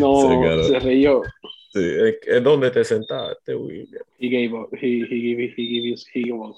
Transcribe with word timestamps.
No, 0.00 0.64
Sí, 0.64 0.68
se 0.72 0.78
reyó. 0.80 1.22
Sí, 1.72 1.80
es, 1.80 2.16
es 2.26 2.42
donde 2.42 2.70
te 2.70 2.82
sentaste, 2.84 3.54
William. 3.54 4.02
He 4.18 4.28
gave 4.28 4.52
up. 4.52 4.68
He, 4.72 5.02
he, 5.02 5.34
gave, 5.34 5.54
he, 5.56 5.64
gave, 5.66 5.96
he 6.12 6.22
gave 6.22 6.40
up. 6.40 6.56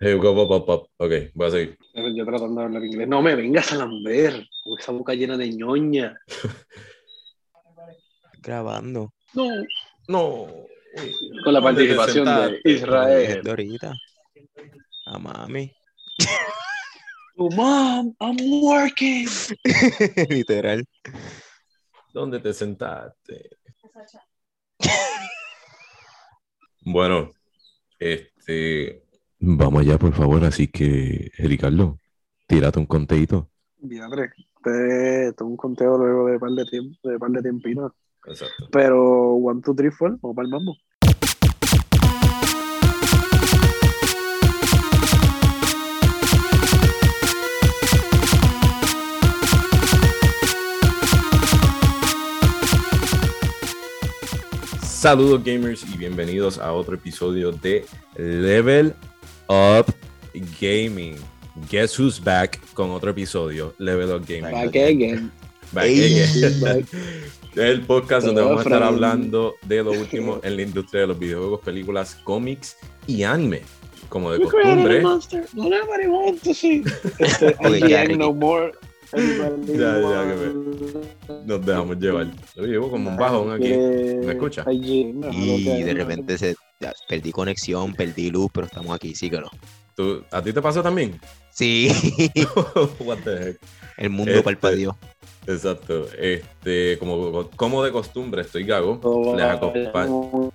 Hey, 0.00 0.14
go, 0.14 0.64
pop. 0.66 0.88
Ok, 0.96 1.12
voy 1.34 1.46
a 1.46 1.50
seguir. 1.50 1.78
Yo 1.94 2.24
tratando 2.24 2.60
de 2.60 2.66
hablar 2.66 2.84
inglés. 2.84 3.06
No 3.06 3.22
me 3.22 3.36
vengas 3.36 3.72
a 3.72 3.76
lamber 3.76 4.48
con 4.64 4.78
esa 4.78 4.90
boca 4.90 5.14
llena 5.14 5.36
de 5.36 5.50
ñoña. 5.50 6.18
Grabando. 8.42 9.12
No. 9.34 9.48
No. 10.08 10.48
Con 11.44 11.52
la 11.52 11.60
¿Dónde 11.60 11.94
participación 11.94 12.24
de? 12.24 12.60
Israel. 12.72 13.42
De 13.42 13.50
ahorita. 13.50 13.94
A 15.06 15.18
mami. 15.18 15.72
Oh, 17.38 17.50
mom, 17.50 18.14
I'm 18.20 18.36
working. 18.62 19.26
Literal. 20.28 20.84
¿Dónde 22.12 22.40
te 22.40 22.52
sentaste? 22.52 23.50
Bueno, 26.84 27.30
este. 28.00 29.04
Vamos 29.38 29.82
allá, 29.82 29.96
por 29.98 30.12
favor. 30.12 30.42
Así 30.42 30.66
que, 30.66 31.30
Ricardo, 31.38 31.96
tírate 32.48 32.80
un 32.80 32.86
conteíto. 32.86 33.50
Diadre, 33.76 34.32
te 34.64 35.32
tengo 35.32 35.52
un 35.52 35.56
conteo 35.56 35.96
luego 35.96 36.26
de 36.26 36.40
par 36.40 36.50
de 36.50 36.64
tiempo, 36.64 37.08
de 37.08 37.20
par 37.20 37.30
de 37.30 37.40
tiempito. 37.40 37.94
Exacto. 38.26 38.68
Pero 38.72 39.34
one, 39.34 39.62
two, 39.62 39.76
three, 39.76 39.92
four, 39.92 40.18
vamos 40.20 40.34
para 40.34 40.46
el 40.46 40.50
mambo. 40.50 40.76
Saludos, 55.02 55.42
gamers, 55.42 55.84
y 55.92 55.96
bienvenidos 55.96 56.58
a 56.58 56.72
otro 56.72 56.94
episodio 56.94 57.50
de 57.50 57.84
Level 58.14 58.94
Up 59.48 59.92
Gaming. 60.60 61.16
Guess 61.68 61.98
who's 61.98 62.22
back 62.22 62.60
con 62.72 62.90
otro 62.90 63.10
episodio, 63.10 63.74
Level 63.78 64.12
Up 64.12 64.24
Gaming. 64.24 64.52
Back 64.52 64.76
again. 64.76 65.32
Back 65.72 65.86
again. 65.86 66.86
el 67.56 67.80
podcast 67.82 68.26
donde 68.26 68.42
vamos 68.42 68.60
a 68.60 68.62
estar 68.62 68.80
hablando 68.84 69.56
de 69.66 69.82
lo 69.82 69.90
último 69.90 70.38
en 70.44 70.54
la 70.54 70.62
industria 70.62 71.00
de 71.00 71.06
los 71.08 71.18
videojuegos, 71.18 71.58
películas, 71.62 72.14
cómics 72.22 72.76
y 73.08 73.24
anime. 73.24 73.62
Como 74.08 74.30
de 74.30 74.38
costumbre. 74.38 75.00
monster. 75.00 75.46
Nobody 75.52 76.06
wants 76.06 76.42
to 76.42 76.54
see. 76.54 76.84
Este, 77.18 78.16
no 78.16 78.32
more. 78.32 78.72
Ya, 79.12 80.00
ya, 80.00 80.24
wants- 80.24 81.44
Nos 81.44 81.66
dejamos 81.66 81.98
llevar. 81.98 82.26
Yo 82.56 82.64
llevo 82.64 82.90
como 82.90 83.10
un 83.10 83.16
bajón 83.16 83.52
aquí. 83.52 83.68
¿Me 83.74 84.32
escucha? 84.32 84.64
Y 84.72 85.82
de 85.82 85.94
repente 85.94 86.38
se, 86.38 86.54
ya, 86.80 86.92
perdí 87.08 87.30
conexión, 87.32 87.94
perdí 87.94 88.30
luz, 88.30 88.50
pero 88.52 88.66
estamos 88.66 88.94
aquí, 88.94 89.14
síguelo. 89.14 89.50
¿Tú- 89.94 90.24
¿A 90.30 90.42
ti 90.42 90.52
te 90.52 90.62
pasó 90.62 90.82
también? 90.82 91.20
Sí, 91.50 91.88
What 93.00 93.18
the 93.24 93.50
heck? 93.50 93.58
el 93.98 94.08
mundo 94.10 94.30
Este- 94.32 94.42
palpadeó. 94.44 94.96
Exacto. 95.46 96.06
Este, 96.18 96.96
como, 96.98 97.50
como 97.56 97.82
de 97.84 97.90
costumbre, 97.92 98.42
estoy 98.42 98.64
gago. 98.64 99.00
Les 99.36 99.44
acompaño. 99.44 100.52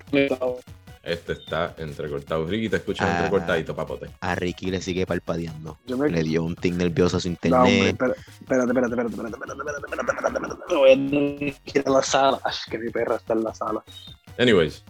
Este 1.07 1.33
está 1.33 1.73
entrecortado. 1.77 2.45
Ricky, 2.45 2.67
te 2.69 2.75
escuchas 2.77 3.07
Ah. 3.07 3.15
entrecortadito, 3.17 3.73
papote. 3.75 4.09
A 4.19 4.35
Ricky 4.35 4.69
le 4.71 4.81
sigue 4.81 5.05
palpadeando. 5.07 5.77
Me 5.97 6.09
Le 6.09 6.23
dio 6.23 6.43
un 6.43 6.55
tic 6.55 6.73
nervioso 6.73 7.15
a 7.17 7.19
su 7.21 7.29
No, 7.29 7.35
hombre, 7.35 7.89
internet. 7.89 7.95
espérate, 7.97 8.19
espérate, 8.41 8.67
espérate, 8.67 8.87
espérate, 8.87 9.07
espérate, 9.07 9.33
espérate, 9.33 9.53
espérate, 9.57 9.85
espérate, 9.87 10.27
espérate, 10.27 10.37
espérate. 10.37 10.75
Voy 10.75 10.89
a 10.89 11.79
ir 11.79 11.83
a 11.85 11.89
la 11.89 12.03
sala. 12.03 12.39
Ay, 12.43 12.53
que 12.69 12.77
mi 12.77 12.89
perra 12.91 13.15
está 13.15 13.33
en 13.33 13.43
la 13.43 13.53
sala. 13.55 13.83
Anyways, 14.37 14.83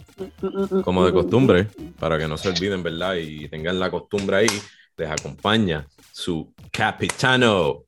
como 0.84 1.06
de 1.06 1.12
costumbre, 1.12 1.68
para 2.00 2.18
que 2.18 2.26
no 2.26 2.36
se 2.36 2.48
olviden, 2.48 2.82
¿verdad? 2.82 3.14
Y 3.14 3.48
tengan 3.48 3.78
la 3.78 3.90
costumbre 3.90 4.36
ahí, 4.38 4.48
les 4.96 5.10
acompaña 5.10 5.86
su 6.12 6.52
capitano, 6.72 7.84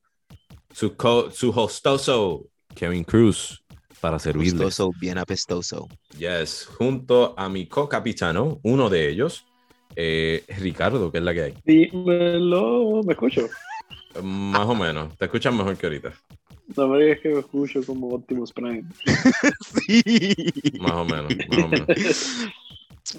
su, 0.72 0.94
co- 0.97 1.30
su 1.32 1.50
hostoso, 1.50 2.47
Kevin 2.74 3.02
Cruz, 3.04 3.59
para 4.00 4.18
servirles. 4.18 4.54
Gustoso, 4.54 4.90
bien 5.00 5.18
apestoso. 5.18 5.88
Yes, 6.18 6.66
junto 6.78 7.34
a 7.38 7.48
mi 7.48 7.66
co-capitano, 7.66 8.58
uno 8.62 8.88
de 8.88 9.08
ellos, 9.10 9.44
eh, 9.96 10.44
Ricardo, 10.58 11.10
que 11.12 11.18
es 11.18 11.24
la 11.24 11.34
que 11.34 11.42
hay. 11.42 11.54
Dímelo, 11.64 13.02
¿me 13.04 13.12
escucho? 13.12 13.48
Más 14.22 14.66
o 14.66 14.74
menos, 14.74 15.16
te 15.16 15.26
escuchas 15.26 15.54
mejor 15.54 15.76
que 15.76 15.86
ahorita. 15.86 16.12
No 16.76 16.88
me 16.88 17.02
digas 17.02 17.18
que 17.20 17.28
me 17.30 17.40
escucho 17.40 17.82
como 17.84 18.08
Optimus 18.08 18.52
Prime. 18.52 18.84
Sí. 19.86 20.02
Más 20.80 20.92
o 20.92 21.04
menos, 21.04 21.32
más 21.48 21.64
o 21.64 21.68
menos. 21.68 21.88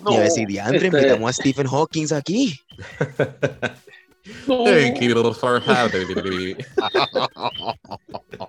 Y 0.09 0.15
a 0.15 0.19
decir, 0.21 0.47
Diandre, 0.47 0.85
este- 0.87 0.97
invitamos 0.97 1.29
a 1.29 1.33
Stephen 1.33 1.67
Hawking 1.67 2.07
aquí. 2.13 2.59
No, 4.47 4.65
Thank 4.65 5.01
you 5.01 5.33
for 5.33 5.59
having 5.59 6.07
me. 6.23 6.55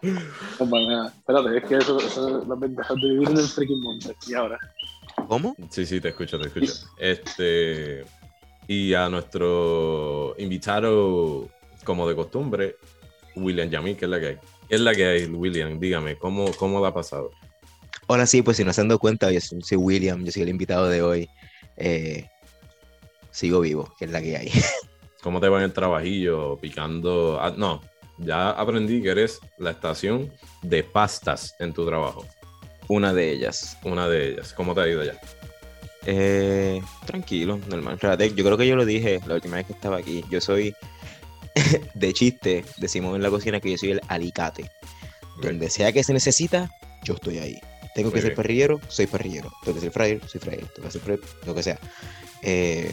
no, 0.03 0.69
para 0.69 0.87
nada. 0.87 1.15
Espérate, 1.17 1.57
es 1.57 1.65
que 1.65 1.77
eso, 1.77 1.99
eso 1.99 2.43
es 2.43 2.49
la 2.49 2.55
ventaja 2.55 2.95
de 2.95 3.01
vivir 3.01 3.29
en 3.31 3.39
el 3.39 3.47
freaking 3.47 3.81
monte. 3.81 4.15
Y 4.27 4.35
ahora, 4.35 4.59
¿Cómo? 5.29 5.57
Sí, 5.71 5.87
sí, 5.87 6.01
te 6.01 6.09
escucho, 6.09 6.39
te 6.39 6.49
escucho. 6.49 6.73
Este, 6.99 8.05
y 8.67 8.95
a 8.95 9.09
nuestro 9.09 10.35
invitado, 10.39 11.49
como 11.85 12.09
de 12.09 12.15
costumbre, 12.15 12.77
William 13.37 13.69
Yamil, 13.69 13.97
que 13.97 14.05
es 14.05 14.11
la 14.11 14.21
que 14.21 14.27
hay. 14.27 14.37
¿Qué 14.69 14.75
es 14.75 14.81
la 14.81 14.95
que 14.95 15.07
hay, 15.07 15.25
William? 15.27 15.79
Dígame, 15.79 16.17
¿cómo, 16.17 16.53
cómo 16.53 16.81
la 16.81 16.89
ha 16.89 16.95
pasado? 16.95 17.31
Hola, 18.07 18.27
sí, 18.27 18.43
pues 18.43 18.57
si 18.57 18.65
no 18.65 18.73
se 18.73 18.81
han 18.81 18.89
dado 18.89 18.99
cuenta, 18.99 19.31
yo 19.31 19.41
soy 19.41 19.63
soy 19.63 19.79
William, 19.79 20.25
yo 20.25 20.33
soy 20.33 20.43
el 20.43 20.49
invitado 20.49 20.89
de 20.89 21.03
hoy. 21.03 21.29
Eh, 21.77 22.29
sigo 23.31 23.61
vivo, 23.61 23.95
que 23.99 24.07
es 24.07 24.11
la 24.11 24.21
que 24.21 24.37
hay. 24.37 24.51
¿Cómo 25.23 25.41
te 25.41 25.49
va 25.49 25.59
en 25.59 25.65
el 25.65 25.73
trabajillo? 25.73 26.59
Picando. 26.61 27.39
ah, 27.41 27.55
no, 27.57 27.81
ya 28.19 28.51
aprendí 28.51 29.01
que 29.03 29.11
eres 29.11 29.41
la 29.59 29.71
estación 29.71 30.33
de 30.63 30.83
pastas 30.83 31.55
en 31.59 31.73
tu 31.73 31.87
trabajo. 31.87 32.27
Una 32.89 33.15
de 33.15 33.31
ellas. 33.31 33.79
Una 33.85 34.09
de 34.09 34.31
ellas. 34.31 34.53
¿Cómo 34.53 34.75
te 34.75 34.81
ha 34.83 34.89
ido 34.89 35.05
ya? 35.05 35.15
Eh, 36.07 36.83
tranquilo, 37.07 37.59
normal. 37.69 37.99
Yo 38.01 38.45
creo 38.45 38.59
que 38.59 38.67
yo 38.67 38.77
lo 38.77 38.85
dije 38.85 39.21
la 39.27 39.35
última 39.35 39.57
vez 39.57 39.67
que 39.67 39.73
estaba 39.73 39.99
aquí. 39.99 40.25
Yo 40.31 40.41
soy, 40.41 40.75
de 41.95 42.13
chiste, 42.13 42.65
decimos 42.79 43.15
en 43.15 43.23
la 43.23 43.31
cocina 43.31 43.61
que 43.61 43.71
yo 43.71 43.79
soy 43.79 43.93
el 43.93 44.01
alicate. 44.09 44.71
Donde 45.41 45.71
sea 45.71 45.93
que 45.93 46.05
se 46.05 46.13
necesita, 46.13 46.71
yo 47.05 47.15
estoy 47.15 47.39
ahí. 47.39 47.59
Tengo 47.95 48.11
Muy 48.11 48.17
que 48.17 48.23
ser 48.23 48.35
parrillero, 48.35 48.81
soy 48.89 49.07
parrillero. 49.07 49.53
Tengo 49.65 49.77
que 49.77 49.83
ser 49.83 49.93
fryer, 49.93 50.21
soy 50.27 50.41
fryer. 50.41 50.67
Tengo 50.75 50.89
que 50.89 50.93
ser 50.93 51.03
prep, 51.03 51.23
lo 51.47 51.55
que 51.55 51.63
sea. 51.63 51.79
Eh, 52.43 52.93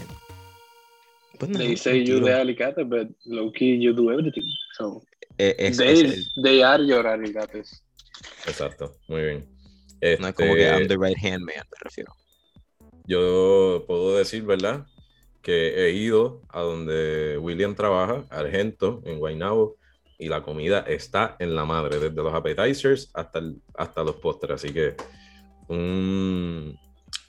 pues 1.39 1.49
nada, 1.51 1.65
they 1.65 1.75
say 1.77 2.03
you 2.05 2.19
the 2.23 2.33
alicate, 2.33 2.83
but 2.83 3.07
low 3.25 3.51
key 3.51 3.79
you 3.81 3.93
do 3.93 4.11
everything. 4.11 4.43
So, 4.77 5.01
Eh, 5.37 5.55
es- 5.57 5.77
they, 5.77 5.93
es 5.93 6.03
el- 6.03 6.43
they 6.43 6.61
are 6.61 6.85
your 6.85 7.07
alicates. 7.07 7.81
Exacto, 8.45 8.93
muy 9.07 9.21
bien. 9.21 9.45
no 10.19 10.27
es 10.27 10.33
como 10.35 10.53
que 10.53 10.61
Este, 10.63 10.73
I'm 10.75 10.87
the 10.87 10.97
right 10.97 11.17
hand 11.17 11.39
man, 11.39 11.55
me 11.55 11.77
refiero. 11.81 12.13
yo 13.07 13.83
puedo 13.87 14.17
decir, 14.17 14.43
¿verdad? 14.43 14.85
Que 15.41 15.87
he 15.87 15.91
ido 15.93 16.41
a 16.49 16.61
donde 16.61 17.37
William 17.37 17.73
trabaja, 17.73 18.25
Argento, 18.29 19.01
en 19.05 19.17
Guaynabo, 19.19 19.77
y 20.17 20.27
la 20.27 20.41
comida 20.43 20.79
está 20.87 21.37
en 21.39 21.55
la 21.55 21.63
madre, 21.63 21.97
desde 21.99 22.15
los 22.15 22.33
appetizers 22.33 23.09
hasta, 23.13 23.39
el- 23.39 23.61
hasta 23.75 24.03
los 24.03 24.15
postres. 24.17 24.55
Así 24.55 24.73
que 24.73 24.95
un 25.69 26.77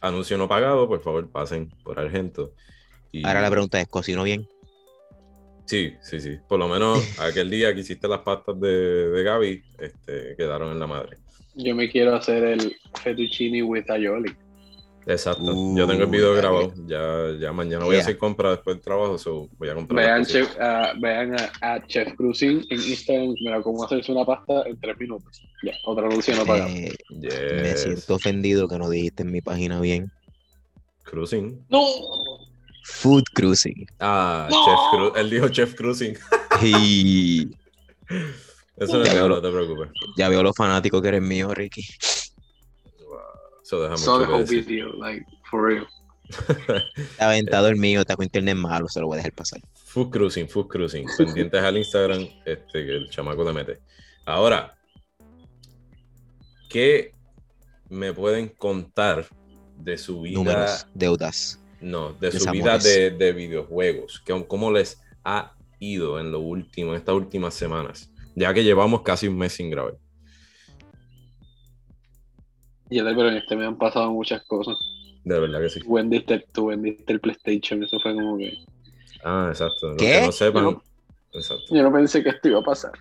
anuncio 0.00 0.36
no 0.38 0.48
pagado, 0.48 0.88
por 0.88 1.00
favor, 1.00 1.30
pasen 1.30 1.68
por 1.84 1.98
Argento. 2.00 2.52
Y- 3.12 3.26
Ahora 3.26 3.42
la 3.42 3.50
pregunta 3.50 3.80
es, 3.80 3.88
¿cocino 3.88 4.22
bien? 4.22 4.48
Sí, 5.66 5.94
sí, 6.02 6.20
sí. 6.20 6.36
Por 6.48 6.58
lo 6.58 6.68
menos 6.68 6.98
aquel 7.20 7.48
día 7.50 7.72
que 7.74 7.80
hiciste 7.80 8.08
las 8.08 8.20
pastas 8.20 8.58
de, 8.60 9.10
de 9.10 9.22
Gaby, 9.22 9.62
este, 9.78 10.34
quedaron 10.36 10.72
en 10.72 10.78
la 10.80 10.86
madre. 10.86 11.18
Yo 11.54 11.74
me 11.74 11.88
quiero 11.90 12.14
hacer 12.14 12.42
el 12.44 12.76
fettuccine 13.02 13.62
with 13.62 13.90
aioli. 13.90 14.34
Exacto. 15.06 15.42
Uh, 15.54 15.76
Yo 15.76 15.86
tengo 15.86 16.04
el 16.04 16.10
video 16.10 16.34
grabado. 16.34 16.72
Ya, 16.86 17.30
ya 17.40 17.52
mañana 17.52 17.84
voy 17.84 17.96
a 17.96 18.00
hacer 18.00 18.18
compra 18.18 18.50
después 18.50 18.76
del 18.76 18.84
trabajo, 18.84 19.18
so 19.18 19.48
voy 19.58 19.68
a 19.68 19.74
comprar. 19.74 20.04
Vean, 20.04 20.24
chef, 20.26 20.54
ah, 20.60 20.92
vean 21.00 21.34
a, 21.40 21.50
a 21.74 21.86
Chef 21.86 22.14
Cruising 22.16 22.64
en 22.70 22.78
Instagram, 22.80 23.34
mira 23.42 23.62
cómo 23.62 23.82
hacerse 23.84 24.12
una 24.12 24.24
pasta 24.24 24.62
en 24.66 24.78
tres 24.78 24.96
minutos. 24.98 25.42
Ya, 25.64 25.72
otra 25.86 26.06
anuncio 26.06 26.36
no 26.36 26.44
pagado. 26.44 26.68
Eh, 26.70 26.94
Me 27.62 27.76
siento 27.76 28.14
ofendido 28.14 28.68
que 28.68 28.78
no 28.78 28.88
dijiste 28.90 29.22
en 29.22 29.32
mi 29.32 29.40
página 29.40 29.80
bien. 29.80 30.12
Cruising. 31.04 31.64
¡No! 31.70 31.80
Food 32.84 33.24
Cruising. 33.34 33.86
Ah, 34.00 34.48
No. 34.50 34.64
Chef 34.64 34.78
Cru- 34.92 35.16
Él 35.18 35.30
dijo 35.30 35.48
Chef 35.48 35.74
Cruising. 35.74 36.16
Y 36.62 37.48
Eso 38.76 38.98
no 38.98 39.04
bro. 39.04 39.28
no 39.28 39.42
te 39.42 39.50
preocupes. 39.50 39.88
ya 40.16 40.28
veo 40.28 40.42
lo 40.42 40.52
fanático 40.52 41.00
que 41.00 41.08
eres 41.08 41.22
mío, 41.22 41.54
Ricky. 41.54 41.82
Eso 43.62 43.80
deja 43.82 43.96
Saw 43.96 44.18
the 44.20 44.24
mucho 44.26 44.32
whole 44.36 44.44
que 44.46 44.54
decir. 44.56 44.64
video, 44.66 44.92
like, 44.94 45.24
for 45.50 45.62
real. 45.68 45.86
Está 46.96 47.26
aventado 47.26 47.68
el 47.68 47.76
mío, 47.76 48.00
está 48.00 48.16
con 48.16 48.24
internet 48.24 48.56
malo, 48.56 48.88
se 48.88 49.00
lo 49.00 49.06
voy 49.06 49.14
a 49.14 49.16
dejar 49.18 49.32
pasar. 49.32 49.60
Food 49.84 50.10
Cruising, 50.10 50.48
Food 50.48 50.68
Cruising. 50.68 51.06
Pendientes 51.16 51.62
al 51.62 51.76
Instagram, 51.76 52.26
este, 52.44 52.84
que 52.86 52.96
el 52.96 53.10
chamaco 53.10 53.44
le 53.44 53.52
mete. 53.52 53.80
Ahora, 54.26 54.76
¿qué 56.68 57.14
me 57.88 58.12
pueden 58.12 58.48
contar 58.48 59.26
de 59.76 59.98
su 59.98 60.20
vida? 60.22 60.34
Números, 60.34 60.86
deudas. 60.94 61.59
No, 61.80 62.12
de 62.12 62.32
su 62.32 62.50
vida 62.50 62.78
de, 62.78 63.10
de 63.10 63.32
videojuegos. 63.32 64.22
¿Cómo, 64.26 64.46
¿Cómo 64.46 64.70
les 64.70 65.00
ha 65.24 65.54
ido 65.78 66.20
en 66.20 66.30
lo 66.30 66.40
último, 66.40 66.90
en 66.90 66.98
estas 66.98 67.14
últimas 67.14 67.54
semanas? 67.54 68.10
Ya 68.34 68.52
que 68.52 68.62
llevamos 68.62 69.02
casi 69.02 69.28
un 69.28 69.38
mes 69.38 69.52
sin 69.54 69.70
grabar. 69.70 69.96
Y 72.90 72.98
el 72.98 73.04
pero 73.04 73.28
en 73.28 73.36
este 73.36 73.56
me 73.56 73.64
han 73.64 73.78
pasado 73.78 74.10
muchas 74.10 74.42
cosas. 74.44 74.76
De 75.24 75.38
verdad 75.38 75.60
que 75.60 75.68
sí. 75.68 75.80
Tú 75.80 75.94
vendiste, 75.94 76.44
tú 76.52 76.66
vendiste 76.66 77.12
el 77.12 77.20
PlayStation, 77.20 77.82
eso 77.82 77.98
fue 78.00 78.14
como 78.14 78.36
que. 78.36 78.52
Ah, 79.24 79.46
exacto. 79.50 79.88
Los 79.88 79.96
¿Qué? 79.96 80.12
que 80.12 80.26
no 80.26 80.32
sepan. 80.32 80.64
No. 80.64 80.82
Exacto. 81.32 81.74
Yo 81.74 81.82
no 81.82 81.92
pensé 81.92 82.22
que 82.22 82.30
esto 82.30 82.48
iba 82.48 82.58
a 82.58 82.64
pasar. 82.64 82.92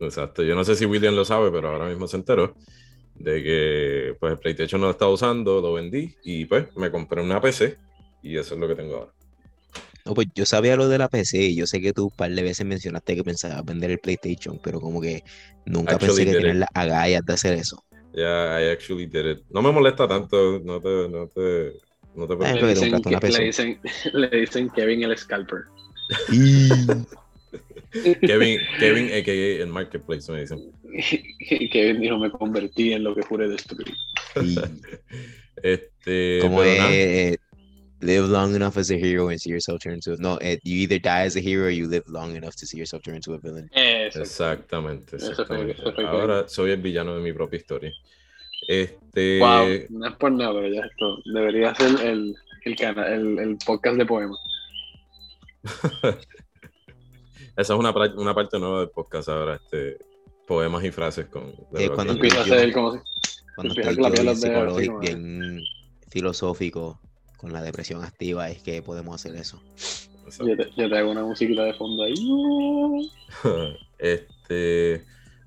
Exacto. 0.00 0.42
Yo 0.42 0.54
no 0.54 0.64
sé 0.64 0.76
si 0.76 0.84
William 0.84 1.14
lo 1.14 1.24
sabe, 1.24 1.50
pero 1.50 1.70
ahora 1.70 1.88
mismo 1.88 2.06
se 2.06 2.18
enteró 2.18 2.54
de 3.14 3.42
que 3.42 4.16
pues 4.20 4.32
el 4.32 4.38
PlayStation 4.38 4.80
no 4.80 4.88
lo 4.88 4.92
estaba 4.92 5.10
usando, 5.10 5.62
lo 5.62 5.72
vendí 5.72 6.14
y 6.22 6.44
pues 6.44 6.66
me 6.76 6.90
compré 6.90 7.22
una 7.22 7.40
PC 7.40 7.78
y 8.22 8.36
eso 8.36 8.54
es 8.54 8.60
lo 8.60 8.68
que 8.68 8.74
tengo 8.74 8.96
ahora. 8.96 9.12
No, 10.04 10.14
pues 10.14 10.28
yo 10.34 10.46
sabía 10.46 10.76
lo 10.76 10.88
de 10.88 10.98
la 10.98 11.08
PC 11.08 11.38
y 11.38 11.56
yo 11.56 11.66
sé 11.66 11.80
que 11.80 11.92
tú 11.92 12.04
un 12.04 12.10
par 12.16 12.30
de 12.30 12.42
veces 12.42 12.64
mencionaste 12.64 13.16
que 13.16 13.24
pensabas 13.24 13.64
vender 13.64 13.90
el 13.90 13.98
PlayStation, 13.98 14.60
pero 14.62 14.80
como 14.80 15.00
que 15.00 15.22
nunca 15.64 15.96
Actually 15.96 16.24
pensé 16.24 16.40
que 16.40 16.48
it. 16.48 16.54
las 16.54 16.68
agallas 16.74 17.22
de 17.26 17.32
hacer 17.32 17.54
eso. 17.54 17.82
Ya, 18.14 18.60
I 18.62 18.70
actually 18.70 19.06
did 19.06 19.26
it. 19.26 19.38
No 19.50 19.62
me 19.62 19.72
molesta 19.72 20.06
tanto, 20.06 20.60
no 20.64 20.80
te, 20.80 21.08
no 21.08 21.26
te, 21.28 21.72
no 22.14 22.26
te 22.28 22.34
Eh, 22.34 22.62
Le 22.62 22.68
dicen, 22.68 23.02
que- 23.02 23.16
le, 23.30 23.44
dicen, 23.44 23.80
le 24.14 24.28
dicen 24.28 24.70
Kevin 24.70 25.02
el 25.02 25.18
Scalper. 25.18 25.64
Y... 26.30 26.86
Kevin, 28.26 28.60
Kevin, 28.78 29.06
a.k.a. 29.06 29.62
el 29.62 29.66
Marketplace, 29.68 30.30
me 30.30 30.40
dicen. 30.42 30.60
Kevin 31.72 32.00
dijo: 32.00 32.18
Me 32.18 32.30
convertí 32.30 32.92
en 32.92 33.04
lo 33.04 33.14
que 33.14 33.22
juré 33.22 33.48
destruir. 33.48 33.92
y 34.42 34.56
Este, 35.62 36.38
como 36.42 36.62
es 36.62 37.38
live 38.00 38.28
long 38.28 38.54
enough 38.54 38.76
as 38.76 38.90
a 38.90 38.98
hero 38.98 39.28
and 39.28 39.40
see 39.40 39.50
yourself 39.50 39.80
turn 39.80 39.94
into 39.94 40.16
no, 40.18 40.36
eh, 40.38 40.58
you 40.62 40.76
either 40.80 40.98
die 40.98 41.22
as 41.22 41.36
a 41.36 41.40
hero 41.40 41.66
or 41.66 41.70
you 41.70 41.88
live 41.88 42.04
long 42.08 42.36
enough 42.36 42.54
to 42.56 42.66
see 42.66 42.76
yourself 42.78 43.02
turn 43.02 43.14
into 43.14 43.32
a 43.34 43.38
villain. 43.38 43.70
Exactamente, 43.74 45.16
Ahora 46.06 46.48
soy 46.48 46.72
el 46.72 46.82
villano 46.82 47.14
de 47.14 47.22
mi 47.22 47.32
propia 47.32 47.58
historia. 47.58 47.92
Este, 48.68 49.38
Wow, 49.38 49.66
no 49.90 50.08
es 50.08 50.14
por 50.16 50.32
nada, 50.32 50.52
pero 50.54 50.68
ya 50.68 50.82
esto 50.82 51.18
debería 51.32 51.74
ser 51.74 52.00
el, 52.00 52.34
el, 52.64 52.76
el, 52.82 53.38
el 53.38 53.58
podcast 53.64 53.96
de 53.96 54.06
poemas. 54.06 54.38
esa 57.56 57.74
es 57.74 57.78
una, 57.78 57.90
una 58.16 58.34
parte 58.34 58.58
nueva 58.58 58.80
del 58.80 58.90
podcast 58.90 59.28
ahora, 59.28 59.56
este, 59.56 59.98
poemas 60.46 60.84
y 60.84 60.90
frases 60.90 61.26
con... 61.26 61.54
Eh, 61.76 61.88
cuando 61.94 62.14
Empieza 62.14 62.40
a 62.40 62.44
ser 62.44 62.72
como 62.72 62.92
si. 62.92 62.98
Cuando 63.54 63.74
estoy 63.74 64.50
a 64.50 65.00
bien 65.00 65.60
filosófico 66.10 67.00
con 67.36 67.52
la 67.52 67.62
depresión 67.62 68.04
activa, 68.04 68.50
es 68.50 68.62
que 68.62 68.82
podemos 68.82 69.14
hacer 69.14 69.36
eso. 69.36 69.62
Yo 70.40 70.56
te, 70.56 70.70
yo 70.76 70.88
te 70.88 70.98
hago 70.98 71.10
una 71.10 71.22
musiquita 71.22 71.64
de 71.64 71.74
fondo 71.74 72.02
ahí. 72.02 73.12
este, 73.98 75.04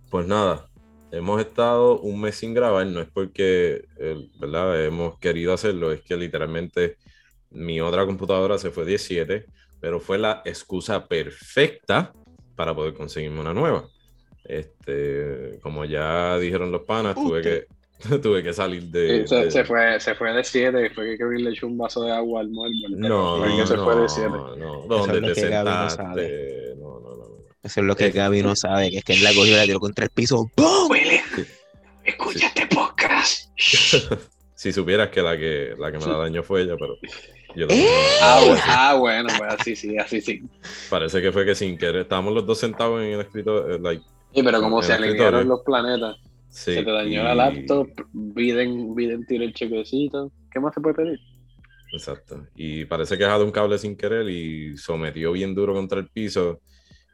pues 0.09 0.25
nada, 0.27 0.69
hemos 1.11 1.41
estado 1.41 1.99
un 1.99 2.21
mes 2.21 2.35
sin 2.35 2.53
grabar, 2.53 2.85
no 2.87 3.01
es 3.01 3.09
porque, 3.09 3.85
eh, 3.97 4.29
¿verdad? 4.39 4.85
Hemos 4.85 5.19
querido 5.19 5.53
hacerlo, 5.53 5.91
es 5.91 6.01
que 6.01 6.15
literalmente 6.15 6.97
mi 7.51 7.81
otra 7.81 8.05
computadora 8.05 8.57
se 8.57 8.71
fue 8.71 8.85
17, 8.85 9.45
pero 9.79 9.99
fue 9.99 10.17
la 10.17 10.41
excusa 10.45 11.07
perfecta 11.07 12.13
para 12.55 12.75
poder 12.75 12.93
conseguirme 12.93 13.39
una 13.39 13.53
nueva. 13.53 13.87
Este, 14.43 15.59
como 15.61 15.85
ya 15.85 16.37
dijeron 16.37 16.71
los 16.71 16.81
panas, 16.83 17.15
tuve 17.15 17.41
que, 17.41 17.67
tuve 18.21 18.41
que 18.43 18.53
salir 18.53 18.83
de... 18.83 19.21
Sí, 19.21 19.27
se, 19.27 19.35
de- 19.45 19.51
se 19.51 19.63
fue, 19.65 19.99
se 19.99 20.15
fue 20.15 20.31
de 20.33 20.43
7, 20.43 20.89
fue 20.91 21.05
que 21.11 21.17
Kevin 21.17 21.43
le 21.43 21.49
echó 21.51 21.67
un 21.67 21.77
vaso 21.77 22.01
de 22.03 22.11
agua 22.11 22.41
al 22.41 22.49
muerto. 22.49 22.75
No, 22.91 23.43
que 23.43 23.67
se 23.67 23.75
no, 23.75 23.83
fue 23.83 23.95
de 24.01 24.09
7. 24.09 24.29
no, 24.29 24.81
es 24.83 24.87
¿dónde 24.87 25.21
lo 25.21 25.33
te 25.33 25.41
que 25.41 25.49
Gaby 25.49 25.69
no 25.69 25.89
sentaste? 25.89 26.75
No, 26.79 26.99
no, 26.99 27.09
no, 27.09 27.15
no. 27.17 27.25
Eso 27.61 27.79
es 27.81 27.85
lo 27.85 27.95
que 27.95 28.05
Eh. 28.07 28.11
Gaby 28.11 28.41
no 28.41 28.55
sabe, 28.55 28.89
que 28.89 28.97
es 28.99 29.03
que 29.03 29.13
él 29.13 29.23
la 29.23 29.29
cogió 29.33 29.53
y 29.53 29.55
la 29.57 29.63
tiró 29.65 29.79
contra 29.79 30.05
el 30.05 30.11
piso. 30.11 30.49
¡Bum! 30.55 30.89
Willy, 30.89 31.19
Sí. 31.35 31.45
escucha 32.05 32.47
este 32.47 32.67
podcast. 32.67 33.49
si 34.55 34.71
supieras 34.73 35.09
que 35.09 35.21
la 35.21 35.37
que 35.37 35.73
la 35.77 35.91
que 35.91 35.97
me 35.99 36.05
la 36.05 36.17
dañó 36.17 36.43
fue 36.43 36.61
ella, 36.63 36.75
pero 36.79 36.95
yo 37.55 37.65
lo- 37.65 37.73
¿Eh? 37.73 37.87
Ah, 38.21 38.41
bueno, 38.45 38.61
ah, 38.67 38.93
bueno, 38.97 39.29
pues 39.37 39.53
así 39.53 39.75
sí, 39.75 39.97
así 39.97 40.21
sí. 40.21 40.41
parece 40.89 41.21
que 41.21 41.31
fue 41.31 41.45
que 41.45 41.55
sin 41.55 41.77
querer 41.77 41.97
estábamos 42.03 42.33
los 42.33 42.45
dos 42.45 42.57
sentados 42.59 43.01
en 43.01 43.07
el 43.13 43.21
escritorio, 43.21 43.75
eh, 43.75 43.79
like, 43.81 44.03
Sí, 44.33 44.43
pero 44.43 44.61
como 44.61 44.81
se 44.83 44.93
alinearon 44.93 45.47
los 45.47 45.61
planetas, 45.61 46.17
sí, 46.49 46.73
se 46.73 46.83
te 46.83 46.91
dañó 46.91 47.09
y- 47.21 47.23
la 47.23 47.35
laptop, 47.35 47.87
Biden, 48.11 48.93
Biden 48.95 49.25
tiró 49.25 49.43
el 49.43 49.53
chequecito. 49.53 50.31
¿Qué 50.51 50.59
más 50.59 50.73
se 50.73 50.81
puede 50.81 50.95
pedir? 50.95 51.19
Exacto. 51.91 52.45
Y 52.55 52.85
parece 52.85 53.17
que 53.17 53.25
jaló 53.25 53.45
un 53.45 53.51
cable 53.51 53.77
sin 53.77 53.95
querer 53.95 54.29
y 54.29 54.77
sometió 54.77 55.31
bien 55.31 55.55
duro 55.55 55.73
contra 55.73 55.99
el 55.99 56.07
piso 56.07 56.61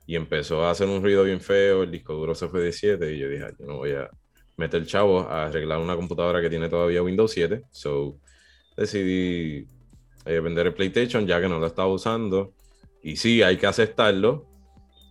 y 0.05 0.15
empezó 0.15 0.65
a 0.65 0.71
hacer 0.71 0.87
un 0.87 1.01
ruido 1.01 1.23
bien 1.23 1.39
feo, 1.41 1.83
el 1.83 1.91
disco 1.91 2.13
duro 2.13 2.35
se 2.35 2.47
fue 2.47 2.61
de 2.61 2.71
7 2.71 3.13
y 3.13 3.19
yo 3.19 3.29
dije, 3.29 3.45
"Ay, 3.45 3.53
yo 3.57 3.65
no 3.65 3.77
voy 3.77 3.91
a 3.91 4.09
meter 4.57 4.85
chavo 4.85 5.21
a 5.21 5.45
arreglar 5.45 5.79
una 5.79 5.95
computadora 5.95 6.41
que 6.41 6.49
tiene 6.49 6.69
todavía 6.69 7.01
Windows 7.01 7.31
7, 7.31 7.63
so 7.71 8.17
decidí 8.77 9.65
eh, 10.25 10.39
vender 10.39 10.67
el 10.67 10.73
PlayStation 10.73 11.25
ya 11.27 11.39
que 11.39 11.47
no 11.47 11.59
lo 11.59 11.67
estaba 11.67 11.87
usando 11.87 12.53
y 13.01 13.15
sí, 13.15 13.41
hay 13.43 13.57
que 13.57 13.67
aceptarlo, 13.67 14.45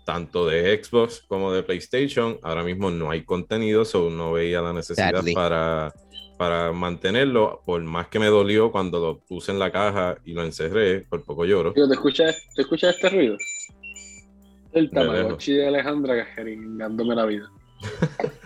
tanto 0.04 0.46
de 0.46 0.82
Xbox 0.82 1.22
como 1.26 1.52
de 1.52 1.62
PlayStation, 1.62 2.38
ahora 2.42 2.62
mismo 2.62 2.90
no 2.90 3.10
hay 3.10 3.24
contenido, 3.24 3.84
so 3.84 4.10
no 4.10 4.32
veía 4.32 4.60
la 4.60 4.72
necesidad 4.72 5.12
Sadly. 5.12 5.34
para, 5.34 5.92
para 6.36 6.72
mantenerlo, 6.72 7.62
por 7.64 7.82
más 7.82 8.08
que 8.08 8.18
me 8.18 8.26
dolió 8.26 8.70
cuando 8.70 9.00
lo 9.00 9.18
puse 9.18 9.52
en 9.52 9.58
la 9.58 9.72
caja 9.72 10.16
y 10.24 10.32
lo 10.32 10.44
encerré, 10.44 11.00
por 11.00 11.24
poco 11.24 11.44
lloro. 11.44 11.72
Tío, 11.72 11.88
¿te 11.88 11.94
escuchas, 11.94 12.36
¿te 12.54 12.62
escuchas 12.62 12.94
este 12.96 13.08
ruido? 13.08 13.36
El 14.72 14.90
De 14.90 14.92
Tamagotchi 14.94 15.52
de 15.54 15.68
Alejandra 15.68 16.24
jeringándome 16.34 17.14
la 17.14 17.26
vida. 17.26 17.50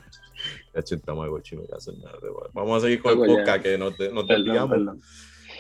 El 0.75 1.03
Tamagotchi, 1.03 1.57
no 1.57 1.63
nada. 1.63 2.19
de- 2.23 2.29
Vamos 2.53 2.79
a 2.79 2.87
seguir 2.87 3.03
con 3.03 3.21
el 3.21 3.27
podcast 3.27 3.63
que 3.63 3.79
no 3.79 3.93
te, 3.93 4.13
no 4.13 4.25
te 4.25 4.35
Perdón. 4.37 5.01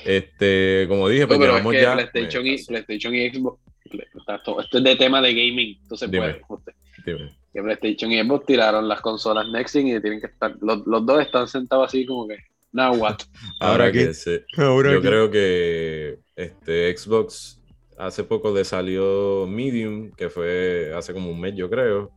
Este, 0.04 0.86
como 0.88 1.08
dije, 1.08 1.26
pues 1.26 1.38
No, 1.38 1.44
pero 1.46 1.58
es 1.58 1.66
que 1.66 1.82
ya. 1.82 1.94
PlayStation, 1.94 2.46
y, 2.46 2.64
PlayStation 2.64 3.14
y 3.14 3.30
Xbox. 3.30 3.60
Esto 3.92 4.60
esto 4.60 4.78
es 4.78 4.84
de 4.84 4.96
tema 4.96 5.20
de 5.22 5.32
gaming, 5.34 5.78
entonces 5.82 6.10
Dime. 6.10 6.34
puede. 6.46 6.62
dime. 7.04 7.36
Que 7.52 7.62
PlayStation 7.62 8.12
y 8.12 8.20
Xbox 8.22 8.46
tiraron 8.46 8.86
las 8.88 9.00
consolas 9.00 9.48
Next 9.48 9.72
Gen 9.74 9.88
y 9.88 10.00
tienen 10.00 10.20
que 10.20 10.26
estar. 10.26 10.54
Los, 10.60 10.86
los 10.86 11.04
dos 11.06 11.20
están 11.20 11.48
sentados 11.48 11.88
así 11.88 12.04
como 12.06 12.28
que. 12.28 12.36
Now 12.72 12.94
what? 12.96 13.16
Ahora, 13.60 13.84
¿Ahora 13.86 13.92
que 13.92 14.06
qué? 14.08 14.14
se- 14.14 14.44
Ahora 14.58 14.92
yo 14.92 15.00
que- 15.00 15.08
creo 15.08 15.30
que 15.30 16.18
este 16.36 16.96
Xbox 16.96 17.60
hace 17.96 18.22
poco 18.24 18.54
le 18.54 18.64
salió 18.64 19.46
Medium, 19.48 20.12
que 20.12 20.28
fue 20.28 20.92
hace 20.94 21.12
como 21.12 21.30
un 21.30 21.40
mes, 21.40 21.54
yo 21.56 21.68
creo. 21.70 22.10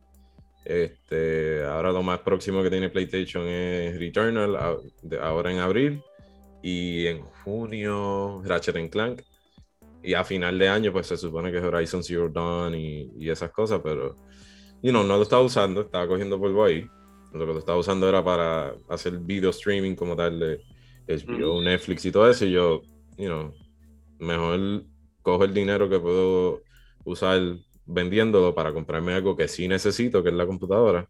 Este, 0.64 1.64
ahora 1.64 1.90
lo 1.90 2.02
más 2.04 2.20
próximo 2.20 2.62
que 2.62 2.70
tiene 2.70 2.88
PlayStation 2.88 3.46
es 3.48 3.98
Returnal, 3.98 4.56
ahora 5.20 5.50
en 5.52 5.58
abril. 5.58 6.02
Y 6.62 7.06
en 7.08 7.22
junio, 7.42 8.40
Ratchet 8.44 8.76
and 8.76 8.90
Clank. 8.90 9.22
Y 10.02 10.14
a 10.14 10.24
final 10.24 10.58
de 10.58 10.68
año, 10.68 10.92
pues 10.92 11.06
se 11.06 11.16
supone 11.16 11.52
que 11.52 11.58
es 11.58 11.64
Horizon 11.64 12.02
Zero 12.02 12.28
Dawn 12.28 12.74
y, 12.74 13.10
y 13.18 13.30
esas 13.30 13.50
cosas, 13.50 13.80
pero 13.82 14.16
you 14.82 14.90
know, 14.90 15.04
no 15.04 15.16
lo 15.16 15.22
estaba 15.22 15.42
usando, 15.42 15.82
estaba 15.82 16.06
cogiendo 16.06 16.38
polvo 16.38 16.64
ahí. 16.64 16.86
Lo 17.32 17.46
que 17.46 17.52
lo 17.52 17.58
estaba 17.58 17.78
usando 17.78 18.08
era 18.08 18.22
para 18.22 18.74
hacer 18.88 19.18
video 19.18 19.50
streaming 19.50 19.94
como 19.94 20.14
tal 20.16 20.38
de 20.38 20.60
HBO, 21.08 21.62
Netflix 21.62 22.04
y 22.04 22.12
todo 22.12 22.28
eso. 22.28 22.44
Y 22.44 22.52
yo, 22.52 22.82
you 23.16 23.26
know, 23.26 23.54
mejor 24.18 24.84
cojo 25.22 25.44
el 25.44 25.54
dinero 25.54 25.88
que 25.88 25.98
puedo 25.98 26.60
usar 27.04 27.40
vendiéndolo 27.86 28.54
para 28.54 28.72
comprarme 28.72 29.14
algo 29.14 29.36
que 29.36 29.48
sí 29.48 29.66
necesito, 29.66 30.22
que 30.22 30.28
es 30.28 30.34
la 30.34 30.46
computadora. 30.46 31.08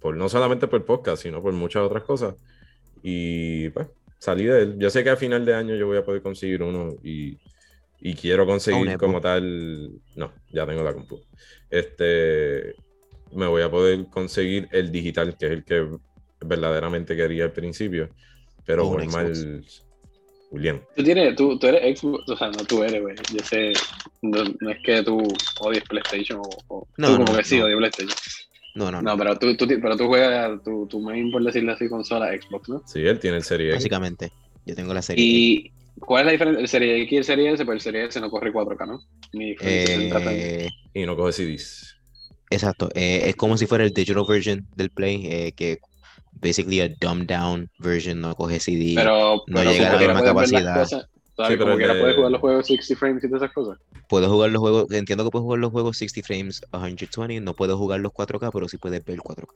Por, 0.00 0.16
no 0.16 0.28
solamente 0.28 0.68
por 0.68 0.84
podcast, 0.84 1.22
sino 1.22 1.42
por 1.42 1.52
muchas 1.52 1.82
otras 1.82 2.04
cosas. 2.04 2.36
Y 3.02 3.68
pues 3.70 3.88
salí 4.18 4.44
de 4.44 4.62
él. 4.62 4.76
Yo 4.78 4.90
sé 4.90 5.04
que 5.04 5.10
a 5.10 5.16
final 5.16 5.44
de 5.44 5.54
año 5.54 5.74
yo 5.74 5.86
voy 5.86 5.98
a 5.98 6.04
poder 6.04 6.22
conseguir 6.22 6.62
uno 6.62 6.94
y, 7.02 7.36
y 8.00 8.14
quiero 8.14 8.46
conseguir 8.46 8.96
como 8.96 9.20
tal. 9.20 9.92
No, 10.16 10.32
ya 10.50 10.66
tengo 10.66 10.82
la 10.82 10.94
compu. 10.94 11.20
Este 11.70 12.74
me 13.32 13.46
voy 13.46 13.62
a 13.62 13.70
poder 13.70 14.06
conseguir 14.06 14.68
el 14.72 14.90
digital, 14.90 15.36
que 15.36 15.46
es 15.46 15.52
el 15.52 15.64
que 15.64 15.86
verdaderamente 16.40 17.16
quería 17.16 17.44
al 17.44 17.52
principio. 17.52 18.10
Pero 18.64 18.84
por 18.84 19.04
mal. 19.10 19.34
Xbox. 19.34 19.84
William. 20.50 20.80
Tú, 20.96 21.04
tienes, 21.04 21.36
tú, 21.36 21.58
tú 21.58 21.66
eres 21.66 22.00
Xbox, 22.00 22.26
o 22.26 22.36
sea, 22.36 22.48
no 22.48 22.64
tú 22.64 22.82
eres, 22.82 23.02
güey. 23.02 23.14
Yo 23.34 23.44
sé, 23.44 23.72
no, 24.22 24.44
no 24.60 24.70
es 24.70 24.78
que 24.82 25.02
tú 25.02 25.22
odies 25.60 25.84
PlayStation 25.84 26.40
o, 26.40 26.48
o 26.68 26.88
No, 26.96 27.08
tú 27.08 27.12
como 27.16 27.32
no, 27.32 27.38
que 27.38 27.44
sí 27.44 27.58
no. 27.58 27.66
odias 27.66 27.78
PlayStation. 27.78 28.16
No, 28.74 28.90
no, 28.90 29.02
no. 29.02 29.10
No, 29.10 29.18
pero 29.18 29.38
tú, 29.38 29.56
tú, 29.56 29.66
pero 29.66 29.96
tú 29.96 30.06
juegas 30.06 30.62
tu, 30.62 30.86
tu 30.86 31.00
main, 31.00 31.30
por 31.30 31.42
decirlo 31.42 31.72
así, 31.72 31.88
consola 31.88 32.30
Xbox, 32.32 32.68
¿no? 32.68 32.82
Sí, 32.86 33.00
él 33.00 33.18
tiene 33.18 33.38
el 33.38 33.42
Serie 33.42 33.68
X. 33.68 33.76
Básicamente, 33.80 34.32
yo 34.64 34.74
tengo 34.74 34.94
la 34.94 35.02
serie. 35.02 35.22
¿Y 35.22 35.72
cuál 36.00 36.22
es 36.22 36.26
la 36.26 36.32
diferencia? 36.32 36.60
El 36.62 36.68
Serie 36.68 37.02
X 37.02 37.12
y 37.12 37.16
el 37.16 37.24
Serie 37.24 37.52
S, 37.52 37.64
pero 37.64 37.74
el 37.74 37.80
Serie 37.80 38.04
S 38.04 38.20
no 38.20 38.30
corre 38.30 38.52
4K, 38.52 38.86
¿no? 38.86 39.00
Ni 39.32 39.56
60 39.56 40.20
frames. 40.20 40.42
Eh, 40.42 40.68
Y 40.94 41.06
no 41.06 41.16
coge 41.16 41.32
CDs. 41.32 41.96
exacto. 42.50 42.88
eh, 42.94 43.22
es 43.26 43.36
como 43.36 43.56
si 43.56 43.66
fuera 43.66 43.84
el 43.84 43.92
digital 43.92 44.24
version 44.28 44.66
del 44.76 44.90
Play, 44.90 45.26
eh, 45.26 45.52
que 45.52 45.78
basically 46.40 46.80
a 46.80 46.88
dumbed 47.00 47.26
down 47.26 47.70
version, 47.78 48.20
no 48.20 48.34
coge 48.34 48.60
CD. 48.60 48.92
Pero, 48.94 49.42
no 49.46 49.58
pero 49.60 49.72
llega 49.72 49.90
a 49.90 49.92
la 49.94 49.98
misma 49.98 50.22
capacidad. 50.22 50.78
cosas, 50.80 51.08
¿sabes? 51.36 51.58
pero 51.58 51.76
puedes 51.76 52.16
jugar 52.16 52.30
los 52.32 52.40
juegos 52.40 52.66
60 52.66 52.96
frames 52.98 53.24
y 53.24 53.28
todas 53.28 53.42
esas 53.42 53.54
cosas. 53.54 53.78
Puedo 54.08 54.28
jugar 54.30 54.50
los 54.50 54.60
juegos, 54.60 54.90
entiendo 54.92 55.24
que 55.24 55.30
puedes 55.30 55.42
jugar 55.44 55.60
los 55.60 55.72
juegos 55.72 55.98
60 55.98 56.26
frames 56.26 56.62
a 56.72 56.86
120, 56.86 57.40
no 57.40 57.54
puedo 57.54 57.76
jugar 57.76 58.00
los 58.00 58.12
4K, 58.12 58.50
pero 58.52 58.68
sí 58.68 58.76
puedes 58.78 59.04
ver 59.04 59.18
4K. 59.18 59.48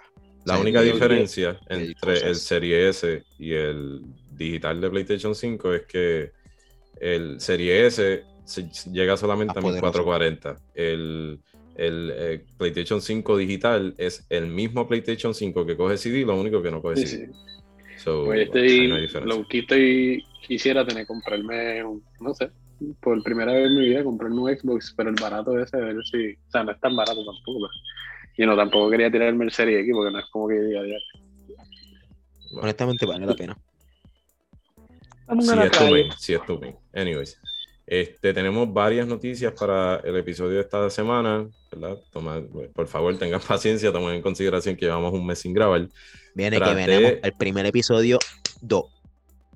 La 0.45 0.55
O 0.55 0.57
sea, 0.57 0.63
única 0.63 0.83
diferencia 0.83 1.59
entre 1.69 2.29
el. 2.29 2.35
Serie 2.37 2.89
S 2.89 3.23
y 3.39 3.53
el 3.53 4.01
digital 4.33 4.81
de 4.81 4.91
PlayStation 4.91 5.35
5 5.35 5.73
es 5.75 5.83
que 5.87 6.33
el 7.01 7.41
Serie 7.41 7.87
S 7.87 8.25
se- 8.45 8.69
llega 8.91 9.17
solamente 9.17 9.59
a 9.59 9.63
poderoso. 9.63 9.87
1440. 10.03 10.57
El, 10.75 11.39
el, 11.77 12.13
eh, 12.17 12.45
PlayStation 12.59 13.01
5 13.01 13.37
digital 13.37 13.95
es 13.99 14.27
el 14.31 14.49
mismo 14.49 14.89
PlayStation 14.89 15.33
5 15.35 15.65
que 15.65 15.77
coge 15.77 15.97
CD, 15.97 16.25
lo 16.25 16.41
único 16.41 16.61
que 16.63 16.71
no 16.71 16.83
coge 16.83 16.97
Sí, 16.97 17.07
CD. 17.07 17.27
sí. 17.27 17.33
So, 17.99 18.25
Pues 18.25 18.51
diferencia. 18.51 19.21
lo 19.21 19.47
que 19.47 19.59
estoy, 19.61 20.25
quisiera 20.45 20.85
tener, 20.85 21.07
comprarme, 21.07 21.85
un, 21.85 22.03
no 22.21 22.35
sé, 22.35 22.51
por 23.01 23.23
primera 23.23 23.53
vez 23.53 23.67
en 23.69 23.79
mi 23.79 23.89
vida 23.91 24.03
comprarme 24.03 24.41
un 24.41 24.51
Xbox, 24.59 24.93
pero 24.97 25.11
el 25.11 25.15
barato 25.21 25.57
ese, 25.57 25.77
a 25.77 25.81
ver 25.81 25.97
si, 26.11 26.33
o 26.33 26.51
sea, 26.51 26.65
no 26.65 26.73
es 26.73 26.81
tan 26.81 26.97
barato 26.97 27.25
tampoco. 27.25 27.61
pero- 27.61 27.69
Y 28.37 28.47
no, 28.47 28.57
tampoco 28.57 28.91
quería 28.91 29.11
tirarme 29.11 29.45
el 29.45 29.53
Serie 29.53 29.81
X 29.81 29.93
porque 29.95 30.13
no 30.13 30.19
es 30.19 30.27
como 30.31 30.49
que 30.49 30.55
diga 30.55 30.83
diario. 30.83 31.07
Honestamente 32.61 33.07
vale 33.07 33.27
la 33.27 33.35
pena. 33.35 33.57
Vamos 35.27 35.47
Sí, 35.47 35.53
a 35.53 35.57
la 35.57 35.65
es 35.65 35.71
tu 35.73 35.79
calle. 35.79 35.91
main, 35.91 36.13
sí, 36.19 36.35
es 36.35 36.45
tu 36.47 36.59
main. 36.59 36.77
Anyways, 36.95 37.41
este, 37.87 38.35
tenemos 38.35 38.73
varias 38.73 39.07
noticias 39.07 39.53
para 39.59 39.97
el 40.05 40.17
episodio 40.17 40.57
de 40.57 40.61
esta 40.63 40.89
semana, 40.91 41.47
¿verdad? 41.71 41.99
Toma, 42.11 42.43
por 42.75 42.87
favor, 42.89 43.17
tengan 43.19 43.41
paciencia, 43.49 43.93
tomen 43.93 44.17
en 44.17 44.23
consideración 44.23 44.77
que 44.77 44.87
llevamos 44.87 45.13
un 45.13 45.27
mes 45.27 45.39
sin 45.39 45.53
grabar. 45.55 45.89
Viene 46.35 46.59
Traté- 46.59 46.85
que 46.85 46.87
venimos 46.91 47.19
el 47.23 47.33
primer 47.35 47.67
episodio 47.67 48.19
2. 48.61 48.85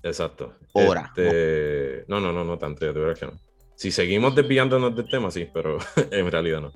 Exacto. 0.03 0.55
Hora, 0.73 1.11
Este, 1.17 2.05
No, 2.09 2.21
no, 2.21 2.33
no, 2.33 2.45
no 2.45 2.59
tanto, 2.59 2.85
de 2.85 2.93
verdad 2.93 3.19
que 3.19 3.27
no. 3.27 3.33
Si 3.75 3.91
seguimos 3.91 4.35
desviándonos 4.35 4.95
del 4.97 5.09
tema, 5.09 5.31
sí, 5.31 5.49
pero 5.53 5.77
en 6.11 6.31
realidad 6.31 6.61
no. 6.63 6.73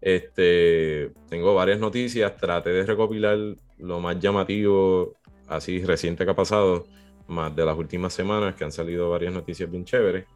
Este, 0.00 1.10
tengo 1.28 1.54
varias 1.54 1.80
noticias, 1.80 2.36
traté 2.36 2.70
de 2.70 2.86
recopilar 2.86 3.38
lo 3.78 4.00
más 4.00 4.18
llamativo, 4.20 5.14
así 5.48 5.82
reciente 5.84 6.24
que 6.24 6.30
ha 6.30 6.36
pasado, 6.36 6.86
más 7.26 7.54
de 7.54 7.64
las 7.64 7.76
últimas 7.76 8.12
semanas, 8.12 8.54
que 8.54 8.64
han 8.64 8.72
salido 8.72 9.10
varias 9.10 9.32
noticias 9.32 9.70
bien 9.70 9.84
chéveres. 9.84 10.26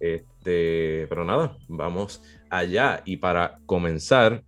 Este, 0.00 1.06
pero 1.08 1.24
nada, 1.24 1.56
vamos 1.68 2.22
allá. 2.50 3.02
Y 3.04 3.16
para 3.16 3.58
comenzar, 3.66 4.44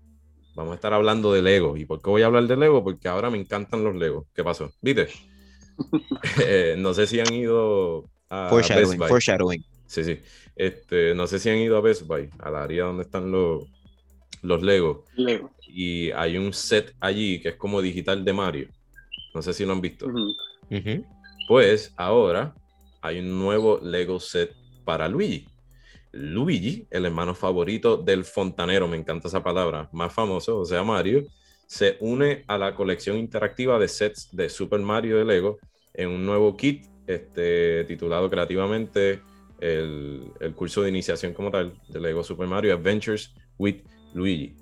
vamos 0.54 0.72
a 0.72 0.74
estar 0.76 0.92
hablando 0.92 1.32
de 1.32 1.42
Lego. 1.42 1.76
¿Y 1.76 1.84
por 1.84 2.02
qué 2.02 2.10
voy 2.10 2.22
a 2.22 2.26
hablar 2.26 2.46
de 2.46 2.56
Lego? 2.56 2.84
Porque 2.84 3.08
ahora 3.08 3.30
me 3.30 3.38
encantan 3.38 3.82
los 3.82 3.94
Legos. 3.94 4.26
¿Qué 4.34 4.44
pasó? 4.44 4.70
¿Viste? 4.80 5.08
Eh, 6.42 6.74
no 6.78 6.94
sé 6.94 7.06
si 7.06 7.20
han 7.20 7.32
ido 7.34 8.08
a 8.30 8.44
Best 8.44 8.50
Foreshadowing, 8.50 8.98
Buy. 8.98 9.08
foreshadowing. 9.08 9.64
Sí, 9.86 10.04
sí. 10.04 10.18
Este, 10.56 11.14
no 11.14 11.26
sé 11.26 11.38
si 11.38 11.50
han 11.50 11.58
ido 11.58 11.76
a 11.76 11.82
Best 11.82 12.06
Buy, 12.06 12.30
al 12.38 12.56
área 12.56 12.84
donde 12.84 13.02
están 13.02 13.30
los, 13.30 13.64
los. 14.46 14.62
Lego. 14.62 15.04
Y 15.68 16.10
hay 16.12 16.38
un 16.38 16.52
set 16.52 16.94
allí 17.00 17.40
que 17.40 17.50
es 17.50 17.56
como 17.56 17.82
digital 17.82 18.24
de 18.24 18.32
Mario. 18.32 18.68
No 19.34 19.42
sé 19.42 19.52
si 19.52 19.64
lo 19.64 19.72
han 19.72 19.80
visto. 19.80 20.06
Pues 21.48 21.92
ahora 21.96 22.54
hay 23.02 23.18
un 23.18 23.38
nuevo 23.38 23.78
Lego 23.82 24.18
set 24.18 24.54
para 24.84 25.08
Luigi. 25.08 25.46
Luigi, 26.12 26.86
el 26.90 27.04
hermano 27.04 27.34
favorito 27.34 27.96
del 27.98 28.24
fontanero, 28.24 28.88
me 28.88 28.96
encanta 28.96 29.28
esa 29.28 29.42
palabra, 29.42 29.88
más 29.92 30.14
famoso, 30.14 30.58
o 30.58 30.64
sea, 30.64 30.82
Mario, 30.82 31.24
se 31.66 31.98
une 32.00 32.44
a 32.46 32.56
la 32.56 32.74
colección 32.74 33.18
interactiva 33.18 33.78
de 33.78 33.88
sets 33.88 34.28
de 34.32 34.48
Super 34.48 34.80
Mario 34.80 35.18
de 35.18 35.24
Lego 35.24 35.58
en 35.92 36.08
un 36.08 36.24
nuevo 36.24 36.56
kit 36.56 36.86
este, 37.06 37.84
titulado 37.84 38.30
creativamente 38.30 39.20
el, 39.60 40.32
el 40.40 40.54
curso 40.54 40.82
de 40.82 40.88
iniciación 40.88 41.32
como 41.32 41.50
tal 41.50 41.74
de 41.88 42.00
Lego 42.00 42.22
Super 42.22 42.46
Mario 42.46 42.74
Adventures 42.74 43.34
with 43.58 43.82
Luigi. 44.12 44.58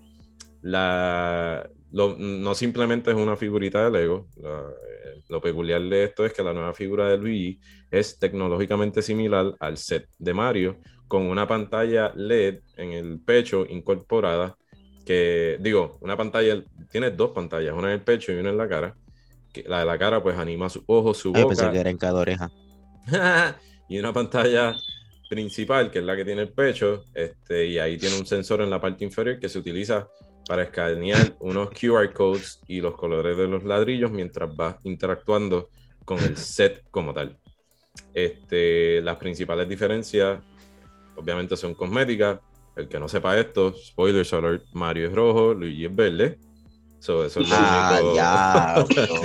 La, 0.62 1.68
lo- 1.90 2.16
no 2.18 2.54
simplemente 2.54 3.10
es 3.10 3.16
una 3.16 3.36
figurita 3.36 3.84
de 3.84 3.90
Lego, 3.90 4.28
la- 4.36 4.70
eh, 4.70 5.22
lo 5.28 5.40
peculiar 5.40 5.82
de 5.82 6.04
esto 6.04 6.24
es 6.26 6.32
que 6.32 6.42
la 6.42 6.52
nueva 6.54 6.74
figura 6.74 7.08
de 7.08 7.18
Luigi 7.18 7.60
es 7.90 8.18
tecnológicamente 8.18 9.02
similar 9.02 9.54
al 9.60 9.76
set 9.76 10.08
de 10.18 10.34
Mario, 10.34 10.80
con 11.08 11.22
una 11.24 11.46
pantalla 11.46 12.12
LED 12.16 12.60
en 12.76 12.92
el 12.92 13.20
pecho 13.22 13.66
incorporada, 13.68 14.56
que 15.04 15.58
digo, 15.60 15.98
una 16.00 16.16
pantalla, 16.16 16.62
tiene 16.90 17.10
dos 17.10 17.30
pantallas, 17.32 17.74
una 17.74 17.88
en 17.88 17.94
el 18.00 18.04
pecho 18.04 18.32
y 18.32 18.36
una 18.36 18.50
en 18.50 18.56
la 18.58 18.68
cara, 18.68 18.96
que 19.52 19.64
la 19.68 19.80
de 19.80 19.86
la 19.86 19.98
cara 19.98 20.22
pues 20.22 20.36
anima 20.38 20.68
sus 20.70 20.84
ojos, 20.86 21.18
su 21.18 21.32
Ay, 21.32 21.44
pensé 21.44 21.68
boca, 21.68 21.70
que 21.70 21.78
era 21.78 21.90
en 21.90 21.98
cada 21.98 22.20
oreja. 22.20 22.50
y 23.88 23.98
una 23.98 24.12
pantalla 24.12 24.74
principal, 25.28 25.90
que 25.90 25.98
es 25.98 26.04
la 26.04 26.16
que 26.16 26.24
tiene 26.24 26.42
el 26.42 26.52
pecho, 26.52 27.04
este, 27.14 27.66
y 27.66 27.78
ahí 27.78 27.96
tiene 27.98 28.18
un 28.18 28.26
sensor 28.26 28.60
en 28.60 28.70
la 28.70 28.80
parte 28.80 29.04
inferior 29.04 29.38
que 29.38 29.48
se 29.48 29.58
utiliza 29.58 30.08
para 30.46 30.64
escanear 30.64 31.34
unos 31.40 31.70
QR 31.70 32.12
codes 32.12 32.60
y 32.68 32.80
los 32.80 32.94
colores 32.94 33.36
de 33.36 33.48
los 33.48 33.64
ladrillos 33.64 34.10
mientras 34.10 34.50
va 34.50 34.78
interactuando 34.84 35.70
con 36.04 36.18
el 36.18 36.36
set 36.36 36.84
como 36.90 37.14
tal. 37.14 37.36
Este, 38.12 39.00
las 39.00 39.16
principales 39.16 39.68
diferencias, 39.68 40.40
obviamente, 41.16 41.56
son 41.56 41.74
cosméticas. 41.74 42.40
El 42.76 42.88
que 42.88 42.98
no 42.98 43.08
sepa 43.08 43.38
esto, 43.38 43.72
spoilers 43.72 44.32
alert, 44.32 44.64
Mario 44.72 45.06
es 45.06 45.14
rojo, 45.14 45.54
Luigi 45.54 45.84
es 45.84 45.94
verde. 45.94 46.38
So, 47.04 47.22
eso 47.22 47.40
es 47.42 47.48
lo 47.50 47.56
Ah, 47.56 48.00
único. 48.00 48.16
ya, 48.16 48.84
bro. 49.04 49.20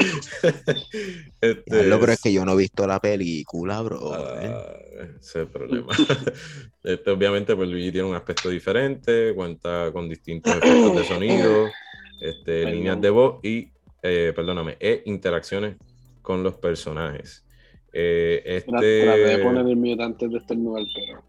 Este, 1.40 1.64
pero 1.64 2.12
es 2.12 2.22
que 2.22 2.34
yo 2.34 2.44
no 2.44 2.52
he 2.52 2.58
visto 2.58 2.86
la 2.86 3.00
película, 3.00 3.82
bro. 3.82 4.14
eh. 4.42 4.52
Ah, 4.54 4.76
ese 5.02 5.18
es 5.20 5.36
el 5.36 5.48
problema. 5.48 5.88
Este, 6.84 7.10
obviamente, 7.12 7.56
pues 7.56 7.70
Luigi 7.70 7.92
tiene 7.92 8.08
un 8.10 8.16
aspecto 8.16 8.50
diferente, 8.50 9.34
cuenta 9.34 9.92
con 9.94 10.10
distintos 10.10 10.54
efectos 10.56 10.96
de 10.98 11.04
sonido, 11.06 11.72
este, 12.20 12.44
Perdón. 12.64 12.72
líneas 12.74 13.02
de 13.02 13.10
voz 13.12 13.40
y, 13.44 13.72
eh, 14.04 14.34
perdóname, 14.36 14.76
e 14.80 15.02
interacciones 15.06 15.78
con 16.22 16.44
los 16.44 16.56
personajes. 16.56 17.46
Eh, 17.94 18.64
Tra- 18.66 18.72
Traté 18.72 18.86
de 18.88 19.34
este, 19.36 19.44
poner 19.44 19.68
el 19.68 19.76
mute 19.78 20.04
antes 20.04 20.30
de 20.32 20.38
estornudar, 20.38 20.84
pero 20.96 21.24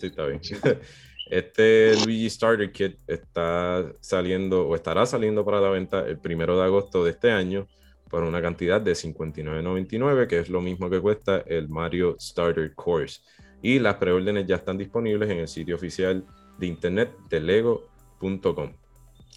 sí, 0.00 0.06
está 0.06 0.26
bien. 0.26 0.40
Este 1.30 1.94
Luigi 2.04 2.28
Starter 2.28 2.72
Kit 2.72 2.96
está 3.06 3.92
saliendo 4.00 4.66
o 4.66 4.74
estará 4.74 5.06
saliendo 5.06 5.44
para 5.44 5.60
la 5.60 5.70
venta 5.70 6.06
el 6.06 6.18
primero 6.18 6.58
de 6.58 6.64
agosto 6.64 7.04
de 7.04 7.10
este 7.12 7.30
año 7.30 7.66
por 8.10 8.24
una 8.24 8.42
cantidad 8.42 8.80
de 8.80 8.92
$59.99, 8.92 10.26
que 10.26 10.38
es 10.40 10.50
lo 10.50 10.60
mismo 10.60 10.90
que 10.90 11.00
cuesta 11.00 11.42
el 11.46 11.68
Mario 11.68 12.16
Starter 12.20 12.74
Course. 12.74 13.20
Y 13.62 13.78
las 13.78 13.94
preórdenes 13.96 14.46
ya 14.46 14.56
están 14.56 14.76
disponibles 14.76 15.30
en 15.30 15.38
el 15.38 15.48
sitio 15.48 15.76
oficial 15.76 16.24
de 16.58 16.66
internet 16.66 17.10
de 17.30 17.40
lego.com. 17.40 18.72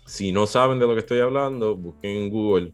Si 0.05 0.31
no 0.31 0.45
saben 0.45 0.77
de 0.79 0.87
lo 0.87 0.93
que 0.93 0.99
estoy 0.99 1.19
hablando, 1.19 1.75
busquen 1.77 2.17
en 2.17 2.29
Google. 2.29 2.71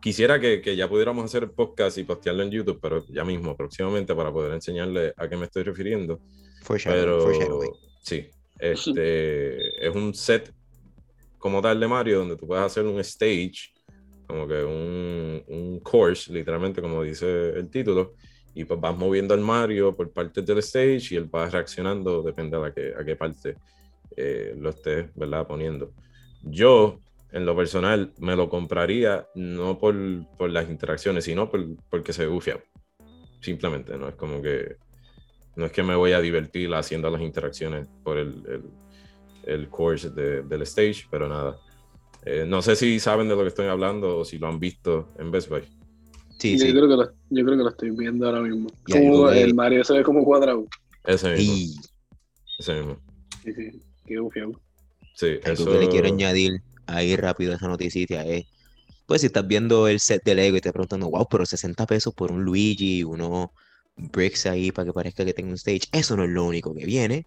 Quisiera 0.00 0.40
que, 0.40 0.60
que 0.60 0.74
ya 0.74 0.88
pudiéramos 0.88 1.24
hacer 1.24 1.44
el 1.44 1.50
podcast 1.50 1.98
y 1.98 2.04
postearlo 2.04 2.42
en 2.42 2.50
YouTube, 2.50 2.78
pero 2.82 3.04
ya 3.08 3.24
mismo, 3.24 3.56
próximamente, 3.56 4.14
para 4.14 4.32
poder 4.32 4.52
enseñarle 4.54 5.12
a 5.16 5.28
qué 5.28 5.36
me 5.36 5.44
estoy 5.44 5.62
refiriendo. 5.62 6.20
Foreshadowing, 6.62 7.04
Pero 7.04 7.20
foreshadowing. 7.20 7.72
sí, 8.02 8.28
este 8.58 9.86
es 9.86 9.94
un 9.94 10.14
set 10.14 10.52
como 11.38 11.62
tal 11.62 11.78
de 11.78 11.88
Mario 11.88 12.18
donde 12.18 12.36
tú 12.36 12.46
puedes 12.46 12.64
hacer 12.64 12.84
un 12.84 12.98
stage, 13.00 13.72
como 14.26 14.46
que 14.46 14.62
un, 14.64 15.42
un 15.46 15.80
course, 15.80 16.32
literalmente 16.32 16.82
como 16.82 17.02
dice 17.02 17.50
el 17.50 17.70
título, 17.70 18.14
y 18.54 18.64
pues 18.64 18.80
vas 18.80 18.96
moviendo 18.96 19.34
al 19.34 19.40
Mario 19.40 19.94
por 19.94 20.12
partes 20.12 20.44
del 20.44 20.58
stage 20.58 21.14
y 21.14 21.16
él 21.16 21.32
va 21.32 21.48
reaccionando, 21.48 22.22
depende 22.22 22.56
a, 22.56 22.60
la 22.60 22.74
que, 22.74 22.92
a 22.98 23.04
qué 23.04 23.14
parte 23.14 23.56
eh, 24.16 24.54
lo 24.58 24.70
estés, 24.70 25.14
¿verdad? 25.14 25.46
Poniendo. 25.46 25.92
Yo, 26.42 26.98
en 27.30 27.46
lo 27.46 27.54
personal, 27.56 28.12
me 28.18 28.34
lo 28.34 28.48
compraría 28.48 29.28
no 29.36 29.78
por, 29.78 29.94
por 30.36 30.50
las 30.50 30.68
interacciones, 30.68 31.24
sino 31.24 31.48
por, 31.48 31.64
porque 31.88 32.12
se 32.12 32.26
bufia. 32.26 32.62
Simplemente, 33.40 33.96
¿no? 33.96 34.08
Es 34.08 34.16
como 34.16 34.42
que 34.42 34.76
no 35.58 35.66
es 35.66 35.72
que 35.72 35.82
me 35.82 35.94
voy 35.94 36.12
a 36.12 36.20
divertir 36.20 36.72
haciendo 36.74 37.10
las 37.10 37.20
interacciones 37.20 37.86
por 38.02 38.16
el, 38.18 38.42
el, 38.48 38.62
el 39.44 39.68
course 39.68 40.10
de- 40.10 40.42
del 40.42 40.62
stage, 40.62 41.06
pero 41.10 41.28
nada. 41.28 41.58
Eh, 42.24 42.44
no 42.46 42.62
sé 42.62 42.76
si 42.76 42.98
saben 43.00 43.28
de 43.28 43.34
lo 43.36 43.42
que 43.42 43.48
estoy 43.48 43.66
hablando 43.66 44.18
o 44.18 44.24
si 44.24 44.38
lo 44.38 44.48
han 44.48 44.58
visto 44.58 45.08
en 45.18 45.30
Best 45.30 45.48
Buy. 45.48 45.62
Sí, 46.38 46.56
yo, 46.58 46.64
sí. 46.66 46.70
Creo 46.72 46.88
que 46.88 46.96
lo, 46.96 47.04
yo 47.30 47.44
creo 47.44 47.56
que 47.58 47.64
lo 47.64 47.68
estoy 47.70 47.90
viendo 47.90 48.26
ahora 48.26 48.40
mismo. 48.40 48.68
Como 48.90 49.28
el 49.30 49.54
Mario 49.54 49.82
se 49.84 49.94
ve 49.94 50.02
como 50.04 50.24
cuadrado. 50.24 50.66
Ese 51.04 51.34
mismo. 51.34 51.52
Y 51.54 51.74
Ese 52.58 52.74
mismo. 52.74 52.98
Sí, 53.42 53.52
sí, 53.54 53.82
qué 54.06 54.18
bufiado. 54.18 54.52
Sí, 55.14 55.38
algo 55.44 55.62
eso. 55.62 55.70
que 55.72 55.78
le 55.78 55.88
quiero 55.88 56.06
añadir 56.08 56.60
ahí 56.86 57.16
rápido 57.16 57.52
a 57.52 57.56
esa 57.56 57.66
noticia 57.68 58.24
es, 58.24 58.44
pues 59.06 59.22
si 59.22 59.26
estás 59.26 59.46
viendo 59.48 59.88
el 59.88 59.98
set 60.00 60.22
de 60.24 60.34
Lego 60.34 60.56
y 60.56 60.60
te 60.60 60.70
preguntando, 60.72 61.10
wow, 61.10 61.26
pero 61.28 61.44
60 61.46 61.86
pesos 61.86 62.14
por 62.14 62.30
un 62.30 62.44
Luigi, 62.44 63.02
unos 63.02 63.48
bricks 63.98 64.46
ahí 64.46 64.72
para 64.72 64.86
que 64.86 64.92
parezca 64.92 65.24
que 65.24 65.34
tenga 65.34 65.50
un 65.50 65.56
stage, 65.56 65.82
eso 65.92 66.16
no 66.16 66.24
es 66.24 66.30
lo 66.30 66.44
único 66.44 66.74
que 66.74 66.86
viene, 66.86 67.26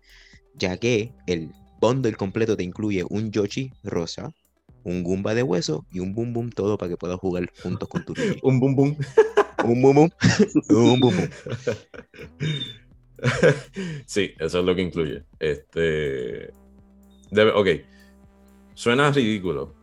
ya 0.56 0.78
que 0.78 1.12
el 1.28 1.52
bundle 1.80 2.14
completo 2.14 2.56
te 2.56 2.64
incluye 2.64 3.06
un 3.10 3.32
Yoshi 3.32 3.72
rosa, 3.84 4.34
un 4.84 5.04
Goomba 5.04 5.34
de 5.34 5.44
hueso 5.44 5.86
y 5.92 6.00
un 6.00 6.14
Boom 6.14 6.34
Boom 6.34 6.50
todo 6.52 6.78
para 6.78 6.90
que 6.90 6.98
puedas 6.98 7.20
jugar 7.20 7.52
juntos 7.62 7.88
con 7.90 8.06
tu 8.06 8.14
Luigi. 8.14 8.40
Un 8.44 8.60
boom 8.60 8.76
boom. 8.76 8.98
un 9.64 9.82
Boom 9.82 9.96
Boom, 9.96 10.12
un 10.70 11.00
Boom 11.00 11.16
Boom. 11.16 11.30
sí, 14.06 14.32
eso 14.40 14.60
es 14.60 14.66
lo 14.66 14.76
que 14.76 14.82
incluye. 14.82 15.24
Este. 15.40 16.52
Debe, 17.30 17.52
ok. 17.52 17.68
Suena 18.74 19.12
ridículo. 19.12 19.76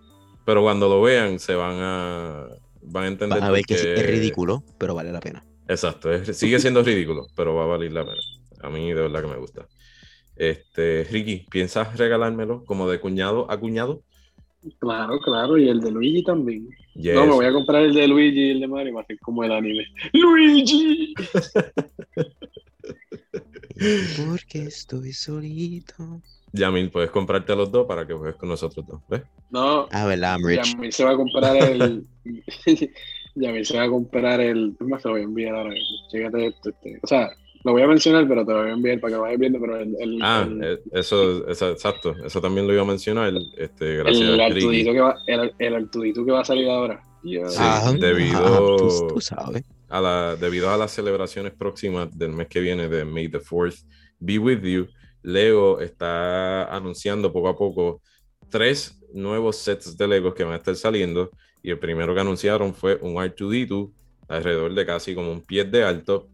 Pero 0.45 0.63
cuando 0.63 0.89
lo 0.89 1.03
vean, 1.03 1.39
se 1.39 1.55
van 1.55 1.77
a. 1.81 2.49
Van 2.83 3.05
a 3.05 3.09
entender. 3.09 3.41
Vas 3.41 3.49
a 3.49 3.53
ver 3.53 3.65
que 3.65 3.75
es 3.75 4.07
ridículo, 4.07 4.65
pero 4.79 4.95
vale 4.95 5.13
la 5.13 5.21
pena. 5.21 5.45
Exacto, 5.69 6.11
es- 6.13 6.37
sigue 6.37 6.59
siendo 6.59 6.83
ridículo, 6.83 7.27
pero 7.37 7.55
va 7.55 7.65
a 7.65 7.67
valer 7.67 7.93
la 7.93 8.05
pena. 8.05 8.17
A 8.63 8.71
mí 8.71 8.89
de 8.89 9.03
verdad 9.03 9.23
que 9.23 9.29
me 9.29 9.37
gusta. 9.37 9.67
Este, 10.35 11.05
Ricky, 11.11 11.47
¿piensas 11.51 11.97
regalármelo 11.97 12.65
como 12.65 12.89
de 12.89 13.01
cuñado 13.01 13.51
a 13.51 13.59
cuñado? 13.59 14.03
Claro, 14.81 15.19
claro, 15.21 15.57
y 15.57 15.69
el 15.69 15.81
de 15.81 15.91
Luigi 15.93 16.23
también. 16.25 16.69
Yes. 16.95 17.15
No, 17.15 17.27
me 17.27 17.33
voy 17.33 17.47
a 17.47 17.53
comprar 17.53 17.83
el 17.85 17.95
de 17.95 18.09
Luigi 18.09 18.41
y 18.41 18.51
el 18.53 18.61
de 18.61 18.69
Mario, 18.69 18.95
va 18.95 19.03
a 19.03 19.07
ser 19.07 19.19
como 19.21 19.45
el 19.45 19.53
anime. 19.53 19.85
¡Luigi! 20.13 21.15
Porque 24.27 24.65
estoy 24.65 25.13
solito. 25.13 25.95
Yamil, 26.53 26.91
puedes 26.91 27.11
comprarte 27.11 27.55
los 27.55 27.71
dos 27.71 27.87
para 27.87 28.07
que 28.07 28.15
juegues 28.15 28.37
con 28.37 28.49
nosotros 28.49 28.85
dos. 28.87 29.01
¿Ves? 29.09 29.23
No, 29.51 29.87
Ah, 29.93 30.07
verdad, 30.07 30.37
I'm 30.39 30.47
rich. 30.47 30.73
Yamil 30.75 30.93
se 30.93 31.05
va 31.05 31.11
a 31.13 31.17
comprar 31.17 31.57
el. 31.57 32.05
Yamil 33.41 33.65
se 33.67 33.77
va 33.79 33.85
a 33.85 33.89
comprar 33.89 34.41
el. 34.41 34.77
Es 34.81 34.87
más, 34.87 35.03
te 35.03 35.09
lo 35.09 35.15
voy 35.15 35.21
a 35.23 35.25
enviar 35.25 35.55
ahora 35.55 35.71
mismo. 35.71 35.97
Chécate 36.11 36.47
esto. 36.47 36.71
Este. 36.71 36.99
O 37.03 37.07
sea, 37.07 37.31
lo 37.65 37.73
voy 37.73 37.83
a 37.83 37.87
mencionar, 37.87 38.27
pero 38.29 38.45
te 38.47 38.53
lo 38.53 38.61
voy 38.63 38.71
a 38.71 38.75
enviar 38.75 39.01
para 39.01 39.11
que 39.11 39.17
lo 39.17 39.23
vayas 39.23 39.39
viendo. 39.41 39.61
Pero 39.61 39.77
el. 39.79 39.97
el 40.01 40.19
Ah, 40.23 40.47
el- 40.49 40.65
eh, 40.65 40.79
eso, 40.93 41.47
eso, 41.49 41.71
exacto. 41.71 42.15
Eso 42.25 42.41
también 42.41 42.67
lo 42.67 42.73
iba 42.73 42.83
a 42.83 42.87
mencionar. 42.87 43.33
Este, 43.57 43.97
gracias, 43.97 44.29
el. 44.29 44.41
Artudito 44.41 44.93
que 44.93 45.01
va, 45.01 45.17
el, 45.27 45.53
el 45.59 45.75
Artudito 45.75 46.25
que 46.25 46.33
va 46.33 46.41
a 46.41 46.45
salir 46.45 46.69
ahora. 46.69 47.03
Sí, 47.25 47.37
Ah, 47.59 47.93
debido- 47.99 48.39
ah, 48.39 48.77
tú, 48.79 49.09
tú 49.15 49.21
sabes. 49.21 49.65
a 49.89 50.01
la, 50.01 50.37
debido 50.37 50.71
a 50.71 50.77
las 50.77 50.93
celebraciones 50.93 51.53
próximas 51.53 52.17
del 52.17 52.33
mes 52.33 52.47
que 52.47 52.61
viene 52.61 52.89
de 52.89 53.05
May 53.05 53.29
the 53.29 53.41
4th 53.41 53.85
Be 54.21 54.39
With 54.39 54.63
You, 54.63 54.87
Lego 55.23 55.81
está 55.81 56.65
anunciando 56.75 57.33
poco 57.33 57.49
a 57.49 57.57
poco 57.57 58.03
tres 58.51 58.98
nuevos 59.13 59.57
sets 59.57 59.97
de 59.97 60.09
Legos 60.09 60.35
que 60.35 60.45
van 60.45 60.55
a 60.55 60.57
estar 60.57 60.77
saliendo. 60.77 61.31
Y 61.63 61.71
el 61.71 61.79
primero 61.79 62.15
que 62.15 62.21
anunciaron 62.21 62.75
fue 62.75 62.99
un 63.01 63.15
R2D2 63.15 63.91
alrededor 64.29 64.75
de 64.75 64.87
casi 64.87 65.15
como 65.15 65.33
un 65.33 65.41
pie 65.41 65.65
de 65.65 65.83
alto. 65.83 66.29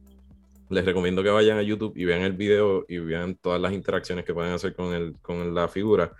Les 0.71 0.85
recomiendo 0.85 1.23
que 1.23 1.31
vayan 1.31 1.59
a 1.59 1.62
YouTube 1.62 1.93
y 1.97 2.04
vean 2.04 2.23
el 2.23 2.33
video 2.33 2.85
y 2.88 2.99
vean 2.99 3.37
todas 3.37 3.61
las 3.61 3.73
interacciones 3.73 4.25
que 4.25 4.35
pueden 4.35 4.52
hacer 4.52 4.75
con, 4.75 4.93
el, 4.95 5.14
con 5.21 5.54
la 5.54 5.69
figura. 5.69 6.12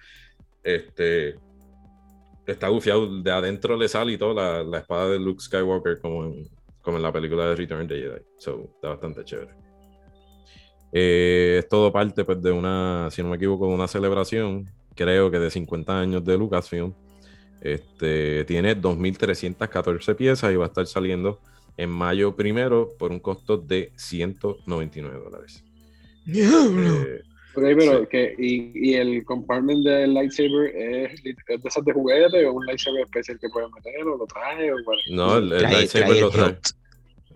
Este 0.63 1.37
está 2.47 2.69
gufiado, 2.69 3.23
de 3.23 3.31
adentro 3.31 3.77
le 3.77 3.89
sale 3.89 4.13
y 4.13 4.19
todo 4.19 4.35
la, 4.35 4.79
espada 4.79 5.09
de 5.09 5.19
Luke 5.19 5.43
Skywalker 5.43 5.99
como 5.99 6.25
en, 6.25 6.49
como 6.83 6.99
en 6.99 7.03
la 7.03 7.13
película 7.13 7.49
de 7.49 7.57
Return 7.57 7.83
of 7.83 7.89
Jedi. 7.89 8.23
So, 8.39 8.71
está 8.75 8.91
bastante 8.91 9.25
chévere. 9.25 9.55
Eh, 10.93 11.57
es 11.59 11.69
todo 11.69 11.93
parte 11.93 12.25
pues, 12.25 12.41
de 12.41 12.53
una, 12.53 13.09
si 13.11 13.23
no 13.23 13.31
me 13.31 13.37
equivoco, 13.37 13.67
de 13.67 13.75
una 13.75 13.89
celebración, 13.89 14.71
creo 14.95 15.31
que 15.31 15.39
de 15.39 15.51
50 15.51 15.99
años 16.01 16.25
de 16.25 16.37
Lucasfilm. 16.39 16.93
Este, 17.61 18.45
tiene 18.45 18.77
2.314 18.77 20.15
piezas 20.17 20.53
y 20.53 20.57
va 20.57 20.65
a 20.67 20.69
estar 20.69 20.87
saliendo 20.87 21.41
en 21.79 21.89
mayo 21.91 22.37
primero 22.37 22.91
por 22.99 23.11
un 23.11 23.21
costo 23.21 23.57
de 23.57 23.91
199 23.97 25.19
dólares. 25.25 25.65
Eh, 26.27 27.21
Ok, 27.57 27.63
pero 27.63 28.01
Sí. 28.01 28.07
que, 28.11 28.35
y, 28.37 28.91
y 28.91 28.95
el 28.95 29.25
compartment 29.25 29.85
del 29.87 30.13
lightsaber 30.13 30.75
es, 30.75 31.13
es 31.13 31.23
de 31.25 31.35
esas 31.69 31.85
de 31.85 31.93
juguete 31.93 32.45
o 32.47 32.53
un 32.55 32.67
lightsaber 32.67 33.03
especial 33.05 33.39
que 33.41 33.49
puedes 33.49 33.71
meter 33.71 34.03
o 34.03 34.17
lo 34.19 34.27
trae 34.27 34.73
o 34.73 34.77
cuál? 34.85 34.99
no, 35.13 35.37
el, 35.39 35.53
el 35.53 35.59
Trae, 35.61 35.73
lightsaber 35.73 36.09
trae 36.09 36.21
lo 36.21 36.31
trae. 36.31 36.59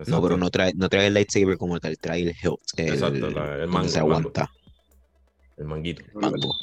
No, 0.07 0.21
pero 0.21 0.35
no 0.37 0.49
trae, 0.49 0.73
no 0.75 0.89
trae 0.89 1.07
el 1.07 1.13
lightsaber 1.13 1.57
como 1.57 1.79
tal, 1.79 1.97
trae 1.97 2.21
el 2.23 2.29
hilt. 2.31 2.59
El, 2.75 2.89
Exacto, 2.89 3.29
la- 3.29 3.63
el 3.63 3.67
mango, 3.69 3.87
se 3.87 3.99
el 3.99 4.03
mango. 4.05 4.15
aguanta. 4.17 4.51
El 5.57 5.65
manguito. 5.65 6.03
Mango. 6.15 6.53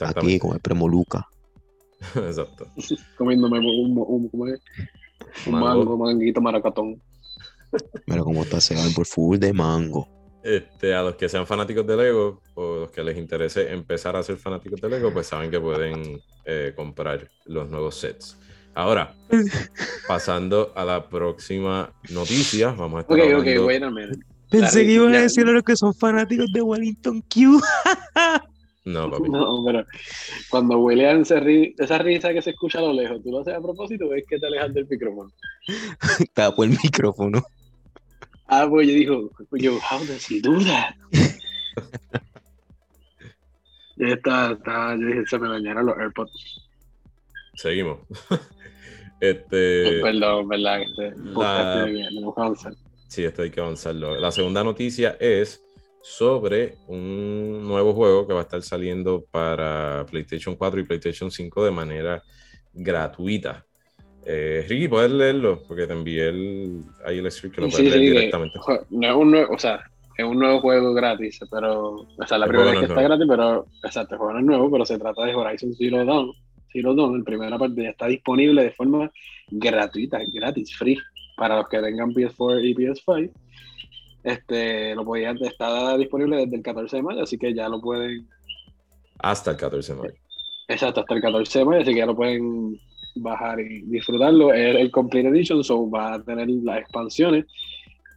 Aquí, 0.00 0.38
como 0.38 0.54
el 0.54 0.60
Premoluca. 0.60 1.26
Exacto. 2.14 2.66
Comiéndome 3.18 3.58
un, 3.58 3.96
un, 4.06 4.28
¿cómo 4.28 4.46
es? 4.48 4.60
un 5.46 5.52
Mango. 5.52 5.66
mango, 5.66 5.96
manguito, 5.98 6.40
maracatón. 6.40 7.00
Mira 8.06 8.22
cómo 8.22 8.42
está 8.42 8.58
ese 8.58 8.78
árbol 8.78 9.06
full 9.06 9.38
de 9.38 9.52
mango. 9.52 10.08
Este, 10.42 10.94
a 10.94 11.02
los 11.02 11.16
que 11.16 11.28
sean 11.28 11.44
fanáticos 11.46 11.84
de 11.86 11.96
Lego 11.96 12.40
o 12.54 12.76
los 12.80 12.90
que 12.92 13.02
les 13.02 13.18
interese 13.18 13.72
empezar 13.72 14.14
a 14.14 14.22
ser 14.22 14.36
fanáticos 14.36 14.80
de 14.80 14.88
Lego, 14.88 15.12
pues 15.12 15.26
saben 15.26 15.50
que 15.50 15.58
pueden 15.58 16.20
eh, 16.44 16.72
comprar 16.76 17.28
los 17.46 17.68
nuevos 17.68 17.96
sets. 17.96 18.38
Ahora, 18.72 19.12
pasando 20.06 20.72
a 20.76 20.84
la 20.84 21.08
próxima 21.08 21.92
noticia, 22.10 22.70
vamos 22.72 22.98
a 22.98 23.00
estar 23.00 23.16
Ok, 23.18 23.24
ok, 23.24 23.32
hablando- 23.38 23.66
wait 23.66 23.82
a 23.82 23.90
minute. 23.90 24.18
Pensé 24.48 24.84
que 24.86 24.92
iban 24.92 25.12
a 25.14 25.20
decir 25.22 25.44
a 25.48 25.50
los 25.50 25.64
que 25.64 25.74
son 25.74 25.92
fanáticos 25.92 26.46
de 26.52 26.62
Wellington 26.62 27.22
Q. 27.22 27.60
No, 28.86 29.10
papi. 29.10 29.28
No, 29.28 29.62
pero 29.64 29.84
cuando 30.48 30.78
William 30.78 31.24
se 31.24 31.38
ríe, 31.40 31.74
esa 31.76 31.98
risa 31.98 32.32
que 32.32 32.40
se 32.40 32.50
escucha 32.50 32.78
a 32.78 32.82
lo 32.82 32.92
lejos, 32.94 33.22
¿tú 33.22 33.30
lo 33.30 33.40
haces 33.40 33.54
a 33.54 33.60
propósito 33.60 34.14
es 34.14 34.24
que 34.26 34.38
te 34.38 34.46
alejas 34.46 34.72
del 34.72 34.86
micrófono? 34.88 35.30
Tapo 36.34 36.64
el 36.64 36.70
micrófono. 36.70 37.42
Ah, 38.46 38.66
pues 38.70 38.86
yo 38.86 38.94
digo, 38.94 39.30
yo, 39.52 39.72
how 39.90 39.98
does 40.06 40.30
he 40.30 40.40
do 40.40 40.58
that? 40.64 40.94
Ya 43.96 44.08
está, 44.08 44.52
está, 44.52 44.94
yo 44.94 45.06
dije, 45.06 45.26
se 45.26 45.38
me 45.38 45.48
dañaron 45.48 45.86
los 45.86 45.98
AirPods. 45.98 46.68
Seguimos. 47.54 47.98
Este, 49.18 50.02
Perdón, 50.02 50.46
¿verdad? 50.46 50.82
Este, 50.82 51.14
que 51.14 52.32
avanzar. 52.36 52.74
sí, 53.08 53.24
esto 53.24 53.40
hay 53.40 53.50
que 53.50 53.60
avanzarlo. 53.60 54.14
La 54.20 54.30
segunda 54.30 54.62
noticia 54.62 55.16
es 55.18 55.65
sobre 56.08 56.76
un 56.86 57.66
nuevo 57.66 57.92
juego 57.92 58.28
que 58.28 58.32
va 58.32 58.38
a 58.38 58.42
estar 58.44 58.62
saliendo 58.62 59.24
para 59.28 60.06
PlayStation 60.08 60.54
4 60.54 60.80
y 60.80 60.84
PlayStation 60.84 61.32
5 61.32 61.64
de 61.64 61.70
manera 61.72 62.22
gratuita. 62.72 63.66
Eh, 64.24 64.64
Ricky, 64.68 64.86
¿puedes 64.86 65.10
leerlo? 65.10 65.64
Porque 65.66 65.84
te 65.88 65.92
envié 65.94 66.28
el, 66.28 66.82
ahí 67.04 67.18
el 67.18 67.30
script 67.30 67.56
que 67.56 67.60
lo 67.62 67.66
Sí, 67.70 67.78
puedes 67.78 67.92
sí, 67.92 67.98
leer 67.98 68.12
directamente. 68.12 68.58
no 68.90 69.08
es 69.08 69.14
un 69.16 69.30
nuevo, 69.32 69.52
o 69.52 69.58
sea, 69.58 69.80
es 70.16 70.24
un 70.24 70.38
nuevo 70.38 70.60
juego 70.60 70.94
gratis, 70.94 71.40
pero, 71.50 71.94
o 71.96 72.26
sea, 72.26 72.38
la 72.38 72.46
El 72.46 72.50
primera 72.52 72.70
vez 72.70 72.78
que 72.78 72.84
es 72.84 72.90
está 72.90 73.02
gratis, 73.02 73.26
pero, 73.28 73.66
exacto, 73.82 74.14
el 74.14 74.18
juego 74.18 74.32
no 74.34 74.38
es 74.38 74.46
nuevo, 74.46 74.70
pero 74.70 74.86
se 74.86 74.98
trata 75.00 75.24
de 75.24 75.34
Horizon 75.34 75.74
Zero 75.74 76.04
Dawn. 76.04 76.32
Zero 76.72 76.94
Dawn, 76.94 77.18
la 77.18 77.24
primera 77.24 77.58
parte 77.58 77.82
ya 77.82 77.90
está 77.90 78.06
disponible 78.06 78.62
de 78.62 78.70
forma 78.70 79.10
gratuita, 79.50 80.20
gratis, 80.32 80.76
free, 80.76 80.98
para 81.36 81.56
los 81.56 81.68
que 81.68 81.80
tengan 81.80 82.12
PS4 82.12 82.64
y 82.64 82.74
PS5. 82.76 83.32
Este, 84.26 84.92
lo 84.96 85.04
podían, 85.04 85.38
está 85.44 85.96
disponible 85.96 86.36
desde 86.38 86.56
el 86.56 86.62
14 86.62 86.96
de 86.96 87.02
mayo, 87.02 87.22
así 87.22 87.38
que 87.38 87.54
ya 87.54 87.68
lo 87.68 87.80
pueden, 87.80 88.26
Hasta 89.20 89.52
el 89.52 89.56
14 89.56 89.94
de 89.94 89.98
mayo. 90.00 90.14
exacto, 90.66 91.00
hasta 91.00 91.14
el 91.14 91.20
14 91.22 91.58
de 91.60 91.64
mayo, 91.64 91.80
así 91.82 91.92
que 91.92 91.98
ya 91.98 92.06
lo 92.06 92.16
pueden 92.16 92.76
bajar 93.16 93.60
y 93.60 93.82
disfrutarlo. 93.82 94.52
Es 94.52 94.74
el 94.76 94.90
Complete 94.90 95.28
Edition, 95.28 95.62
so 95.62 95.88
va 95.88 96.14
a 96.14 96.22
tener 96.24 96.48
las 96.50 96.80
expansiones. 96.80 97.44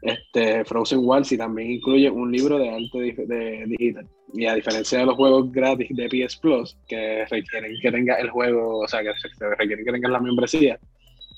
Este, 0.02 0.64
Frozen 0.66 1.00
Wilds 1.04 1.32
y 1.34 1.38
también 1.38 1.72
incluye 1.74 2.10
un 2.10 2.32
libro 2.32 2.58
de 2.58 2.70
arte 2.70 2.98
dif- 2.98 3.28
de, 3.28 3.66
digital. 3.68 4.08
Y 4.34 4.46
a 4.48 4.56
diferencia 4.56 4.98
de 5.00 5.06
los 5.06 5.16
juegos 5.16 5.52
gratis 5.52 5.90
de 5.92 6.08
PS 6.10 6.38
Plus, 6.38 6.76
que 6.88 7.26
requieren 7.30 7.72
que 7.82 7.92
tenga 7.92 8.16
el 8.16 8.30
juego, 8.32 8.80
o 8.80 8.88
sea, 8.88 9.02
que 9.04 9.12
requieren 9.58 9.86
que 9.86 9.92
tengas 9.92 10.12
la 10.12 10.20
membresía, 10.22 10.80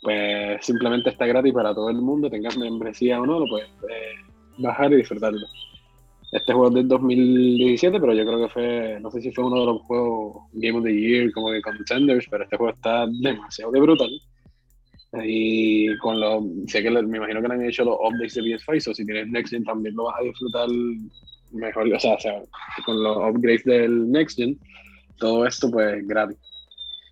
pues 0.01 0.65
simplemente 0.65 1.09
está 1.09 1.25
gratis 1.25 1.51
para 1.53 1.73
todo 1.75 1.89
el 1.89 1.97
mundo, 2.01 2.29
tengas 2.29 2.55
membresía 2.57 3.19
o 3.19 3.25
no, 3.25 3.39
lo 3.39 3.45
puedes 3.47 3.67
eh, 3.89 4.15
bajar 4.57 4.91
y 4.93 4.97
disfrutarlo. 4.97 5.45
Este 6.31 6.53
juego 6.53 6.69
es 6.69 6.73
del 6.75 6.87
2017, 6.87 7.99
pero 7.99 8.13
yo 8.13 8.25
creo 8.25 8.47
que 8.47 8.53
fue, 8.53 8.99
no 9.01 9.11
sé 9.11 9.21
si 9.21 9.31
fue 9.31 9.45
uno 9.45 9.59
de 9.59 9.65
los 9.65 9.81
juegos 9.81 10.43
Game 10.53 10.77
of 10.77 10.83
the 10.85 10.93
Year, 10.97 11.31
como 11.33 11.51
de 11.51 11.61
Contenders, 11.61 12.25
pero 12.29 12.43
este 12.45 12.55
juego 12.57 12.73
está 12.73 13.05
demasiado 13.21 13.71
de 13.71 13.79
brutal. 13.81 14.09
Y 15.25 15.97
con 15.97 16.19
los, 16.21 16.41
sé 16.67 16.81
que 16.81 16.89
le- 16.89 17.03
me 17.03 17.17
imagino 17.17 17.41
que 17.41 17.47
le 17.49 17.53
han 17.55 17.65
hecho 17.65 17.83
los 17.83 17.97
updates 17.99 18.35
de 18.35 18.43
PS5, 18.43 18.91
o 18.91 18.93
si 18.93 19.05
tienes 19.05 19.27
Next 19.27 19.51
Gen 19.53 19.65
también 19.65 19.93
lo 19.95 20.05
vas 20.05 20.15
a 20.19 20.23
disfrutar 20.23 20.69
mejor, 21.51 21.93
o 21.93 21.99
sea, 21.99 22.13
o 22.15 22.19
sea, 22.19 22.41
con 22.85 23.03
los 23.03 23.17
upgrades 23.17 23.65
del 23.65 24.09
Next 24.09 24.37
Gen, 24.37 24.57
todo 25.19 25.45
esto 25.45 25.69
pues 25.69 26.07
gratis. 26.07 26.37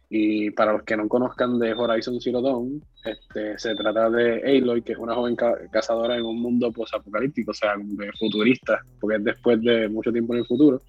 Y 0.09 0.49
para 0.51 0.73
los 0.73 0.83
que 0.83 0.95
no 0.95 1.09
conozcan 1.09 1.59
de 1.59 1.73
Horizon 1.73 2.21
Zero 2.21 2.41
Dawn, 2.41 2.81
este, 3.03 3.57
se 3.57 3.75
trata 3.75 4.09
de 4.09 4.41
Aloy, 4.57 4.81
que 4.81 4.93
es 4.93 4.97
una 4.97 5.15
joven 5.15 5.35
ca- 5.35 5.57
cazadora 5.71 6.15
en 6.17 6.25
un 6.25 6.41
mundo 6.41 6.71
posapocalíptico, 6.71 7.51
o 7.51 7.53
sea, 7.53 7.73
futurista, 8.19 8.79
porque 8.99 9.17
es 9.17 9.23
después 9.23 9.61
de 9.61 9.87
mucho 9.87 10.11
tiempo 10.11 10.33
en 10.33 10.39
el 10.39 10.45
futuro, 10.45 10.81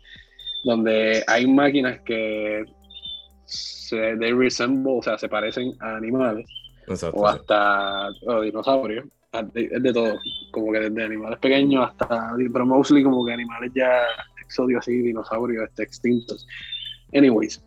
donde 0.65 1.23
hay 1.27 1.47
máquinas 1.47 2.01
que 2.03 2.65
se 3.45 4.17
they 4.19 4.33
resemble, 4.33 4.93
o 4.99 5.03
sea, 5.03 5.19
se 5.19 5.29
parecen 5.29 5.73
a 5.81 5.97
animales 5.97 6.47
Exacto. 6.87 7.17
o 7.19 7.29
sí. 7.31 7.37
hasta 7.39 8.09
o 8.27 8.41
dinosaurios, 8.41 9.07
de- 9.53 9.71
es 9.73 9.83
de 9.83 9.93
todo, 9.93 10.19
como 10.53 10.73
que 10.73 10.81
desde 10.81 11.05
animales 11.05 11.39
pequeños 11.39 11.89
hasta, 11.89 12.33
pero 12.53 12.67
mostly 12.67 13.03
como 13.03 13.25
que 13.25 13.33
animales 13.33 13.73
ya 13.75 14.03
exóticos 14.45 14.83
así, 14.83 14.93
dinosaurios 15.01 15.69
este, 15.69 15.85
extintos. 15.85 16.47
Anyways, 17.13 17.63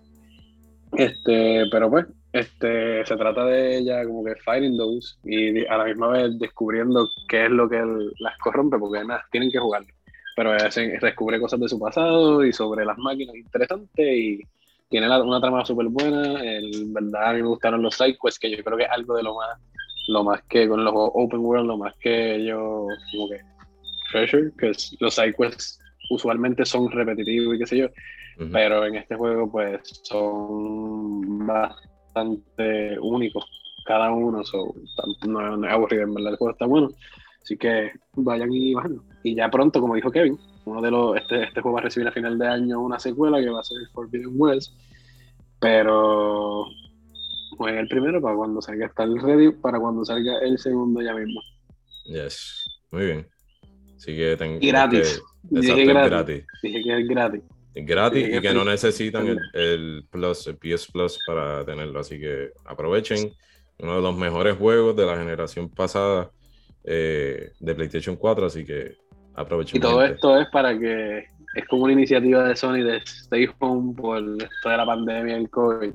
Este, 0.97 1.63
pero 1.71 1.89
pues, 1.89 2.05
este, 2.33 3.05
se 3.05 3.15
trata 3.15 3.45
de 3.45 3.77
ella 3.77 4.03
como 4.05 4.23
que 4.25 4.35
fighting 4.37 4.75
those 4.75 5.15
y 5.23 5.65
a 5.67 5.77
la 5.77 5.85
misma 5.85 6.07
vez 6.09 6.37
descubriendo 6.39 7.07
qué 7.27 7.45
es 7.45 7.51
lo 7.51 7.69
que 7.69 7.79
las 8.19 8.37
corrompe, 8.39 8.77
porque 8.79 9.03
nada, 9.05 9.23
tienen 9.31 9.51
que 9.51 9.59
jugar. 9.59 9.83
Pero 10.35 10.53
ella 10.55 10.71
se- 10.71 10.97
descubre 10.99 11.39
cosas 11.39 11.59
de 11.59 11.69
su 11.69 11.79
pasado 11.79 12.43
y 12.43 12.51
sobre 12.51 12.85
las 12.85 12.97
máquinas 12.97 13.35
interesantes 13.35 14.17
y 14.17 14.41
tiene 14.89 15.07
la- 15.07 15.21
una 15.21 15.39
trama 15.39 15.63
súper 15.63 15.87
buena. 15.89 16.43
El 16.43 16.85
verdad, 16.87 17.29
a 17.29 17.33
mí 17.33 17.41
me 17.43 17.47
gustaron 17.49 17.83
los 17.83 17.95
sidequests, 17.95 18.39
que 18.39 18.49
yo 18.49 18.63
creo 18.63 18.77
que 18.77 18.83
es 18.85 18.89
algo 18.91 19.15
de 19.15 19.23
lo 19.23 19.35
más, 19.35 19.59
lo 20.07 20.23
más 20.23 20.41
que 20.49 20.67
con 20.67 20.83
los 20.83 20.93
open 20.95 21.39
world, 21.39 21.67
lo 21.67 21.77
más 21.77 21.93
que 21.99 22.43
yo 22.43 22.87
como 23.11 23.29
que 23.29 23.41
treasure, 24.11 24.51
que 24.57 24.71
es- 24.71 24.95
los 24.99 25.13
sidequests 25.13 25.79
usualmente 26.09 26.65
son 26.65 26.89
repetitivos 26.91 27.55
y 27.55 27.59
qué 27.59 27.65
sé 27.67 27.77
yo, 27.77 27.85
Ujú. 28.39 28.49
pero 28.51 28.85
en 28.85 28.95
este 28.95 29.15
juego 29.15 29.51
pues 29.51 29.81
son 30.03 31.45
bastante 32.13 32.97
únicos 32.99 33.45
cada 33.85 34.11
uno, 34.11 34.43
so, 34.45 34.73
no, 35.27 35.57
no 35.57 35.67
es 35.67 35.73
aburrido, 35.73 36.03
en 36.03 36.13
verdad 36.13 36.31
el 36.31 36.37
juego 36.37 36.51
está 36.53 36.65
bueno, 36.65 36.89
así 37.41 37.57
que 37.57 37.91
vayan 38.13 38.51
y 38.53 38.73
bajen. 38.73 39.01
Y 39.23 39.35
ya 39.35 39.49
pronto, 39.49 39.81
como 39.81 39.95
dijo 39.95 40.09
Kevin, 40.09 40.39
uno 40.65 40.81
de 40.81 40.89
los, 40.89 41.17
este, 41.17 41.43
este 41.43 41.59
juego 41.61 41.75
va 41.75 41.81
a 41.81 41.83
recibir 41.83 42.07
a 42.07 42.13
final 42.13 42.37
de 42.37 42.47
año 42.47 42.79
una 42.79 42.97
secuela 42.97 43.41
que 43.41 43.49
va 43.49 43.59
a 43.59 43.63
ser 43.63 43.77
Forbidden 43.93 44.31
West, 44.35 44.71
pero 45.59 46.65
jueguen 47.57 47.79
el 47.81 47.87
primero 47.89 48.21
para 48.21 48.37
cuando 48.37 48.61
salga 48.61 48.85
estar 48.85 49.09
ready, 49.09 49.51
para 49.51 49.79
cuando 49.79 50.05
salga 50.05 50.39
el 50.39 50.57
segundo 50.57 51.01
ya 51.01 51.13
mismo. 51.13 51.41
Yes. 52.05 52.65
Muy 52.91 53.05
bien. 53.05 53.27
Así 53.97 54.15
que 54.15 54.37
tengo 54.37 54.59
Y 54.61 54.67
gratis. 54.67 55.21
Dije 55.43 55.71
Exacto, 55.71 55.81
es 55.81 55.87
gratis. 55.87 56.09
gratis. 56.09 56.45
Dije 56.61 56.83
que 56.83 56.99
es 56.99 57.07
gratis. 57.07 57.41
Gratis 57.75 58.25
Sí, 58.25 58.35
y 58.35 58.41
que 58.41 58.53
no 58.53 58.63
necesitan 58.63 59.27
el, 59.27 59.39
el 59.53 60.05
Plus, 60.09 60.47
el 60.47 60.57
PS 60.57 60.91
Plus 60.91 61.19
para 61.25 61.65
tenerlo. 61.65 61.99
Así 61.99 62.19
que 62.19 62.51
aprovechen 62.65 63.31
uno 63.79 63.95
de 63.95 64.01
los 64.01 64.15
mejores 64.15 64.55
juegos 64.57 64.95
de 64.95 65.05
la 65.05 65.17
generación 65.17 65.69
pasada 65.69 66.29
eh, 66.83 67.51
de 67.59 67.75
PlayStation 67.75 68.15
4. 68.15 68.45
Así 68.45 68.63
que 68.63 68.95
aprovechen. 69.33 69.77
Y 69.77 69.79
todo 69.81 69.99
gente. 70.01 70.15
esto 70.15 70.39
es 70.39 70.47
para 70.49 70.77
que 70.77 71.19
es 71.55 71.67
como 71.67 71.83
una 71.83 71.93
iniciativa 71.93 72.47
de 72.47 72.55
Sony 72.55 72.83
de 72.83 72.97
stay 72.97 73.49
home 73.59 73.95
por 73.95 74.17
esto 74.19 74.69
de 74.69 74.77
la 74.77 74.85
pandemia 74.85 75.37
el 75.37 75.49
COVID. 75.49 75.93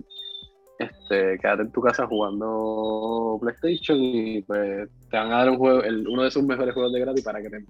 Este, 0.79 1.39
quédate 1.41 1.63
en 1.63 1.73
tu 1.73 1.81
casa 1.81 2.07
jugando 2.07 3.37
PlayStation 3.41 3.99
y 3.99 4.43
pues 4.43 4.89
te 5.11 5.17
van 5.17 5.33
a 5.33 5.39
dar 5.39 5.51
un 5.51 5.59
juego, 5.59 5.83
el- 5.83 6.07
uno 6.07 6.23
de 6.23 6.31
sus 6.31 6.45
mejores 6.45 6.73
juegos 6.73 6.93
de 6.93 7.01
gratis 7.01 7.25
para 7.25 7.43
que 7.43 7.51
te 7.51 7.65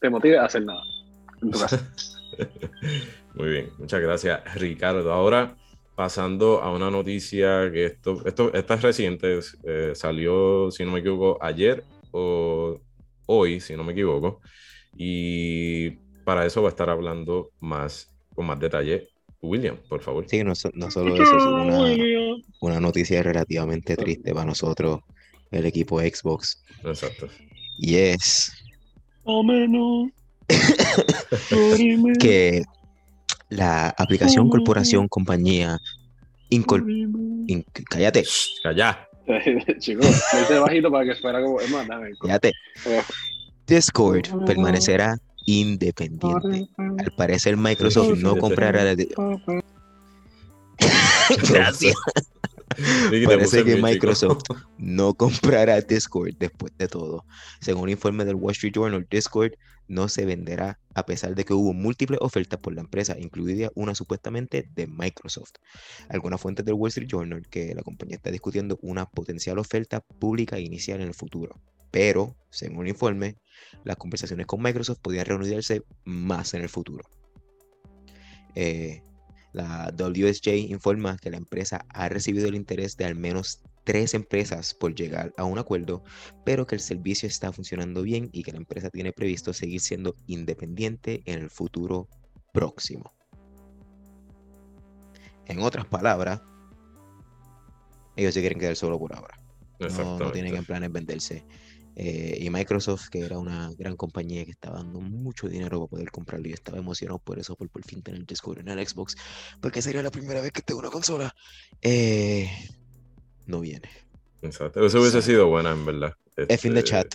te 0.00 0.10
motive 0.10 0.38
a 0.38 0.44
hacer 0.44 0.64
nada 0.64 0.82
en 1.42 1.50
tu 1.50 1.58
casa. 1.58 1.84
Muy 3.34 3.48
bien, 3.50 3.72
muchas 3.78 4.00
gracias, 4.00 4.54
Ricardo. 4.54 5.12
Ahora, 5.12 5.56
pasando 5.94 6.62
a 6.62 6.72
una 6.72 6.90
noticia 6.90 7.70
que 7.72 7.86
esto, 7.86 8.22
esto 8.24 8.52
esta 8.54 8.74
es 8.74 8.82
reciente, 8.82 9.40
eh, 9.64 9.92
salió, 9.94 10.70
si 10.70 10.84
no 10.84 10.92
me 10.92 11.00
equivoco, 11.00 11.42
ayer 11.42 11.84
o 12.12 12.80
hoy, 13.26 13.60
si 13.60 13.76
no 13.76 13.82
me 13.84 13.92
equivoco, 13.92 14.40
y 14.96 15.90
para 16.22 16.46
eso 16.46 16.62
va 16.62 16.68
a 16.68 16.70
estar 16.70 16.88
hablando 16.90 17.50
más, 17.60 18.14
con 18.34 18.46
más 18.46 18.60
detalle, 18.60 19.08
William, 19.42 19.78
por 19.88 20.00
favor. 20.00 20.26
Sí, 20.28 20.44
no, 20.44 20.54
so- 20.54 20.70
no 20.74 20.90
solo 20.90 21.16
eso, 21.16 21.36
es 21.36 21.46
una, 21.46 21.96
una 22.60 22.80
noticia 22.80 23.22
relativamente 23.22 23.96
triste 23.96 24.32
para 24.32 24.46
nosotros, 24.46 25.00
el 25.50 25.66
equipo 25.66 26.00
Xbox, 26.00 26.64
Exacto. 26.84 27.28
y 27.78 27.96
es 27.96 28.52
que 32.20 32.62
la 33.54 33.88
aplicación, 33.98 34.48
corporación, 34.48 35.08
compañía, 35.08 35.78
incor- 36.50 36.84
in- 37.46 37.64
cállate, 37.88 38.24
Calla. 38.62 39.08
Chicos, 39.78 40.06
bajito 40.60 40.90
para 40.90 41.04
que 41.06 41.20
fuera 41.20 41.40
como. 41.42 41.60
Es 41.60 41.70
más, 41.70 41.86
dame. 41.88 42.10
cállate, 42.20 42.52
Eh, 42.86 43.02
Discord 43.66 44.44
permanecerá 44.44 45.16
independiente. 45.46 46.68
Al 46.76 47.12
parecer 47.16 47.56
Microsoft 47.56 48.18
no 48.18 48.36
comprará 48.36 48.84
la... 48.84 48.94
Gracias. 51.48 51.94
Parece 53.26 53.64
que. 53.64 53.76
Microsoft 53.80 54.42
no 54.78 55.14
comprará 55.14 55.80
Discord 55.80 56.34
después 56.38 56.72
de 56.76 56.88
todo. 56.88 57.24
Según 57.60 57.84
un 57.84 57.88
informe 57.90 58.24
del 58.24 58.34
Wall 58.34 58.52
Street 58.52 58.72
Journal, 58.74 59.06
Discord 59.10 59.52
no 59.88 60.08
se 60.08 60.24
venderá 60.24 60.78
a 60.94 61.06
pesar 61.06 61.34
de 61.34 61.44
que 61.44 61.54
hubo 61.54 61.72
múltiples 61.72 62.20
ofertas 62.22 62.60
por 62.60 62.74
la 62.74 62.80
empresa, 62.80 63.18
incluida 63.18 63.70
una 63.74 63.94
supuestamente 63.94 64.68
de 64.74 64.86
Microsoft. 64.86 65.54
Algunas 66.08 66.40
fuentes 66.40 66.64
del 66.64 66.74
Wall 66.74 66.88
Street 66.88 67.08
Journal 67.08 67.46
que 67.48 67.74
la 67.74 67.82
compañía 67.82 68.16
está 68.16 68.30
discutiendo 68.30 68.78
una 68.82 69.06
potencial 69.06 69.58
oferta 69.58 70.00
pública 70.00 70.58
inicial 70.58 71.00
en 71.00 71.08
el 71.08 71.14
futuro. 71.14 71.60
Pero, 71.90 72.36
según 72.50 72.82
el 72.82 72.88
informe, 72.88 73.36
las 73.84 73.96
conversaciones 73.96 74.46
con 74.46 74.62
Microsoft 74.62 74.98
podrían 75.00 75.26
reanudarse 75.26 75.82
más 76.04 76.54
en 76.54 76.62
el 76.62 76.68
futuro. 76.68 77.04
Eh, 78.54 79.02
la 79.52 79.92
WSJ 79.96 80.56
informa 80.68 81.16
que 81.18 81.30
la 81.30 81.36
empresa 81.36 81.86
ha 81.88 82.08
recibido 82.08 82.48
el 82.48 82.56
interés 82.56 82.96
de 82.96 83.04
al 83.04 83.14
menos 83.14 83.60
tres 83.84 84.14
empresas 84.14 84.74
por 84.74 84.94
llegar 84.94 85.32
a 85.36 85.44
un 85.44 85.58
acuerdo, 85.58 86.02
pero 86.44 86.66
que 86.66 86.74
el 86.74 86.80
servicio 86.80 87.28
está 87.28 87.52
funcionando 87.52 88.02
bien 88.02 88.30
y 88.32 88.42
que 88.42 88.52
la 88.52 88.58
empresa 88.58 88.90
tiene 88.90 89.12
previsto 89.12 89.52
seguir 89.52 89.80
siendo 89.80 90.16
independiente 90.26 91.22
en 91.26 91.40
el 91.40 91.50
futuro 91.50 92.08
próximo. 92.52 93.12
En 95.46 95.60
otras 95.60 95.86
palabras, 95.86 96.40
ellos 98.16 98.32
se 98.32 98.40
quieren 98.40 98.58
quedar 98.58 98.76
solo 98.76 98.98
por 98.98 99.14
ahora. 99.14 99.38
No, 99.78 100.18
no 100.18 100.32
tienen 100.32 100.56
en 100.56 100.64
planes 100.64 100.90
venderse. 100.90 101.44
Eh, 101.96 102.38
y 102.40 102.50
Microsoft, 102.50 103.08
que 103.08 103.20
era 103.20 103.38
una 103.38 103.70
gran 103.78 103.96
compañía 103.96 104.44
que 104.44 104.50
estaba 104.50 104.78
dando 104.78 105.00
mucho 105.00 105.48
dinero 105.48 105.78
para 105.78 105.90
poder 105.90 106.10
comprarlo 106.10 106.48
y 106.48 106.52
estaba 106.52 106.78
emocionado 106.78 107.18
por 107.20 107.38
eso, 107.38 107.54
por 107.54 107.68
por 107.70 107.84
fin 107.84 108.02
tener 108.02 108.26
Discord 108.26 108.60
en 108.60 108.68
el 108.68 108.86
Xbox, 108.86 109.16
porque 109.60 109.80
sería 109.80 110.02
la 110.02 110.10
primera 110.10 110.40
vez 110.40 110.50
que 110.50 110.62
tengo 110.62 110.80
una 110.80 110.90
consola, 110.90 111.32
eh, 111.82 112.50
no 113.46 113.60
viene. 113.60 113.88
Exacto. 114.42 114.84
Eso 114.84 115.00
hubiese 115.00 115.22
sido 115.22 115.46
buena, 115.48 115.72
en 115.72 115.84
verdad. 115.86 116.14
F 116.36 116.68
in 116.68 116.74
the 116.74 116.80
Este, 116.80 116.90
chat. 116.90 117.14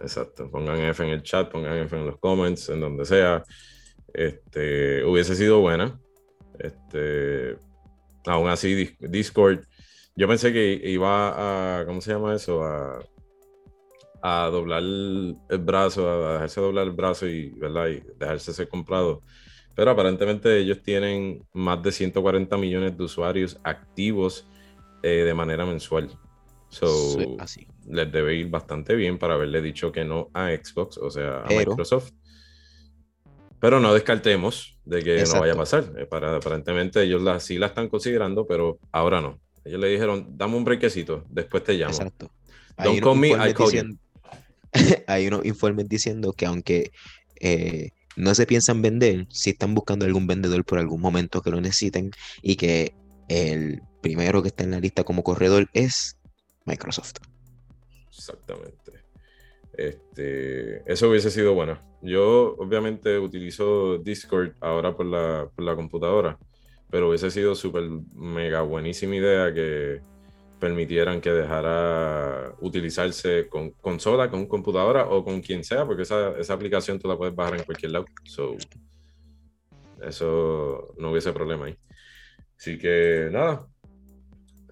Exacto. 0.00 0.50
Pongan 0.50 0.78
F 0.80 1.02
en 1.02 1.10
el 1.10 1.22
chat, 1.22 1.50
pongan 1.50 1.78
F 1.78 1.96
en 1.96 2.06
los 2.06 2.18
comments, 2.18 2.68
en 2.68 2.80
donde 2.80 3.04
sea. 3.04 3.42
Este, 4.12 5.04
hubiese 5.04 5.34
sido 5.34 5.60
buena. 5.60 5.98
Este, 6.58 7.56
aún 8.26 8.48
así, 8.48 8.74
Dis- 8.74 8.96
Discord. 9.10 9.64
Yo 10.16 10.28
pensé 10.28 10.52
que 10.52 10.80
iba 10.84 11.80
a, 11.80 11.86
¿cómo 11.86 12.00
se 12.00 12.12
llama 12.12 12.34
eso? 12.36 12.62
A, 12.62 13.00
a 14.22 14.46
doblar 14.50 14.82
el 14.82 15.36
brazo, 15.60 16.08
a 16.08 16.32
dejarse 16.34 16.60
doblar 16.60 16.84
el 16.86 16.92
brazo 16.92 17.26
y, 17.26 17.50
¿verdad? 17.50 17.88
y 17.88 18.02
dejarse 18.16 18.52
ser 18.54 18.68
comprado. 18.68 19.22
Pero 19.74 19.90
aparentemente 19.90 20.56
ellos 20.56 20.80
tienen 20.82 21.42
más 21.52 21.82
de 21.82 21.90
140 21.90 22.56
millones 22.56 22.96
de 22.96 23.02
usuarios 23.04 23.58
activos 23.64 24.46
eh, 25.06 25.22
de 25.24 25.34
manera 25.34 25.66
mensual. 25.66 26.10
So, 26.70 26.88
Sí, 27.18 27.36
así. 27.38 27.66
les 27.86 28.10
debe 28.10 28.34
ir 28.34 28.48
bastante 28.48 28.94
bien 28.96 29.18
para 29.18 29.34
haberle 29.34 29.60
dicho 29.60 29.92
que 29.92 30.04
no 30.04 30.30
a 30.32 30.48
Xbox, 30.50 30.96
o 30.98 31.10
sea, 31.10 31.40
a 31.40 31.44
Pero- 31.44 31.72
Microsoft. 31.72 32.10
Pero 33.60 33.80
no 33.80 33.94
descartemos 33.94 34.78
de 34.84 35.02
que 35.02 35.24
no 35.24 35.40
vaya 35.40 35.52
a 35.52 35.56
pasar. 35.56 35.84
Eh, 35.98 36.06
Para, 36.06 36.36
aparentemente 36.36 37.02
ellos 37.02 37.22
la, 37.22 37.40
sí 37.40 37.56
la 37.58 37.66
están 37.66 37.88
considerando, 37.88 38.46
pero 38.46 38.78
ahora 38.92 39.20
no. 39.20 39.40
Ellos 39.64 39.80
le 39.80 39.88
dijeron, 39.88 40.36
dame 40.36 40.56
un 40.56 40.64
brequecito, 40.64 41.24
después 41.30 41.64
te 41.64 41.74
llamo. 41.74 41.92
Exacto. 41.94 42.30
Don't 42.82 43.00
call 43.00 43.16
me, 43.16 43.28
I 43.30 43.54
call 43.54 43.72
you. 43.72 43.96
hay 45.06 45.26
unos 45.28 45.44
informes 45.44 45.88
diciendo 45.88 46.32
que 46.32 46.46
aunque 46.46 46.90
eh, 47.40 47.90
no 48.16 48.34
se 48.34 48.46
piensan 48.46 48.82
vender, 48.82 49.26
si 49.30 49.50
están 49.50 49.74
buscando 49.74 50.04
algún 50.04 50.26
vendedor 50.26 50.64
por 50.64 50.78
algún 50.78 51.00
momento 51.00 51.40
que 51.40 51.50
lo 51.50 51.60
necesiten 51.60 52.10
y 52.42 52.56
que 52.56 52.94
el 53.28 53.80
primero 54.04 54.42
que 54.42 54.48
está 54.48 54.64
en 54.64 54.72
la 54.72 54.80
lista 54.80 55.02
como 55.02 55.24
corredor 55.24 55.70
es 55.72 56.18
Microsoft. 56.66 57.14
Exactamente. 58.06 58.92
Este, 59.72 60.92
eso 60.92 61.08
hubiese 61.08 61.30
sido 61.30 61.54
bueno. 61.54 61.78
Yo 62.02 62.54
obviamente 62.58 63.18
utilizo 63.18 63.96
Discord 63.96 64.52
ahora 64.60 64.94
por 64.94 65.06
la, 65.06 65.48
por 65.56 65.64
la 65.64 65.74
computadora, 65.74 66.38
pero 66.90 67.08
hubiese 67.08 67.30
sido 67.30 67.54
súper 67.54 67.88
mega 68.12 68.60
buenísima 68.60 69.16
idea 69.16 69.54
que 69.54 70.02
permitieran 70.60 71.22
que 71.22 71.30
dejara 71.32 72.54
utilizarse 72.60 73.48
con 73.48 73.70
consola, 73.70 74.30
con 74.30 74.44
computadora 74.46 75.06
o 75.06 75.24
con 75.24 75.40
quien 75.40 75.64
sea, 75.64 75.86
porque 75.86 76.02
esa, 76.02 76.38
esa 76.38 76.52
aplicación 76.52 76.98
tú 76.98 77.08
la 77.08 77.16
puedes 77.16 77.34
bajar 77.34 77.56
en 77.56 77.64
cualquier 77.64 77.92
lado. 77.92 78.04
So, 78.24 78.54
eso 80.02 80.94
no 80.98 81.10
hubiese 81.10 81.32
problema 81.32 81.66
ahí. 81.66 81.76
Así 82.56 82.78
que 82.78 83.28
nada, 83.32 83.66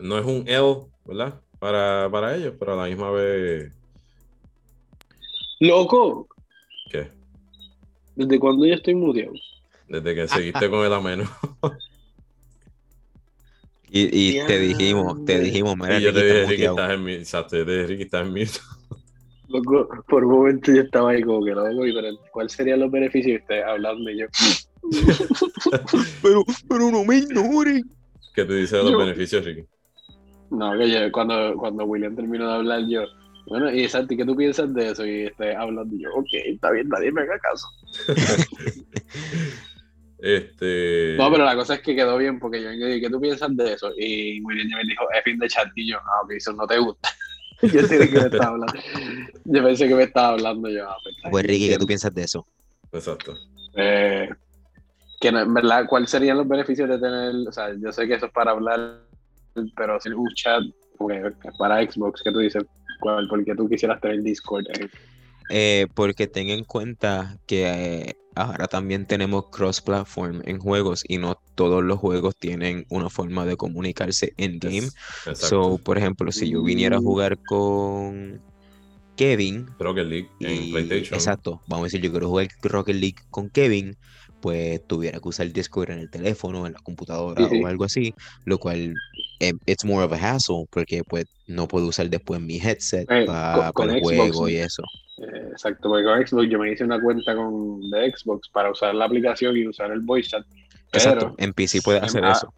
no 0.02 0.18
es 0.18 0.26
un 0.26 0.44
L, 0.46 0.86
¿verdad? 1.04 1.40
Para, 1.58 2.08
para 2.10 2.36
ellos, 2.36 2.54
pero 2.58 2.72
a 2.74 2.76
la 2.76 2.88
misma 2.88 3.10
vez, 3.10 3.72
Loco, 5.60 6.26
¿qué? 6.90 7.08
¿desde 8.16 8.38
cuándo 8.40 8.66
yo 8.66 8.74
estoy 8.74 8.94
muteado? 8.96 9.32
Desde 9.88 10.14
que 10.14 10.28
seguiste 10.28 10.68
con 10.68 10.84
el 10.84 10.92
ameno. 10.92 11.24
Y, 13.94 14.30
y 14.30 14.46
te 14.46 14.58
dijimos, 14.58 15.22
te 15.26 15.38
dijimos, 15.38 15.76
mira, 15.76 15.98
Y 15.98 16.02
yo 16.02 16.14
te 16.14 16.24
dije, 16.24 16.46
Ricky, 16.46 16.64
estás 16.64 16.92
en 16.92 17.04
mi. 17.04 17.12
Exacto, 17.12 17.58
yo 17.58 17.66
te 17.66 17.72
dije, 17.72 17.86
Ricky, 17.88 18.02
estás 18.04 18.26
en 18.26 18.32
mi. 18.32 18.44
Loco, 19.48 19.86
por 20.08 20.24
un 20.24 20.32
momento 20.32 20.72
yo 20.72 20.80
estaba 20.80 21.10
ahí 21.10 21.22
como 21.22 21.44
que 21.44 21.50
no 21.50 21.62
vengo, 21.64 21.82
pero 21.82 22.16
¿cuáles 22.32 22.52
serían 22.52 22.80
los 22.80 22.90
beneficios 22.90 23.34
de 23.34 23.42
ustedes 23.42 23.64
hablando 23.66 24.10
y 24.10 24.20
yo? 24.20 24.26
Pero, 26.22 26.42
pero 26.68 26.90
no 26.90 27.04
me 27.04 27.18
ignoren. 27.18 27.82
¿Qué 28.34 28.44
te 28.46 28.54
dice 28.54 28.78
de 28.78 28.82
los 28.82 28.92
Yo- 28.92 28.98
beneficios, 28.98 29.44
Ricky? 29.44 29.64
No, 30.52 30.78
que 30.78 30.90
yo, 30.90 31.10
cuando, 31.10 31.54
cuando 31.56 31.84
William 31.84 32.14
terminó 32.14 32.46
de 32.46 32.54
hablar, 32.54 32.82
yo, 32.86 33.04
bueno, 33.46 33.72
y 33.72 33.88
Santi, 33.88 34.16
¿qué 34.16 34.24
tú 34.24 34.36
piensas 34.36 34.72
de 34.74 34.90
eso? 34.90 35.04
Y 35.04 35.22
este, 35.22 35.56
hablando, 35.56 35.94
y 35.94 36.02
yo, 36.02 36.10
ok, 36.14 36.28
está 36.32 36.70
bien, 36.70 36.88
nadie 36.88 37.10
me 37.10 37.22
haga 37.22 37.38
caso. 37.38 37.66
Este. 40.22 41.16
No, 41.18 41.32
pero 41.32 41.44
la 41.44 41.56
cosa 41.56 41.74
es 41.74 41.80
que 41.80 41.96
quedó 41.96 42.16
bien, 42.16 42.38
porque 42.38 42.62
yo 42.62 42.70
dije, 42.70 43.00
¿qué 43.00 43.10
tú 43.10 43.20
piensas 43.20 43.56
de 43.56 43.72
eso? 43.72 43.90
Y 43.98 44.40
William 44.42 44.68
ya 44.70 44.76
me 44.76 44.84
dijo, 44.84 45.04
es 45.12 45.24
fin 45.24 45.36
de 45.36 45.48
chat, 45.48 45.66
y 45.74 45.90
yo, 45.90 45.98
ah, 45.98 46.22
ok, 46.22 46.30
eso 46.36 46.52
no 46.52 46.64
te 46.64 46.78
gusta. 46.78 47.08
yo 47.62 47.72
pensé 47.72 48.08
que 48.08 48.20
me 48.20 48.26
estaba 48.26 48.46
hablando. 48.50 48.80
Yo 49.44 49.64
pensé 49.64 49.88
que 49.88 49.94
me 49.96 50.02
estaba 50.04 50.28
hablando 50.28 50.68
yo. 50.68 50.88
Ah, 50.88 50.96
pues, 51.02 51.16
Pues 51.28 51.44
Ricky, 51.44 51.70
¿qué 51.70 51.78
tú 51.78 51.86
piensas 51.86 52.14
de 52.14 52.22
eso? 52.22 52.46
Exacto. 52.92 53.34
Eh, 53.74 54.28
que 55.20 55.32
no, 55.32 55.40
en 55.40 55.54
verdad, 55.54 55.86
¿cuáles 55.88 56.10
serían 56.10 56.36
los 56.36 56.46
beneficios 56.46 56.88
de 56.88 56.98
tener, 57.00 57.34
o 57.48 57.52
sea, 57.52 57.74
yo 57.76 57.90
sé 57.90 58.06
que 58.06 58.14
eso 58.14 58.26
es 58.26 58.32
para 58.32 58.52
hablar, 58.52 59.00
pero 59.76 60.00
si 60.00 60.10
un 60.10 60.28
chat 60.34 60.62
para 61.58 61.82
Xbox, 61.82 62.22
¿qué 62.22 62.32
tú 62.32 62.38
dices? 62.38 62.64
¿Cuál, 63.00 63.28
¿Por 63.28 63.44
qué 63.44 63.54
tú 63.54 63.68
quisieras 63.68 64.00
tener 64.00 64.22
Discord? 64.22 64.64
ahí? 64.68 64.86
Eh, 65.50 65.86
porque 65.94 66.26
ten 66.28 66.48
en 66.48 66.64
cuenta 66.64 67.36
que 67.46 67.66
eh, 67.66 68.14
ahora 68.34 68.68
también 68.68 69.06
tenemos 69.06 69.50
cross-platform 69.50 70.42
en 70.44 70.58
juegos 70.58 71.04
y 71.06 71.18
no 71.18 71.36
todos 71.54 71.82
los 71.82 71.98
juegos 71.98 72.36
tienen 72.36 72.86
una 72.88 73.10
forma 73.10 73.44
de 73.44 73.56
comunicarse 73.56 74.32
en 74.36 74.58
game. 74.58 74.78
Es- 74.78 74.94
Exacto. 75.26 75.46
So, 75.46 75.78
por 75.78 75.98
ejemplo, 75.98 76.30
si 76.32 76.48
yo 76.48 76.62
viniera 76.62 76.96
a 76.96 77.00
Mm. 77.00 77.04
jugar 77.04 77.38
con 77.44 78.40
Kevin, 79.16 79.66
Rocket 79.78 80.06
League 80.06 80.30
en 80.40 80.64
y- 80.64 80.70
PlayStation. 80.72 81.18
exacto, 81.18 81.60
vamos 81.66 81.84
a 81.84 81.86
decir, 81.86 82.00
yo 82.00 82.10
quiero 82.10 82.28
jugar 82.28 82.48
Rocket 82.62 82.96
League 82.96 83.16
con 83.30 83.50
Kevin, 83.50 83.96
pues 84.42 84.86
tuviera 84.86 85.18
que 85.20 85.28
usar 85.28 85.50
Discord 85.50 85.90
en 85.92 86.00
el 86.00 86.10
teléfono, 86.10 86.66
en 86.66 86.74
la 86.74 86.80
computadora 86.80 87.48
Sí, 87.48 87.56
sí. 87.56 87.62
o 87.62 87.66
algo 87.66 87.84
así, 87.84 88.14
lo 88.44 88.58
cual 88.58 88.92
eh, 89.40 89.52
it's 89.64 89.84
more 89.86 90.04
of 90.04 90.12
a 90.12 90.16
hassle 90.16 90.66
porque 90.70 91.02
pues 91.04 91.24
no 91.46 91.66
puedo 91.68 91.86
usar 91.86 92.10
después 92.10 92.40
mi 92.40 92.56
headset 92.58 93.10
Eh, 93.10 93.24
para 93.26 93.72
con- 93.72 93.86
con 93.86 93.90
el 93.96 94.00
Xbox, 94.02 94.14
juego 94.16 94.48
y 94.50 94.56
eso. 94.56 94.82
Eh, 95.18 95.48
exacto, 95.52 95.88
porque 95.88 96.04
con 96.04 96.26
Xbox 96.26 96.50
yo 96.50 96.58
me 96.58 96.72
hice 96.72 96.84
una 96.84 97.00
cuenta 97.00 97.34
con, 97.34 97.80
de 97.90 98.12
Xbox 98.14 98.48
para 98.52 98.70
usar 98.70 98.94
la 98.94 99.04
aplicación 99.06 99.56
y 99.56 99.66
usar 99.66 99.90
el 99.92 100.00
voice 100.00 100.28
chat. 100.30 100.44
Exacto, 100.92 101.32
Pero, 101.32 101.34
en 101.38 101.52
PC 101.54 101.80
puedes 101.82 102.02
hacer 102.02 102.22
eso. 102.24 102.52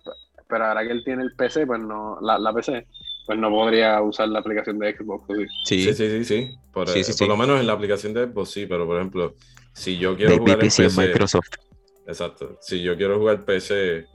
pero 0.49 0.65
ahora 0.67 0.83
que 0.85 0.91
él 0.93 1.03
tiene 1.05 1.23
el 1.23 1.33
PC, 1.37 1.67
pues 1.67 1.81
no, 1.81 2.19
la, 2.21 2.39
la 2.39 2.53
PC, 2.53 2.87
pues 3.27 3.39
no 3.39 3.51
podría 3.51 4.01
usar 4.03 4.29
la 4.29 4.39
aplicación 4.41 4.79
de 4.79 4.97
Xbox. 4.97 5.25
¿sí? 5.29 5.45
Sí, 5.65 5.85
Sí, 5.85 5.95
sí, 5.95 6.11
sí, 6.11 6.25
sí. 6.25 6.51
Por, 6.73 6.89
Sí, 6.89 7.01
eh, 7.01 7.05
sí, 7.05 7.13
por 7.13 7.19
sí. 7.19 7.27
lo 7.27 7.37
menos 7.37 7.61
en 7.61 7.67
la 7.67 7.73
aplicación 7.75 8.13
de 8.15 8.27
Xbox 8.27 8.51
sí, 8.51 8.67
pero 8.67 8.87
por 8.87 8.97
ejemplo, 8.97 9.35
si 9.73 9.97
yo 9.99 10.17
quiero 10.17 10.31
Baby 10.33 10.41
jugar 10.41 10.55
en 10.55 10.61
PC 10.61 10.83
en 10.83 10.89
PC, 10.89 11.07
Microsoft. 11.09 11.49
Exacto, 12.07 12.59
si 12.61 12.83
yo 12.83 12.97
quiero 12.97 13.19
jugar 13.19 13.45
PC 13.45 14.07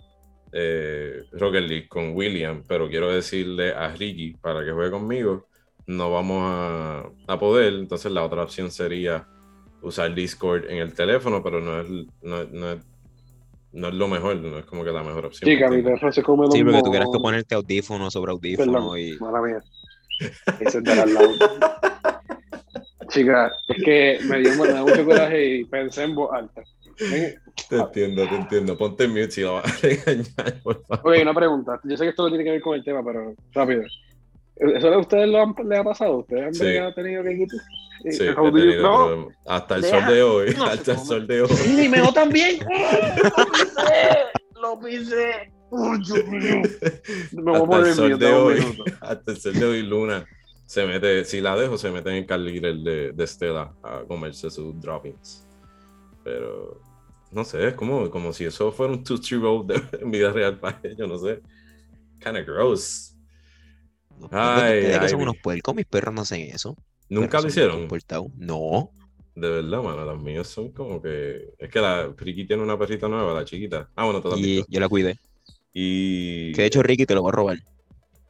eh, 0.51 1.23
Rocket 1.33 1.63
League 1.67 1.87
con 1.87 2.15
William, 2.15 2.63
pero 2.67 2.89
quiero 2.89 3.11
decirle 3.11 3.73
a 3.73 3.89
Ricky 3.89 4.33
para 4.33 4.63
que 4.65 4.71
juegue 4.71 4.91
conmigo, 4.91 5.47
no 5.85 6.11
vamos 6.11 6.43
a, 6.45 7.03
a 7.27 7.39
poder. 7.39 7.73
Entonces 7.73 8.11
la 8.11 8.23
otra 8.23 8.43
opción 8.43 8.71
sería 8.71 9.27
usar 9.81 10.13
Discord 10.13 10.65
en 10.69 10.77
el 10.77 10.93
teléfono, 10.93 11.41
pero 11.43 11.61
no 11.61 11.81
es, 11.81 11.87
no, 12.21 12.43
no 12.45 12.71
es, 12.73 12.79
no 13.71 13.87
es 13.87 13.93
lo 13.93 14.07
mejor, 14.07 14.37
no 14.37 14.57
es 14.59 14.65
como 14.65 14.83
que 14.83 14.91
la 14.91 15.03
mejor 15.03 15.25
opción. 15.27 15.49
Sí, 15.49 15.57
que 15.57 15.65
a 15.65 15.69
mi 15.69 15.81
perro 15.81 16.11
se 16.11 16.23
come 16.23 16.47
Sí, 16.51 16.63
porque 16.63 16.81
tuvieras 16.81 17.07
que 17.07 17.17
mocos. 17.17 17.21
ponerte 17.21 17.55
audífono 17.55 18.09
sobre 18.11 18.31
audífono 18.31 18.71
Perdón, 18.71 18.99
y... 18.99 19.17
mala 19.19 19.41
mía. 19.41 19.63
Al 21.03 21.13
lado. 21.13 21.29
Chica, 23.09 23.51
es 23.67 23.83
que 23.83 24.19
me 24.25 24.39
dio, 24.39 24.55
me 24.61 24.67
da 24.67 24.83
mucho 24.83 25.03
coraje 25.05 25.45
y 25.55 25.65
pensé 25.65 26.03
en 26.03 26.15
voz 26.15 26.31
alta. 26.31 26.61
Te 26.99 27.75
entiendo, 27.77 28.27
te 28.27 28.35
entiendo. 28.35 28.77
Ponte 28.77 29.05
en 29.05 29.11
mute 29.11 29.31
si 29.31 29.41
lo 29.41 29.55
vas 29.55 29.65
a 29.65 29.77
regañar, 29.87 30.61
por 30.63 30.83
favor. 30.85 31.11
Oye, 31.11 31.21
una 31.21 31.33
pregunta. 31.33 31.79
Yo 31.83 31.97
sé 31.97 32.03
que 32.03 32.09
esto 32.09 32.23
no 32.23 32.29
tiene 32.29 32.43
que 32.43 32.51
ver 32.51 32.61
con 32.61 32.75
el 32.75 32.83
tema, 32.83 33.03
pero 33.03 33.33
rápido. 33.53 33.83
¿Eso 34.55 34.93
a 34.93 34.97
ustedes 34.99 35.29
lo 35.29 35.41
han, 35.41 35.55
les 35.69 35.79
ha 35.79 35.83
pasado? 35.83 36.17
¿Ustedes 36.19 36.43
han 36.47 36.53
Sí. 36.53 36.65
tenido 36.95 37.23
que 37.23 37.37
quitar? 37.37 37.59
Sí, 38.11 38.23
Eh, 38.23 38.31
he 38.37 38.51
tenido 38.51 39.15
no. 39.15 39.27
Hasta 39.45 39.75
el 39.75 39.81
Deja- 39.81 40.05
sol 40.05 40.13
de 40.15 40.23
hoy. 40.23 40.55
no, 40.57 40.63
hasta 40.65 40.91
el 40.91 40.97
no, 40.97 41.05
sol 41.05 41.27
de 41.27 41.41
hoy. 41.41 41.49
Sí, 41.49 41.85
y 41.85 41.89
meo 41.89 42.11
también. 42.13 42.59
Lo 44.61 44.79
pisé. 44.79 45.51
Uy, 45.71 45.99
Dios 46.05 46.27
mío. 46.27 46.61
Me 47.31 47.41
voy 47.41 47.53
a 47.53 47.57
hasta 47.57 47.67
poner 47.67 47.87
el 47.87 47.93
sol 47.93 48.19
de 48.19 48.31
hoy. 48.33 48.81
Hasta 49.01 49.31
el 49.31 49.37
sol 49.39 49.53
de 49.53 49.65
hoy, 49.65 49.81
Luna 49.83 50.25
se 50.65 50.85
mete. 50.85 51.23
Si 51.25 51.41
la 51.41 51.55
dejo, 51.55 51.77
se 51.77 51.91
mete 51.91 52.09
en 52.09 52.15
el 52.17 52.25
carril 52.25 52.83
de, 52.83 53.11
de 53.13 53.27
Stella 53.27 53.71
a 53.83 54.01
comerse 54.07 54.49
sus 54.49 54.79
droppings. 54.81 55.45
Pero 56.23 56.81
no 57.31 57.43
sé, 57.43 57.67
es 57.67 57.73
como, 57.73 58.09
como 58.09 58.33
si 58.33 58.45
eso 58.45 58.71
fuera 58.71 58.93
un 58.93 59.03
Tootsie 59.03 59.37
Roll 59.37 59.67
de 59.67 59.81
en 60.01 60.11
vida 60.11 60.31
real 60.31 60.59
para 60.59 60.79
ellos, 60.83 61.07
no 61.07 61.17
sé. 61.17 61.41
Kinda 62.19 62.41
gross. 62.41 63.15
No, 64.19 64.27
Ay, 64.31 64.79
ustedes 64.79 64.99
que 64.99 65.05
ay, 65.05 65.09
son 65.09 65.21
unos 65.21 65.37
puercos, 65.37 65.75
mis 65.75 65.85
perros 65.85 66.13
no 66.13 66.21
hacen 66.21 66.41
eso. 66.41 66.75
Nunca 67.07 67.39
lo 67.41 67.47
hicieron. 67.47 67.87
No. 68.37 68.91
De 69.35 69.49
verdad, 69.49 69.81
mano, 69.81 70.05
las 70.05 70.21
mías 70.21 70.47
son 70.47 70.71
como 70.71 71.01
que. 71.01 71.53
Es 71.57 71.69
que 71.69 71.79
la 71.79 72.13
Ricky 72.17 72.45
tiene 72.45 72.61
una 72.61 72.77
perrita 72.77 73.07
nueva, 73.07 73.33
la 73.33 73.45
chiquita. 73.45 73.89
Ah, 73.95 74.03
bueno, 74.03 74.21
te 74.21 74.27
la 74.27 74.35
has 74.35 74.41
Y 74.41 74.65
yo 74.67 74.79
la 74.79 74.89
cuidé. 74.89 75.17
Y. 75.73 76.51
Que 76.51 76.61
de 76.61 76.67
hecho 76.67 76.83
Ricky 76.83 77.05
te 77.05 77.15
lo 77.15 77.23
va 77.23 77.29
a 77.29 77.33
robar. 77.33 77.57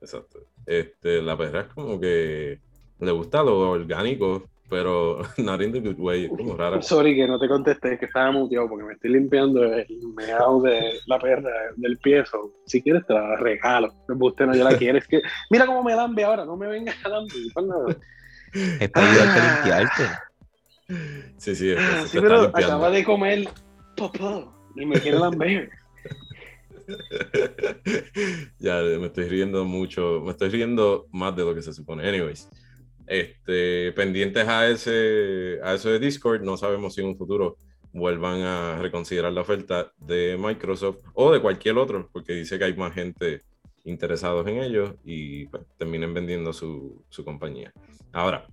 Exacto. 0.02 0.40
Este, 0.66 1.22
la 1.22 1.36
perra 1.36 1.62
es 1.62 1.74
como 1.74 2.00
que 2.00 2.60
le 3.00 3.12
gusta 3.12 3.42
lo 3.42 3.72
orgánico, 3.72 4.50
pero 4.70 5.22
not 5.38 5.62
in 5.62 5.72
the 5.72 5.80
good 5.80 5.98
way, 6.00 6.26
es 6.26 6.30
como 6.30 6.56
rara. 6.56 6.82
Sorry 6.82 7.16
que 7.16 7.28
no 7.28 7.40
te 7.40 7.48
contesté, 7.48 7.98
que 7.98 8.06
estaba 8.06 8.32
muteado 8.32 8.70
porque 8.70 8.86
me 8.86 8.94
estoy 8.94 9.12
limpiando 9.12 9.64
el 9.64 9.88
meado 10.16 10.62
de 10.62 11.00
la 11.08 11.20
perra 11.20 11.50
del 11.76 11.98
pie. 11.98 12.26
so, 12.26 12.54
Si 12.66 12.82
quieres 12.82 13.06
te 13.08 13.14
la 13.14 13.36
regalo. 13.38 13.94
Usted 14.08 14.46
no, 14.46 14.56
yo 14.56 14.64
la 14.64 14.78
quiero. 14.78 14.98
Es 14.98 15.08
que, 15.08 15.22
mira 15.50 15.66
cómo 15.66 15.84
me 15.84 15.96
lambe 15.96 16.24
ahora, 16.24 16.46
no 16.46 16.56
me 16.56 16.68
vengas 16.68 16.96
a 17.04 17.10
lambe. 17.10 17.34
Es 18.80 18.90
para 18.90 19.10
ayudarte 19.10 19.40
a 19.40 19.44
limpiarte. 19.44 20.04
Sí, 21.38 21.56
sí, 21.56 21.72
es 21.72 21.80
Sí, 22.10 22.18
pero 22.20 22.44
limpiando. 22.44 22.58
acaba 22.76 22.90
de 22.90 23.04
comer 23.04 23.48
papá 23.96 24.46
y 24.76 24.86
me 24.86 25.00
quiere 25.00 25.20
lamber. 25.20 25.70
ya 28.60 28.82
me 28.82 29.06
estoy 29.06 29.26
riendo 29.26 29.66
mucho, 29.66 30.22
me 30.24 30.32
estoy 30.32 30.50
riendo 30.50 31.08
más 31.12 31.36
de 31.36 31.44
lo 31.44 31.54
que 31.54 31.62
se 31.62 31.74
supone. 31.74 32.08
Anyways, 32.08 32.50
este, 33.10 33.92
pendientes 33.94 34.48
a 34.48 34.70
ese, 34.70 35.60
a 35.64 35.74
eso 35.74 35.90
de 35.90 36.00
Discord, 36.00 36.44
no 36.44 36.58
sabemos 36.58 36.94
si 36.94 37.02
en 37.02 37.08
un 37.08 37.18
futuro 37.18 37.58
vuelvan 37.92 38.42
a 38.42 38.78
reconsiderar 38.80 39.34
la 39.34 39.42
oferta 39.42 39.92
de 39.98 40.38
Microsoft 40.40 41.00
o 41.16 41.32
de 41.32 41.42
cualquier 41.42 41.78
otro, 41.80 42.08
porque 42.14 42.34
dice 42.34 42.60
que 42.60 42.66
hay 42.66 42.76
más 42.76 42.94
gente 42.94 43.42
interesados 43.84 44.48
en 44.48 44.62
ellos 44.62 44.94
y 45.04 45.48
pues, 45.48 45.64
terminen 45.78 46.14
vendiendo 46.14 46.54
su, 46.54 47.04
compañía. 47.26 47.74
Ahora, 48.14 48.48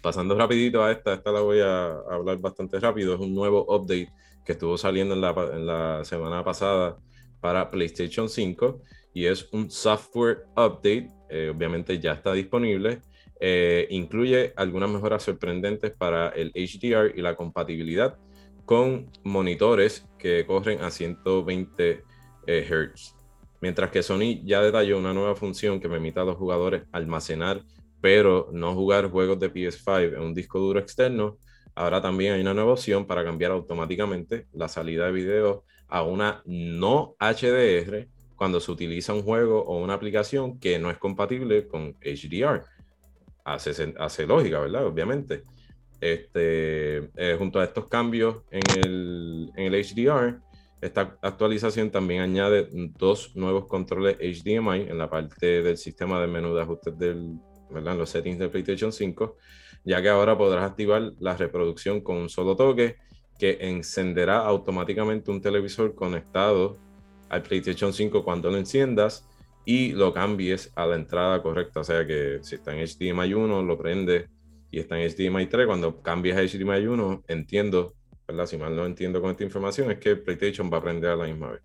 pasando 0.00 0.34
rapidito 0.34 0.82
a 0.82 0.90
esta, 0.90 1.14
esta 1.14 1.30
la 1.30 1.40
voy 1.40 1.60
a 1.60 1.88
hablar 2.10 2.38
bastante 2.38 2.80
rápido, 2.80 3.14
es 3.14 3.20
un 3.20 3.34
nuevo 3.34 3.66
update 3.68 4.10
que 4.46 4.52
estuvo 4.52 4.78
saliendo 4.78 5.14
en 5.14 5.20
la, 5.20 5.34
en 5.52 5.66
la 5.66 6.04
semana 6.04 6.42
pasada 6.42 6.96
para 7.40 7.70
PlayStation 7.70 8.30
5 8.30 8.80
y 9.12 9.26
es 9.26 9.46
un 9.52 9.70
software 9.70 10.46
update, 10.52 11.10
eh, 11.28 11.52
obviamente 11.54 11.98
ya 11.98 12.12
está 12.12 12.32
disponible, 12.32 13.02
eh, 13.46 13.86
incluye 13.90 14.54
algunas 14.56 14.88
mejoras 14.88 15.22
sorprendentes 15.22 15.90
para 15.90 16.30
el 16.30 16.50
HDR 16.54 17.12
y 17.14 17.20
la 17.20 17.36
compatibilidad 17.36 18.16
con 18.64 19.10
monitores 19.22 20.08
que 20.18 20.46
corren 20.46 20.80
a 20.80 20.90
120 20.90 22.04
eh, 22.46 22.90
Hz. 22.94 23.14
Mientras 23.60 23.90
que 23.90 24.02
Sony 24.02 24.42
ya 24.46 24.62
detalló 24.62 24.96
una 24.96 25.12
nueva 25.12 25.36
función 25.36 25.78
que 25.78 25.90
permite 25.90 26.20
a 26.20 26.24
los 26.24 26.38
jugadores 26.38 26.84
almacenar, 26.90 27.60
pero 28.00 28.48
no 28.50 28.72
jugar 28.72 29.10
juegos 29.10 29.38
de 29.38 29.52
PS5 29.52 30.14
en 30.14 30.22
un 30.22 30.32
disco 30.32 30.58
duro 30.58 30.80
externo, 30.80 31.36
ahora 31.74 32.00
también 32.00 32.32
hay 32.32 32.40
una 32.40 32.54
nueva 32.54 32.72
opción 32.72 33.06
para 33.06 33.24
cambiar 33.24 33.50
automáticamente 33.50 34.46
la 34.54 34.68
salida 34.68 35.04
de 35.04 35.12
video 35.12 35.64
a 35.88 36.02
una 36.02 36.40
no 36.46 37.14
HDR 37.20 38.08
cuando 38.36 38.58
se 38.58 38.72
utiliza 38.72 39.12
un 39.12 39.22
juego 39.22 39.62
o 39.64 39.76
una 39.82 39.92
aplicación 39.92 40.58
que 40.58 40.78
no 40.78 40.90
es 40.90 40.96
compatible 40.96 41.68
con 41.68 41.94
HDR. 42.00 42.64
Hace, 43.44 44.26
lógica, 44.26 44.60
¿verdad? 44.60 44.86
Obviamente. 44.86 45.44
Este, 46.00 46.98
eh, 47.16 47.36
junto 47.38 47.60
a 47.60 47.64
estos 47.64 47.88
cambios 47.88 48.42
en 48.50 48.62
el, 48.84 49.52
en 49.56 49.72
el 49.72 49.84
HDR, 49.84 50.40
esta 50.80 51.16
actualización 51.22 51.90
también 51.90 52.20
añade 52.20 52.68
dos 52.98 53.34
nuevos 53.34 53.66
controles 53.66 54.18
HDMI 54.18 54.82
en 54.82 54.98
la 54.98 55.08
parte 55.08 55.62
del 55.62 55.78
sistema 55.78 56.20
de 56.20 56.26
menú 56.26 56.54
de 56.54 56.60
ajustes 56.60 56.98
del, 56.98 57.38
¿verdad? 57.70 57.94
En 57.94 58.00
los 58.00 58.10
settings 58.10 58.38
de 58.38 58.48
PlayStation 58.50 58.92
5, 58.92 59.36
ya 59.84 60.02
que 60.02 60.10
ahora 60.10 60.36
podrás 60.36 60.70
activar 60.70 61.12
la 61.20 61.36
reproducción 61.36 62.02
con 62.02 62.16
un 62.16 62.28
solo 62.28 62.54
toque 62.54 62.96
que 63.38 63.58
encenderá 63.60 64.38
automáticamente 64.38 65.30
un 65.30 65.40
televisor 65.40 65.94
conectado 65.94 66.76
al 67.30 67.42
PlayStation 67.42 67.92
5 67.92 68.22
cuando 68.22 68.50
lo 68.50 68.58
enciendas 68.58 69.26
y 69.64 69.92
lo 69.92 70.12
cambies 70.12 70.72
a 70.74 70.86
la 70.86 70.96
entrada 70.96 71.42
correcta. 71.42 71.80
O 71.80 71.84
sea 71.84 72.06
que 72.06 72.38
si 72.42 72.56
está 72.56 72.76
en 72.76 72.86
HDMI 72.86 73.34
1, 73.34 73.62
lo 73.62 73.78
prende 73.78 74.28
y 74.70 74.78
está 74.78 75.00
en 75.00 75.08
HDMI 75.08 75.46
3, 75.46 75.66
cuando 75.66 76.02
cambies 76.02 76.36
a 76.36 76.42
HDMI 76.42 76.86
1, 76.86 77.24
entiendo, 77.28 77.94
¿verdad? 78.26 78.46
Si 78.46 78.56
mal 78.56 78.74
no 78.74 78.86
entiendo 78.86 79.20
con 79.20 79.30
esta 79.30 79.44
información, 79.44 79.90
es 79.90 79.98
que 79.98 80.16
PlayStation 80.16 80.70
va 80.72 80.78
a 80.78 80.82
prender 80.82 81.10
a 81.10 81.16
la 81.16 81.26
misma 81.26 81.52
vez. 81.52 81.62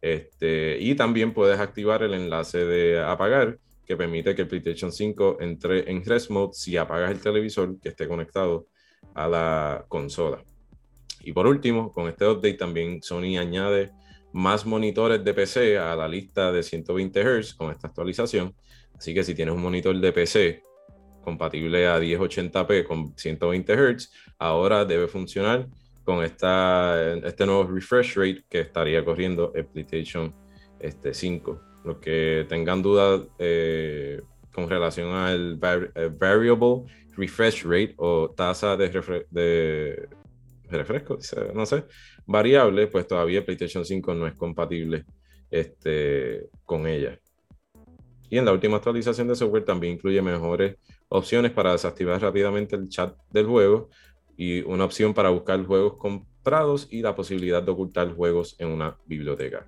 Este, 0.00 0.76
y 0.80 0.94
también 0.96 1.32
puedes 1.32 1.58
activar 1.58 2.02
el 2.02 2.12
enlace 2.12 2.64
de 2.64 3.00
apagar, 3.00 3.58
que 3.86 3.96
permite 3.96 4.34
que 4.34 4.42
el 4.42 4.48
PlayStation 4.48 4.90
5 4.90 5.38
entre 5.40 5.90
en 5.90 6.04
rest 6.04 6.30
mode 6.30 6.54
si 6.54 6.76
apagas 6.76 7.10
el 7.10 7.20
televisor 7.20 7.78
que 7.80 7.90
esté 7.90 8.08
conectado 8.08 8.66
a 9.14 9.28
la 9.28 9.84
consola. 9.88 10.42
Y 11.20 11.32
por 11.32 11.46
último, 11.46 11.92
con 11.92 12.08
este 12.08 12.26
update 12.26 12.54
también 12.54 13.02
Sony 13.02 13.38
añade 13.38 13.92
más 14.34 14.66
monitores 14.66 15.22
de 15.22 15.32
PC 15.32 15.78
a 15.78 15.94
la 15.94 16.08
lista 16.08 16.50
de 16.50 16.64
120 16.64 17.22
Hz 17.22 17.54
con 17.54 17.70
esta 17.70 17.86
actualización. 17.86 18.52
Así 18.98 19.14
que 19.14 19.22
si 19.22 19.32
tienes 19.32 19.54
un 19.54 19.62
monitor 19.62 19.96
de 19.98 20.12
PC 20.12 20.62
compatible 21.22 21.86
a 21.86 22.00
1080p 22.00 22.84
con 22.84 23.16
120 23.16 23.72
Hz, 23.72 24.12
ahora 24.40 24.84
debe 24.84 25.06
funcionar 25.06 25.68
con 26.02 26.24
esta, 26.24 27.14
este 27.24 27.46
nuevo 27.46 27.62
refresh 27.62 28.16
rate 28.16 28.44
que 28.48 28.60
estaría 28.60 29.04
corriendo 29.04 29.52
el 29.54 29.66
PlayStation 29.66 30.34
este, 30.80 31.14
5. 31.14 31.60
Los 31.84 31.98
que 31.98 32.44
tengan 32.48 32.82
dudas 32.82 33.22
eh, 33.38 34.20
con 34.52 34.68
relación 34.68 35.14
al 35.14 35.60
eh, 35.94 36.10
variable 36.12 36.82
refresh 37.16 37.62
rate 37.64 37.94
o 37.98 38.30
tasa 38.30 38.76
de, 38.76 38.88
de 39.30 40.08
refresco, 40.70 41.18
no 41.54 41.64
sé, 41.66 41.84
variable, 42.26 42.86
pues 42.86 43.06
todavía 43.06 43.44
PlayStation 43.44 43.84
5 43.84 44.14
no 44.14 44.26
es 44.26 44.34
compatible 44.34 45.04
este, 45.50 46.48
con 46.64 46.86
ella. 46.86 47.18
Y 48.30 48.38
en 48.38 48.44
la 48.44 48.52
última 48.52 48.76
actualización 48.76 49.28
de 49.28 49.36
software 49.36 49.64
también 49.64 49.94
incluye 49.94 50.20
mejores 50.20 50.76
opciones 51.08 51.52
para 51.52 51.72
desactivar 51.72 52.20
rápidamente 52.20 52.74
el 52.74 52.88
chat 52.88 53.16
del 53.30 53.46
juego 53.46 53.90
y 54.36 54.62
una 54.62 54.84
opción 54.84 55.14
para 55.14 55.30
buscar 55.30 55.64
juegos 55.64 55.96
comprados 55.96 56.88
y 56.90 57.02
la 57.02 57.14
posibilidad 57.14 57.62
de 57.62 57.70
ocultar 57.70 58.12
juegos 58.14 58.56
en 58.58 58.68
una 58.68 58.96
biblioteca. 59.06 59.66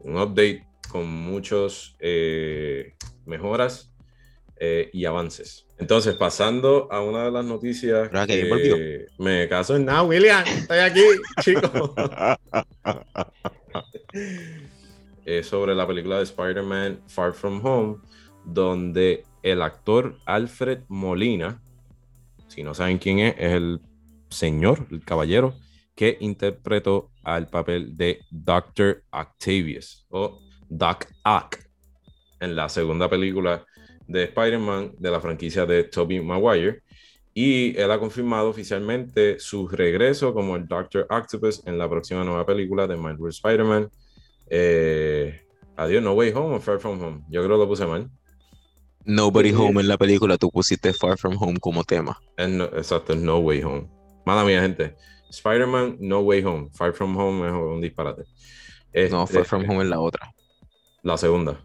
Un 0.00 0.16
update 0.16 0.66
con 0.88 1.08
muchos 1.08 1.96
eh, 1.98 2.94
mejoras 3.26 3.92
eh, 4.56 4.90
y 4.92 5.04
avances. 5.04 5.66
Entonces, 5.80 6.14
pasando 6.14 6.88
a 6.90 7.00
una 7.00 7.24
de 7.24 7.30
las 7.30 7.44
noticias 7.44 8.10
que 8.26 9.06
me 9.18 9.48
caso 9.48 9.76
en 9.76 9.86
nada, 9.86 10.02
William, 10.02 10.44
estoy 10.46 10.78
aquí, 10.78 11.02
chicos. 11.40 11.70
es 15.24 15.46
sobre 15.46 15.74
la 15.74 15.86
película 15.86 16.18
de 16.18 16.24
Spider-Man 16.24 17.00
Far 17.08 17.32
From 17.32 17.64
Home, 17.64 17.96
donde 18.44 19.24
el 19.42 19.62
actor 19.62 20.18
Alfred 20.26 20.80
Molina, 20.88 21.62
si 22.48 22.62
no 22.62 22.74
saben 22.74 22.98
quién 22.98 23.20
es, 23.20 23.34
es 23.38 23.52
el 23.54 23.80
señor, 24.28 24.86
el 24.90 25.02
caballero, 25.02 25.54
que 25.94 26.18
interpretó 26.20 27.10
al 27.22 27.48
papel 27.48 27.96
de 27.96 28.20
Dr. 28.30 29.02
Octavius 29.10 30.06
o 30.10 30.40
Doc 30.68 31.06
Ock 31.24 31.58
en 32.40 32.54
la 32.54 32.68
segunda 32.68 33.08
película 33.08 33.64
de 34.10 34.24
Spider-Man 34.24 34.92
de 34.98 35.10
la 35.10 35.20
franquicia 35.20 35.64
de 35.66 35.84
Tobey 35.84 36.20
Maguire. 36.20 36.82
Y 37.32 37.78
él 37.78 37.90
ha 37.90 37.98
confirmado 37.98 38.48
oficialmente 38.48 39.38
su 39.38 39.68
regreso 39.68 40.34
como 40.34 40.56
el 40.56 40.66
Doctor 40.66 41.06
Octopus 41.08 41.62
en 41.66 41.78
la 41.78 41.88
próxima 41.88 42.24
nueva 42.24 42.44
película 42.44 42.86
de 42.86 42.96
Marvel 42.96 43.30
Spider-Man. 43.30 43.88
Eh, 44.50 45.40
adiós, 45.76 46.02
No 46.02 46.12
Way 46.14 46.32
Home 46.34 46.56
o 46.56 46.60
Far 46.60 46.80
From 46.80 47.00
Home. 47.00 47.22
Yo 47.30 47.42
creo 47.44 47.56
que 47.56 47.62
lo 47.62 47.68
puse 47.68 47.86
mal. 47.86 48.10
Nobody 49.04 49.52
Home 49.52 49.80
en 49.80 49.88
la 49.88 49.96
película, 49.96 50.36
tú 50.36 50.50
pusiste 50.50 50.92
Far 50.92 51.16
From 51.16 51.36
Home 51.40 51.58
como 51.60 51.84
tema. 51.84 52.20
exacto, 52.36 53.14
No 53.14 53.38
Way 53.38 53.62
Home. 53.62 53.88
Mala 54.26 54.44
mía, 54.44 54.60
gente. 54.60 54.96
Spider-Man, 55.30 55.98
No 56.00 56.20
Way 56.20 56.44
Home. 56.44 56.68
Far 56.72 56.92
From 56.92 57.16
Home 57.16 57.46
es 57.46 57.52
un 57.52 57.80
disparate. 57.80 58.24
no, 59.10 59.26
Far 59.26 59.44
From 59.44 59.70
Home 59.70 59.84
es 59.84 59.88
la 59.88 60.00
otra. 60.00 60.32
La 61.02 61.16
segunda. 61.16 61.62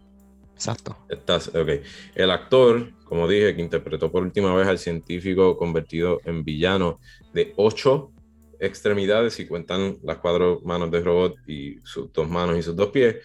Exacto. 0.56 0.96
Estás, 1.10 1.48
okay. 1.48 1.82
El 2.14 2.30
actor, 2.30 2.90
como 3.04 3.28
dije, 3.28 3.54
que 3.54 3.60
interpretó 3.60 4.10
por 4.10 4.22
última 4.22 4.54
vez 4.54 4.66
al 4.66 4.78
científico 4.78 5.54
convertido 5.58 6.18
en 6.24 6.44
villano 6.44 6.98
de 7.34 7.52
ocho 7.56 8.10
extremidades, 8.58 9.34
si 9.34 9.46
cuentan 9.46 9.98
las 10.02 10.16
cuatro 10.16 10.62
manos 10.64 10.90
de 10.90 11.00
robot 11.00 11.36
y 11.46 11.76
sus 11.84 12.10
dos 12.10 12.26
manos 12.26 12.56
y 12.56 12.62
sus 12.62 12.74
dos 12.74 12.88
pies, 12.88 13.16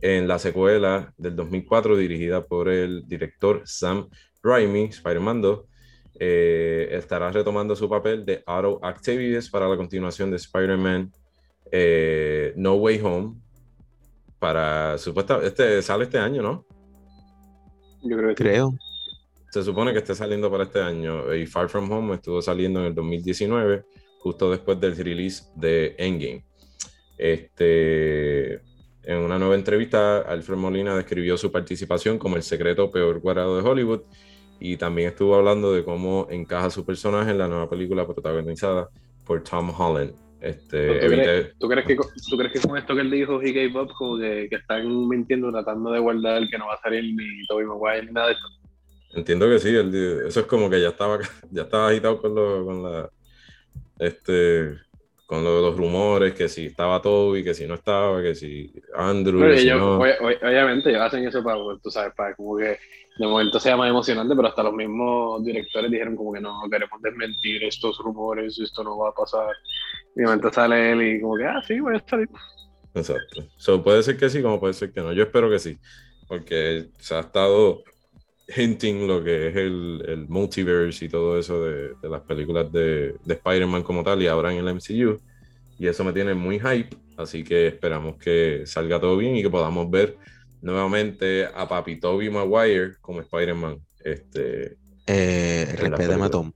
en 0.00 0.26
la 0.26 0.40
secuela 0.40 1.14
del 1.16 1.36
2004 1.36 1.96
dirigida 1.96 2.44
por 2.44 2.68
el 2.68 3.06
director 3.06 3.62
Sam 3.64 4.08
Raimi, 4.42 4.86
Spider-Man 4.86 5.40
2, 5.40 5.60
eh, 6.18 6.88
estará 6.90 7.30
retomando 7.30 7.76
su 7.76 7.88
papel 7.88 8.24
de 8.24 8.42
Auto 8.44 8.84
Activities 8.84 9.48
para 9.48 9.68
la 9.68 9.76
continuación 9.76 10.32
de 10.32 10.36
Spider-Man 10.36 11.12
eh, 11.70 12.52
No 12.56 12.74
Way 12.74 13.00
Home, 13.04 13.34
para 14.42 14.98
supuestamente 14.98 15.46
este 15.46 15.82
sale 15.82 16.04
este 16.04 16.18
año, 16.18 16.42
¿no? 16.42 16.66
Yo 18.02 18.16
creo 18.16 18.28
que 18.30 18.34
creo. 18.34 18.74
Se 19.50 19.62
supone 19.62 19.92
que 19.92 19.98
esté 19.98 20.14
saliendo 20.14 20.50
para 20.50 20.64
este 20.64 20.80
año 20.80 21.34
y 21.34 21.46
Far 21.46 21.68
From 21.68 21.90
Home 21.90 22.14
estuvo 22.14 22.40
saliendo 22.40 22.80
en 22.80 22.86
el 22.86 22.94
2019, 22.94 23.84
justo 24.20 24.50
después 24.50 24.80
del 24.80 24.96
release 24.96 25.44
de 25.56 25.94
Endgame. 25.98 26.44
Este, 27.18 28.54
en 29.04 29.18
una 29.18 29.38
nueva 29.38 29.54
entrevista, 29.54 30.18
Alfred 30.20 30.56
Molina 30.56 30.96
describió 30.96 31.36
su 31.36 31.52
participación 31.52 32.18
como 32.18 32.36
el 32.36 32.42
secreto 32.42 32.90
peor 32.90 33.20
guardado 33.20 33.56
de 33.56 33.68
Hollywood 33.68 34.02
y 34.58 34.76
también 34.76 35.08
estuvo 35.08 35.34
hablando 35.34 35.72
de 35.72 35.84
cómo 35.84 36.28
encaja 36.30 36.70
su 36.70 36.84
personaje 36.84 37.32
en 37.32 37.38
la 37.38 37.48
nueva 37.48 37.68
película 37.68 38.06
protagonizada 38.06 38.88
por 39.26 39.42
Tom 39.42 39.72
Holland. 39.76 40.21
Este, 40.42 40.88
¿Tú, 41.60 41.68
crees, 41.68 41.86
que, 41.86 41.96
¿Tú 42.28 42.36
crees 42.36 42.52
que 42.52 42.68
con 42.68 42.76
esto 42.76 42.96
que 42.96 43.02
él 43.02 43.12
dijo 43.12 43.40
he 43.40 43.52
gave 43.52 43.80
up, 43.80 43.92
como 43.96 44.18
que, 44.18 44.48
que, 44.50 44.56
están 44.56 45.08
mintiendo, 45.08 45.52
tratando 45.52 45.92
de 45.92 46.00
guardar 46.00 46.48
que 46.48 46.58
no 46.58 46.66
va 46.66 46.74
a 46.74 46.80
salir 46.80 47.14
ni 47.14 47.46
Tobey 47.46 47.64
Maguire 47.64 48.06
ni 48.06 48.12
nada 48.12 48.26
de 48.26 48.32
eso? 48.32 48.48
Entiendo 49.14 49.48
que 49.48 49.60
sí, 49.60 49.72
eso 50.26 50.40
es 50.40 50.46
como 50.46 50.68
que 50.68 50.80
ya 50.80 50.88
estaba, 50.88 51.20
ya 51.52 51.62
estaba 51.62 51.90
agitado 51.90 52.20
con, 52.20 52.34
lo, 52.34 52.64
con 52.64 52.82
la 52.82 53.10
este 54.00 54.78
con 55.26 55.44
lo 55.44 55.56
de 55.56 55.62
los 55.62 55.76
rumores, 55.76 56.34
que 56.34 56.48
si 56.48 56.66
estaba 56.66 57.00
Toby, 57.00 57.42
que 57.42 57.54
si 57.54 57.66
no 57.66 57.74
estaba, 57.74 58.20
que 58.22 58.34
si 58.34 58.72
Andrew. 58.94 59.40
obviamente 59.40 60.90
ellos 60.90 61.02
hacen 61.02 61.26
eso 61.26 61.42
para, 61.42 61.58
tú 61.82 61.90
sabes, 61.90 62.12
para 62.14 62.34
como 62.34 62.56
que 62.56 62.78
de 63.18 63.26
momento 63.26 63.60
sea 63.60 63.76
más 63.76 63.90
emocionante, 63.90 64.34
pero 64.34 64.48
hasta 64.48 64.62
los 64.62 64.72
mismos 64.72 65.44
directores 65.44 65.90
dijeron 65.90 66.16
como 66.16 66.32
que 66.32 66.40
no, 66.40 66.60
queremos 66.70 67.00
desmentir 67.02 67.62
estos 67.64 67.98
rumores, 67.98 68.58
esto 68.58 68.82
no 68.82 68.98
va 68.98 69.10
a 69.10 69.14
pasar. 69.14 69.54
Y 70.14 70.20
de 70.20 70.26
momento 70.26 70.52
sale 70.52 70.92
él 70.92 71.02
y 71.02 71.20
como 71.20 71.36
que, 71.36 71.44
ah, 71.44 71.62
sí, 71.66 71.80
voy 71.80 71.94
a 71.94 71.98
estar 71.98 72.20
Exacto. 72.94 73.44
So, 73.56 73.82
puede 73.82 74.02
ser 74.02 74.16
que 74.18 74.28
sí, 74.28 74.42
como 74.42 74.60
puede 74.60 74.74
ser 74.74 74.92
que 74.92 75.00
no. 75.00 75.12
Yo 75.12 75.22
espero 75.22 75.50
que 75.50 75.58
sí, 75.58 75.78
porque 76.28 76.88
se 76.98 77.14
ha 77.14 77.20
estado 77.20 77.82
hinting 78.48 79.06
lo 79.06 79.22
que 79.22 79.48
es 79.48 79.56
el, 79.56 80.04
el 80.06 80.28
multiverse 80.28 81.04
y 81.04 81.08
todo 81.08 81.38
eso 81.38 81.62
de, 81.64 81.94
de 82.00 82.08
las 82.08 82.20
películas 82.22 82.70
de, 82.72 83.14
de 83.24 83.34
Spider-Man 83.34 83.82
como 83.82 84.02
tal 84.02 84.22
y 84.22 84.26
ahora 84.26 84.52
en 84.52 84.66
el 84.66 84.74
MCU. 84.74 85.20
Y 85.78 85.86
eso 85.86 86.04
me 86.04 86.12
tiene 86.12 86.34
muy 86.34 86.60
hype, 86.60 86.96
así 87.16 87.42
que 87.42 87.66
esperamos 87.68 88.16
que 88.16 88.62
salga 88.66 89.00
todo 89.00 89.16
bien 89.16 89.36
y 89.36 89.42
que 89.42 89.50
podamos 89.50 89.90
ver 89.90 90.16
nuevamente 90.60 91.46
a 91.46 91.68
Papi 91.68 91.96
Toby 91.98 92.30
Maguire 92.30 92.94
como 93.00 93.20
Spider-Man. 93.20 93.78
Este, 94.04 94.76
eh, 95.06 95.74
respétame 95.76 96.24
a 96.24 96.30
Tom. 96.30 96.52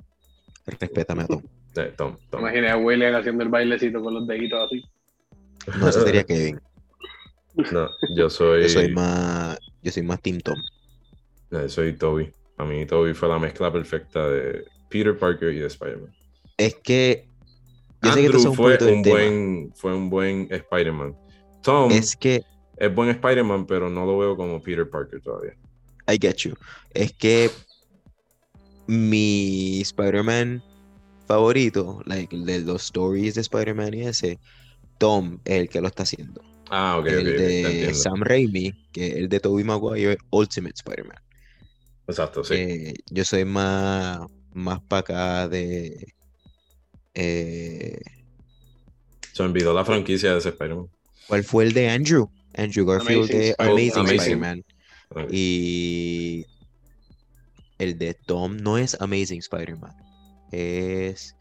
Respétame 0.66 1.22
a 1.22 1.27
Tom. 1.27 1.42
Eh, 1.77 1.92
Tom, 1.96 2.16
Tom. 2.31 2.40
Imaginé 2.40 2.70
a 2.70 2.77
William 2.77 3.14
haciendo 3.14 3.42
el 3.42 3.51
bailecito 3.51 4.01
con 4.03 4.14
los 4.14 4.27
deditos 4.27 4.66
así. 4.66 4.85
No, 5.79 5.88
eso 5.88 6.03
sería 6.03 6.25
Kevin. 6.25 6.61
No, 7.72 7.88
yo 8.14 8.29
soy. 8.29 8.64
Yo 8.64 8.69
soy 8.69 8.92
más. 8.92 9.58
Yo 9.83 9.90
soy 9.90 10.02
más 10.02 10.21
Team 10.21 10.40
Tom. 10.40 10.56
Soy 11.69 11.92
Toby. 11.94 12.33
A 12.59 12.65
mí 12.65 12.87
Toby 12.87 13.15
fue 13.15 13.29
la 13.29 13.38
mezcla 13.38 13.73
perfecta 13.73 14.29
de 14.29 14.65
Peter 14.88 15.17
Parker 15.17 15.53
y 15.53 15.59
de 15.59 15.67
Spider-Man. 15.67 16.15
Es 16.57 16.75
que. 16.77 17.29
Yo 18.03 18.11
Andrew 18.11 18.40
sé 18.40 18.49
que 18.51 18.55
fue, 18.55 18.79
un, 18.92 19.03
buen, 19.03 19.73
fue 19.75 19.94
un 19.94 20.11
buen 20.11 20.49
Spider-Man. 20.51 21.17
Tom. 21.63 21.90
Es 21.90 22.15
que 22.15 22.42
es 22.77 22.94
buen 22.94 23.09
Spider-Man, 23.11 23.67
pero 23.67 23.88
no 23.88 24.05
lo 24.05 24.19
veo 24.19 24.37
como 24.37 24.63
Peter 24.63 24.88
Parker 24.88 25.21
todavía. 25.21 25.55
I 26.09 26.19
get 26.21 26.37
you. 26.37 26.55
Es 26.92 27.13
que 27.13 27.51
mi 28.87 29.81
Spider-Man 29.81 30.63
favorito, 31.27 32.03
like, 32.07 32.35
el 32.35 32.47
de 32.47 32.61
los 32.61 32.85
stories 32.85 33.35
de 33.35 33.40
Spider-Man 33.40 33.94
y 33.94 34.03
ese, 34.03 34.38
Tom 34.99 35.40
es 35.44 35.61
el 35.61 35.69
que 35.69 35.81
lo 35.81 35.88
está 35.88 36.05
haciendo. 36.05 36.42
Ah, 36.71 36.99
ok, 36.99 37.07
el 37.07 37.29
ok. 37.29 37.35
de 37.37 37.94
Sam 37.94 38.23
Raimi, 38.23 38.73
que 38.92 39.09
es 39.09 39.15
el 39.17 39.29
de 39.29 39.40
Tobey 39.40 39.65
Maguire, 39.65 40.19
Ultimate 40.31 40.75
Spider-Man. 40.77 41.19
Exacto, 42.09 42.44
sí. 42.44 42.54
Eh, 42.54 42.94
yo 43.11 43.25
soy 43.25 43.44
más, 43.44 44.21
más 44.52 44.81
para 44.83 45.00
acá 45.00 45.48
de. 45.48 46.15
Eh, 47.15 47.98
Se 49.33 49.42
olvidó 49.42 49.75
la 49.75 49.85
franquicia 49.85 50.33
de 50.33 50.38
ese 50.38 50.50
Spider-Man. 50.50 50.88
¿Cuál 51.27 51.44
fue 51.44 51.65
el 51.65 51.73
de 51.73 51.90
Andrew? 51.90 52.31
Andrew 52.54 52.87
Garfield 52.87 53.29
de 53.29 53.54
Amazing, 53.59 54.07
Spider-Man. 54.07 54.65
Ok. 55.11 55.31
Y 55.31 56.46
el 57.79 57.98
de 57.98 58.15
Tom 58.15 58.57
no 58.57 58.79
es 58.79 58.96
Amazing 59.00 59.40
Spider-Man, 59.40 59.94
es 60.52 61.37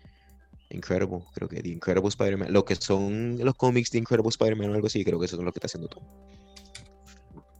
Incredible, 0.70 1.20
creo 1.34 1.47
que 1.47 1.61
The 1.61 1.70
Incredible 1.70 2.09
Spider-Man. 2.09 2.51
Lo 2.51 2.66
que 2.66 2.76
son 2.76 3.38
los 3.39 3.55
cómics 3.55 3.91
de 3.91 3.99
Incredible 3.99 4.30
Spider-Man 4.30 4.72
o 4.72 4.74
algo 4.74 4.88
así, 4.88 5.03
creo 5.05 5.20
que 5.20 5.26
eso 5.26 5.38
es 5.38 5.43
lo 5.43 5.53
que 5.53 5.59
está 5.59 5.68
haciendo 5.68 5.88
Tom. 5.88 6.03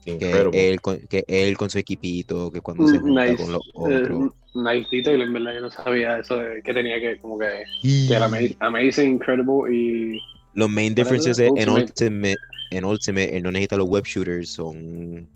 Que 0.06 0.70
él, 0.70 0.82
con, 0.82 0.99
que 1.08 1.26
él 1.28 1.58
con 1.58 1.70
su 1.72 1.80
equipito, 1.80 2.51
que 2.51 2.62
cuando 2.62 2.88
se 2.88 2.99
junta 2.99 3.26
Nice. 3.26 3.43
con 3.43 3.51
los 3.53 3.62
Eh, 3.89 4.03
otros. 4.03 4.32
nice 4.53 4.88
detail, 4.91 5.22
en 5.22 5.34
verdad 5.34 5.53
yo 5.56 5.62
no 5.62 5.72
sabía 5.72 6.20
eso 6.20 6.38
de 6.38 6.62
que 6.62 6.74
tenía 6.76 6.99
que, 6.99 7.18
como 7.20 7.39
que, 7.39 7.64
Y 7.82 8.08
que 8.08 8.14
era 8.16 8.26
ama- 8.26 8.38
Amazing, 8.60 9.14
Incredible 9.14 9.76
y 9.76 10.20
los 10.53 10.70
main 10.70 10.93
differences 10.93 11.39
es 11.39 11.51
en 11.56 11.70
Ultimate. 11.70 12.36
En 12.72 12.86
Ultimate, 12.86 13.36
él 13.36 13.43
no 13.43 13.51
necesita 13.51 13.78
los 13.78 13.88
web 13.88 14.03
shooters, 14.06 14.49
son 14.49 15.28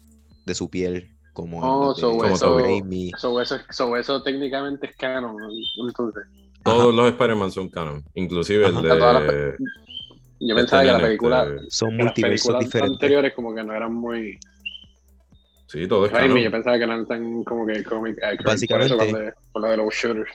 de 0.46 0.54
su 0.56 0.70
piel, 0.70 1.10
como 1.34 1.60
Oh, 1.62 1.96
so 1.96 2.12
Como 2.12 2.26
eso, 2.26 2.38
so 3.18 3.42
eso, 3.42 3.58
so 3.72 3.96
eso 3.98 4.22
técnicamente 4.24 4.88
es 4.88 4.96
canon, 4.96 5.36
entonces. 5.88 6.24
Todos 6.64 6.94
los 6.94 7.08
Spider-Man 7.12 7.52
son 7.52 7.70
canon, 7.70 8.04
inclusive 8.14 8.66
Ajá. 8.68 8.80
el 8.80 8.84
de... 9.28 9.56
Yo 10.42 10.56
este 10.56 10.56
pensaba 10.56 10.82
que 10.84 10.88
la 10.88 11.02
película, 11.02 11.44
este, 11.44 11.70
Son 11.70 11.90
que 11.90 11.96
las 11.98 12.06
multiversos 12.06 12.42
películas 12.48 12.66
diferentes. 12.66 12.94
anteriores 12.96 13.34
como 13.34 13.54
que 13.54 13.64
no 13.64 13.74
eran 13.74 13.94
muy 13.94 14.40
Sí, 15.72 15.88
todo 15.88 16.06
es 16.08 16.12
yo 16.12 16.52
pensaba 16.52 16.78
que 16.78 16.84
eran 16.84 17.06
tan 17.08 17.44
como 17.44 17.66
que 17.68 17.84
comic 17.84 18.18
accurate, 18.24 18.44
Básicamente- 18.44 18.96
por 18.96 19.04
eso 19.04 19.12
cuando- 19.14 19.34
por 19.54 19.62
lo 19.62 19.68
de 19.70 19.78
los 19.78 19.94
shooters. 19.94 20.32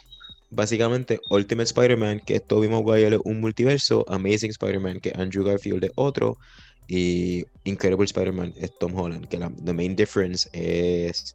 Básicamente, 0.50 1.18
Ultimate 1.30 1.64
Spider-Man, 1.66 2.20
que 2.24 2.36
es 2.36 2.46
Tobey 2.46 2.68
Maguire, 2.68 3.16
es 3.16 3.22
un 3.24 3.40
multiverso, 3.40 4.04
Amazing 4.08 4.50
Spider-Man, 4.50 5.00
que 5.00 5.08
es 5.08 5.16
Andrew 5.16 5.42
Garfield 5.44 5.82
es 5.84 5.90
otro, 5.96 6.38
y 6.86 7.44
Incredible 7.64 8.04
Spider-Man 8.04 8.54
es 8.56 8.70
Tom 8.78 8.94
Holland, 8.96 9.26
que 9.26 9.38
la 9.38 9.50
the 9.64 9.72
main 9.72 9.96
difference 9.96 10.48
es 10.52 11.34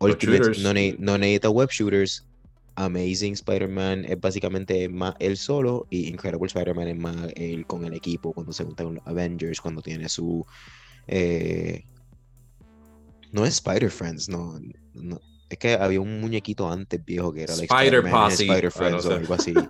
Ultimate. 0.00 0.58
No, 0.60 0.72
ne- 0.74 0.96
no 0.98 1.16
necesita 1.16 1.48
web 1.50 1.68
shooters, 1.70 2.24
Amazing 2.74 3.34
Spider-Man 3.34 4.04
es 4.06 4.20
básicamente 4.20 4.88
más 4.88 5.14
él 5.20 5.36
solo, 5.36 5.86
y 5.88 6.08
Incredible 6.08 6.46
Spider-Man 6.48 6.88
es 6.88 6.96
más 6.98 7.28
él 7.36 7.64
con 7.66 7.84
el 7.84 7.92
equipo, 7.94 8.32
cuando 8.32 8.52
se 8.52 8.64
junta 8.64 8.82
con 8.82 8.96
los 8.96 9.06
Avengers, 9.06 9.60
cuando 9.60 9.80
tiene 9.82 10.08
su... 10.08 10.44
eh, 11.06 11.84
no 13.32 13.44
es 13.44 13.54
Spider-Friends, 13.54 14.28
no, 14.28 14.58
no, 14.94 15.20
es 15.48 15.58
que 15.58 15.74
había 15.74 16.00
un 16.00 16.20
muñequito 16.20 16.70
antes 16.70 17.04
viejo 17.04 17.32
que 17.32 17.42
era 17.42 17.54
like 17.56 17.72
Spider 17.72 18.02
Posse. 18.10 18.44
Spider 18.44 18.66
Ah, 18.66 18.70
Friends 18.70 19.06
o 19.06 19.14
algo 19.14 19.34
así. 19.34 19.54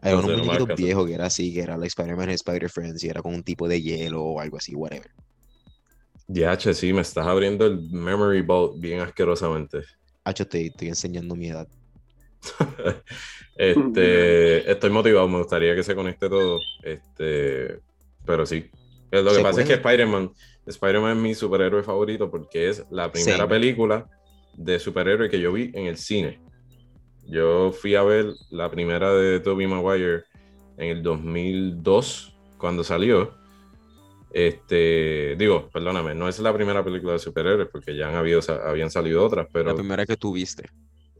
Había 0.00 0.20
No 0.22 0.52
hagas 0.52 0.64
caso. 0.64 0.76
viejos 0.76 1.06
que 1.08 1.14
era 1.14 1.26
así, 1.26 1.52
que 1.52 1.60
era 1.60 1.76
like 1.76 1.88
Spider-Man 1.88 2.30
Spider 2.30 2.70
Friends 2.70 3.02
y 3.02 3.08
era 3.08 3.20
con 3.20 3.34
un 3.34 3.42
tipo 3.42 3.66
de 3.66 3.82
hielo 3.82 4.22
o 4.22 4.40
algo 4.40 4.56
así, 4.56 4.74
whatever. 4.74 5.10
DH, 6.28 6.74
sí, 6.74 6.92
me 6.92 7.00
estás 7.00 7.26
abriendo 7.26 7.66
el 7.66 7.80
Memory 7.90 8.42
Vault 8.42 8.80
bien 8.80 9.00
asquerosamente. 9.00 9.80
Hacho, 10.24 10.46
te 10.46 10.66
estoy 10.66 10.88
enseñando 10.88 11.34
mi 11.34 11.48
edad. 11.48 11.66
este, 13.56 14.70
estoy 14.70 14.90
motivado, 14.90 15.26
me 15.26 15.38
gustaría 15.38 15.74
que 15.74 15.82
se 15.82 15.94
conecte 15.94 16.28
todo. 16.28 16.58
Este, 16.82 17.80
pero 18.24 18.46
sí. 18.46 18.70
Lo 19.10 19.32
que 19.34 19.40
pasa 19.40 19.62
es 19.62 19.66
que. 19.66 19.74
Spider-Man, 19.74 20.30
Spider-Man 20.68 21.16
es 21.16 21.22
mi 21.22 21.34
superhéroe 21.34 21.82
favorito 21.82 22.30
porque 22.30 22.68
es 22.68 22.84
la 22.90 23.10
primera 23.10 23.48
película 23.48 24.06
de 24.54 24.78
superhéroe 24.78 25.28
que 25.30 25.40
yo 25.40 25.52
vi 25.52 25.70
en 25.74 25.86
el 25.86 25.96
cine. 25.96 26.40
Yo 27.26 27.72
fui 27.72 27.94
a 27.94 28.02
ver 28.02 28.26
la 28.50 28.70
primera 28.70 29.12
de 29.12 29.40
Tobey 29.40 29.66
Maguire 29.66 30.24
en 30.76 30.96
el 30.96 31.02
2002, 31.02 32.34
cuando 32.58 32.82
salió. 32.84 33.34
Este, 34.30 35.36
digo, 35.38 35.70
perdóname, 35.72 36.14
no 36.14 36.28
es 36.28 36.38
la 36.40 36.52
primera 36.52 36.84
película 36.84 37.14
de 37.14 37.18
superhéroes 37.18 37.68
porque 37.72 37.96
ya 37.96 38.08
han 38.08 38.14
habido, 38.14 38.40
habían 38.64 38.90
salido 38.90 39.24
otras, 39.24 39.46
pero 39.52 39.70
La 39.70 39.74
primera 39.76 40.04
que 40.06 40.16
tú 40.16 40.32
viste. 40.34 40.68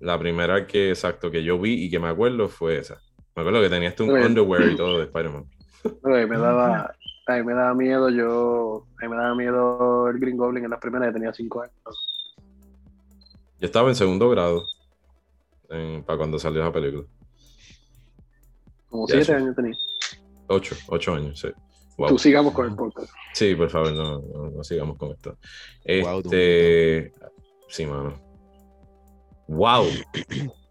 la 0.01 0.19
primera 0.19 0.67
que, 0.67 0.91
exacto, 0.91 1.31
que 1.31 1.43
yo 1.43 1.59
vi 1.59 1.85
y 1.85 1.91
que 1.91 1.99
me 1.99 2.09
acuerdo 2.09 2.49
fue 2.49 2.79
esa. 2.79 2.99
Me 3.35 3.43
acuerdo 3.43 3.63
que 3.63 3.71
tenía 3.71 3.89
hasta 3.91 4.05
un 4.05 4.11
Oye. 4.11 4.27
underwear 4.27 4.69
y 4.73 4.77
todo 4.77 4.99
de 4.99 5.05
Spider-Man. 5.05 5.45
Me 6.03 6.27
daba, 6.39 6.95
a 7.35 7.37
mí 7.39 7.45
me 7.45 7.55
daba 7.55 7.75
miedo, 7.75 8.09
yo, 8.11 8.87
a 9.01 9.05
mí 9.05 9.09
me 9.11 9.17
daba 9.17 9.35
miedo 9.35 10.09
el 10.09 10.19
Green 10.19 10.37
Goblin 10.37 10.65
en 10.65 10.71
las 10.71 10.81
primeras, 10.81 11.09
yo 11.09 11.13
tenía 11.15 11.33
5 11.33 11.63
años. 11.63 11.75
Yo 13.61 13.67
estaba 13.67 13.89
en 13.89 13.95
segundo 13.97 14.29
grado 14.31 14.63
en- 15.71 16.03
para 16.05 16.17
cuando 16.19 16.39
salió 16.39 16.63
esa 16.63 16.73
película. 16.73 17.05
Como 18.89 19.07
Ya, 19.09 19.15
7 19.17 19.25
sí. 19.25 19.33
años 19.33 19.57
tenía. 19.57 19.77
Ocho, 20.47 20.75
ocho 20.89 21.15
años, 21.15 21.39
sí. 21.41 21.49
Wow. 21.99 22.09
Tú 22.09 22.19
sigamos 22.19 22.55
con 22.55 22.67
el 22.67 22.75
podcast. 22.77 23.11
Sí, 23.35 23.55
por 23.57 23.69
favor, 23.69 23.93
no, 23.93 24.21
no- 24.21 24.51
no 24.51 24.65
sigamos 24.65 24.97
con 24.97 25.11
esto. 25.11 25.37
Wow, 26.05 26.21
Este, 26.21 27.13
sí, 27.69 27.85
mano. 27.87 28.15
Wow. 29.49 29.87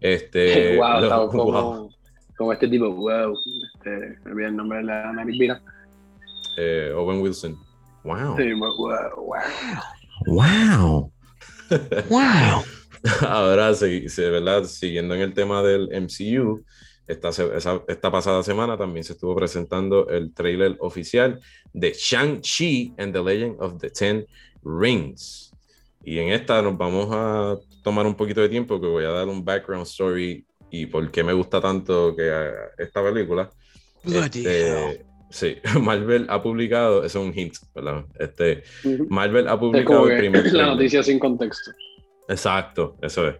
Este, 0.00 0.76
wow, 0.76 0.88
lo- 0.94 1.02
estaba 1.02 1.28
como, 1.30 1.44
wow. 1.44 1.90
Como 2.42 2.52
este 2.52 2.68
tipo, 2.68 2.90
wow. 2.92 3.34
Este, 3.74 4.18
me 4.24 4.32
olvidé 4.32 4.48
el 4.48 4.56
nombre 4.56 4.78
de 4.78 4.84
la 4.84 5.12
nariz 5.12 5.38
vira. 5.38 5.62
Eh, 6.58 6.92
Owen 6.94 7.20
Wilson. 7.20 7.56
Wow. 8.04 8.36
Sí, 8.36 8.52
wow, 8.52 8.76
wow. 9.16 9.36
¡Wow! 10.26 11.12
¡Wow! 12.10 12.62
Ahora, 13.28 13.74
sí, 13.74 14.08
sí, 14.08 14.22
¿verdad? 14.22 14.64
Siguiendo 14.64 15.14
en 15.14 15.20
el 15.22 15.34
tema 15.34 15.62
del 15.62 15.88
MCU, 15.92 16.64
esta, 17.06 17.32
se- 17.32 17.56
esa- 17.56 17.82
esta 17.88 18.10
pasada 18.10 18.42
semana 18.42 18.76
también 18.76 19.04
se 19.04 19.12
estuvo 19.14 19.34
presentando 19.34 20.08
el 20.08 20.32
trailer 20.34 20.76
oficial 20.80 21.40
de 21.72 21.92
Shang-Chi 21.92 22.94
and 22.98 23.12
the 23.12 23.22
Legend 23.22 23.56
of 23.60 23.78
the 23.78 23.90
Ten 23.90 24.26
Rings. 24.64 25.52
Y 26.04 26.18
en 26.18 26.28
esta 26.30 26.60
nos 26.62 26.76
vamos 26.76 27.08
a 27.12 27.56
tomar 27.82 28.06
un 28.06 28.14
poquito 28.14 28.40
de 28.40 28.48
tiempo 28.48 28.80
que 28.80 28.86
voy 28.86 29.04
a 29.04 29.10
dar 29.10 29.28
un 29.28 29.44
background 29.44 29.86
story 29.86 30.44
y 30.72 30.86
por 30.86 31.10
qué 31.10 31.22
me 31.22 31.34
gusta 31.34 31.60
tanto 31.60 32.16
que 32.16 32.26
eh, 32.28 32.50
esta 32.78 33.04
película. 33.04 33.50
Bloody 34.02 34.38
Este, 34.46 35.04
sí, 35.30 35.56
Marvel 35.80 36.26
ha 36.30 36.42
publicado, 36.42 37.04
eso 37.04 37.20
es 37.20 37.26
un 37.26 37.38
hint, 37.38 37.54
¿verdad? 37.74 38.04
Este. 38.18 38.62
Marvel 39.08 39.46
ha 39.48 39.60
publicado 39.60 40.08
el 40.10 40.18
primer 40.18 40.44
la 40.46 40.50
trailer. 40.50 40.66
noticia 40.68 41.02
sin 41.02 41.18
contexto. 41.18 41.70
Exacto, 42.26 42.96
eso 43.02 43.28
es. 43.28 43.36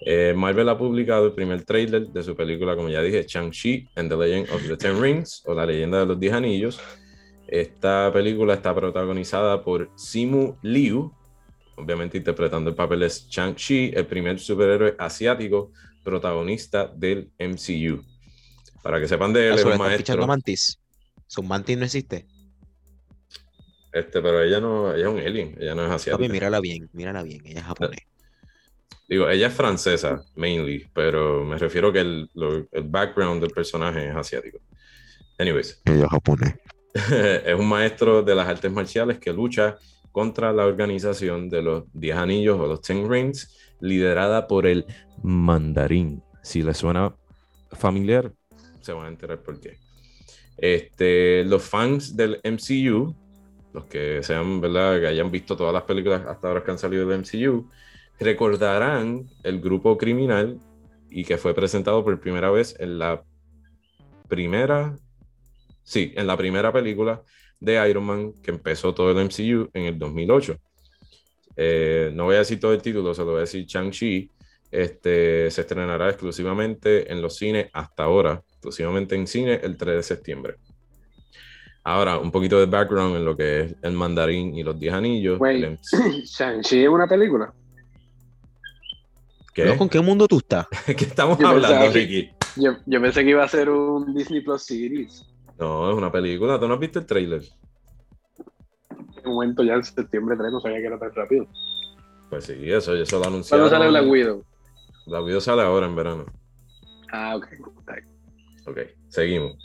Eh, 0.00 0.34
Marvel 0.36 0.68
ha 0.68 0.76
publicado 0.78 1.26
el 1.26 1.32
primer 1.32 1.64
trailer 1.64 2.06
de 2.08 2.22
su 2.22 2.36
película, 2.36 2.76
como 2.76 2.90
ya 2.90 3.02
dije, 3.02 3.24
Shang-Chi 3.26 3.88
and 3.96 4.10
the 4.10 4.16
Legend 4.16 4.50
of 4.50 4.62
the 4.68 4.76
Ten 4.76 5.00
Rings, 5.00 5.42
o 5.46 5.54
la 5.54 5.64
leyenda 5.64 6.00
de 6.00 6.06
los 6.06 6.20
Diez 6.20 6.34
Anillos. 6.34 6.80
Esta 7.48 8.12
película 8.12 8.52
está 8.54 8.74
protagonizada 8.74 9.64
por 9.64 9.90
Simu 9.96 10.58
Liu, 10.62 11.10
obviamente 11.76 12.18
interpretando 12.18 12.68
el 12.70 12.76
papel 12.76 13.00
de 13.00 13.08
Shang-Chi, 13.08 13.92
el 13.94 14.06
primer 14.06 14.38
superhéroe 14.38 14.94
asiático 14.98 15.72
protagonista 16.08 16.86
del 16.86 17.30
MCU. 17.38 18.02
Para 18.82 19.00
que 19.00 19.08
sepan 19.08 19.32
de 19.32 19.48
él, 19.48 19.54
es 19.54 19.60
Eso 19.60 19.68
le 19.70 19.74
un 19.76 19.80
están 19.82 19.98
fichando 19.98 20.24
a 20.24 20.26
maestro. 20.26 20.50
Mantis. 20.52 20.78
Son 21.26 21.46
Mantis 21.46 21.76
no 21.78 21.84
existe. 21.84 22.26
Este, 23.92 24.20
pero 24.20 24.42
ella 24.42 24.60
no, 24.60 24.94
ella 24.94 25.08
es 25.08 25.12
un 25.14 25.18
alien, 25.20 25.56
ella 25.60 25.74
no 25.74 25.84
es 25.84 25.90
asiática. 25.90 26.18
Papi, 26.18 26.28
mírala 26.32 26.60
bien, 26.60 26.88
mírala 26.92 27.22
bien. 27.22 27.40
Ella 27.46 27.60
es 27.60 27.66
japonés. 27.66 28.00
Digo, 29.08 29.28
ella 29.30 29.46
es 29.46 29.54
francesa, 29.54 30.22
mainly, 30.36 30.86
pero 30.92 31.42
me 31.44 31.56
refiero 31.56 31.90
que 31.92 32.00
el, 32.00 32.28
lo- 32.34 32.66
el 32.70 32.82
background 32.84 33.40
del 33.40 33.50
personaje 33.50 34.08
es 34.08 34.14
asiático. 34.14 34.58
Anyways, 35.38 35.80
Ella 35.86 36.04
es 36.04 36.10
japonés. 36.10 36.54
es 37.44 37.54
un 37.58 37.66
maestro 37.68 38.22
de 38.22 38.34
las 38.34 38.46
artes 38.46 38.70
marciales 38.70 39.18
que 39.18 39.32
lucha 39.32 39.78
contra 40.12 40.52
la 40.52 40.66
organización 40.66 41.48
de 41.48 41.62
los 41.62 41.84
Diez 41.92 42.16
Anillos 42.16 42.58
o 42.60 42.66
los 42.66 42.82
Ten 42.82 43.08
Rings, 43.10 43.56
liderada 43.80 44.46
por 44.46 44.66
el 44.66 44.86
Mandarín. 45.22 46.22
Si 46.42 46.62
les 46.62 46.76
suena 46.76 47.14
familiar, 47.72 48.32
se 48.80 48.92
van 48.92 49.06
a 49.06 49.08
enterar 49.08 49.42
por 49.42 49.60
qué. 49.60 49.78
Este, 50.56 51.44
los 51.44 51.62
fans 51.62 52.16
del 52.16 52.40
MCU, 52.42 53.14
los 53.72 53.84
que 53.84 54.22
sean, 54.22 54.60
¿verdad? 54.60 55.00
Que 55.00 55.06
hayan 55.06 55.30
visto 55.30 55.56
todas 55.56 55.72
las 55.72 55.84
películas 55.84 56.26
hasta 56.26 56.48
ahora 56.48 56.64
que 56.64 56.70
han 56.70 56.78
salido 56.78 57.06
del 57.06 57.20
MCU, 57.20 57.68
recordarán 58.18 59.28
el 59.44 59.60
grupo 59.60 59.96
criminal 59.96 60.58
y 61.10 61.24
que 61.24 61.38
fue 61.38 61.54
presentado 61.54 62.04
por 62.04 62.20
primera 62.20 62.50
vez 62.50 62.74
en 62.78 62.98
la 62.98 63.22
primera, 64.28 64.96
sí, 65.82 66.12
en 66.16 66.26
la 66.26 66.36
primera 66.36 66.72
película 66.72 67.22
de 67.60 67.88
Iron 67.88 68.04
Man 68.04 68.32
que 68.42 68.50
empezó 68.50 68.94
todo 68.94 69.10
el 69.10 69.24
MCU 69.24 69.70
en 69.72 69.84
el 69.84 69.98
2008. 69.98 70.58
Eh, 71.60 72.12
no 72.14 72.26
voy 72.26 72.36
a 72.36 72.38
decir 72.38 72.60
todo 72.60 72.72
el 72.72 72.80
título, 72.80 73.12
se 73.12 73.22
lo 73.22 73.32
voy 73.32 73.38
a 73.38 73.40
decir 73.40 73.66
Shang-Chi. 73.66 74.30
Este, 74.70 75.50
se 75.50 75.62
estrenará 75.62 76.08
exclusivamente 76.08 77.10
en 77.10 77.20
los 77.20 77.36
cines 77.36 77.68
hasta 77.72 78.04
ahora, 78.04 78.40
exclusivamente 78.48 79.16
en 79.16 79.26
cine 79.26 79.58
el 79.62 79.76
3 79.76 79.96
de 79.96 80.02
septiembre. 80.04 80.56
Ahora, 81.82 82.18
un 82.18 82.30
poquito 82.30 82.60
de 82.60 82.66
background 82.66 83.16
en 83.16 83.24
lo 83.24 83.36
que 83.36 83.60
es 83.60 83.76
el 83.82 83.92
mandarín 83.92 84.54
y 84.54 84.62
los 84.62 84.78
10 84.78 84.94
anillos. 84.94 85.40
El- 85.42 85.78
Shang-Chi 86.24 86.84
es 86.84 86.88
una 86.88 87.08
película. 87.08 87.52
¿Qué? 89.52 89.76
¿Con 89.76 89.88
qué 89.88 90.00
mundo 90.00 90.28
tú 90.28 90.38
estás? 90.38 90.66
¿Qué 90.86 91.04
estamos 91.06 91.38
Yo 91.38 91.48
hablando, 91.48 91.68
pensaba 91.76 91.92
Ricky? 91.92 92.30
Yo, 92.56 92.76
yo 92.86 93.00
pensé 93.00 93.24
que 93.24 93.30
iba 93.30 93.42
a 93.42 93.48
ser 93.48 93.68
un 93.70 94.14
Disney 94.14 94.42
Plus 94.42 94.62
series. 94.62 95.24
No, 95.58 95.90
es 95.90 95.96
una 95.96 96.12
película. 96.12 96.60
¿Tú 96.60 96.68
no 96.68 96.74
has 96.74 96.80
visto 96.80 97.00
el 97.00 97.06
trailer? 97.06 97.42
Este 99.18 99.28
momento 99.28 99.62
ya 99.62 99.74
en 99.74 99.84
septiembre 99.84 100.36
3 100.36 100.50
no 100.52 100.60
sabía 100.60 100.78
que 100.78 100.86
era 100.86 100.98
tan 100.98 101.14
rápido. 101.14 101.46
Pues 102.30 102.44
sí, 102.44 102.54
eso, 102.70 102.94
eso 102.94 103.18
lo 103.18 103.26
anunciaron. 103.26 103.68
¿Cuándo 103.68 103.84
sale 103.84 103.90
Black 103.90 104.10
Widow? 104.10 104.44
Black 105.06 105.24
Widow 105.24 105.40
sale 105.40 105.62
ahora 105.62 105.86
en 105.86 105.96
verano. 105.96 106.26
Ah, 107.12 107.36
ok. 107.36 107.46
Ok, 108.66 108.78
seguimos. 109.08 109.56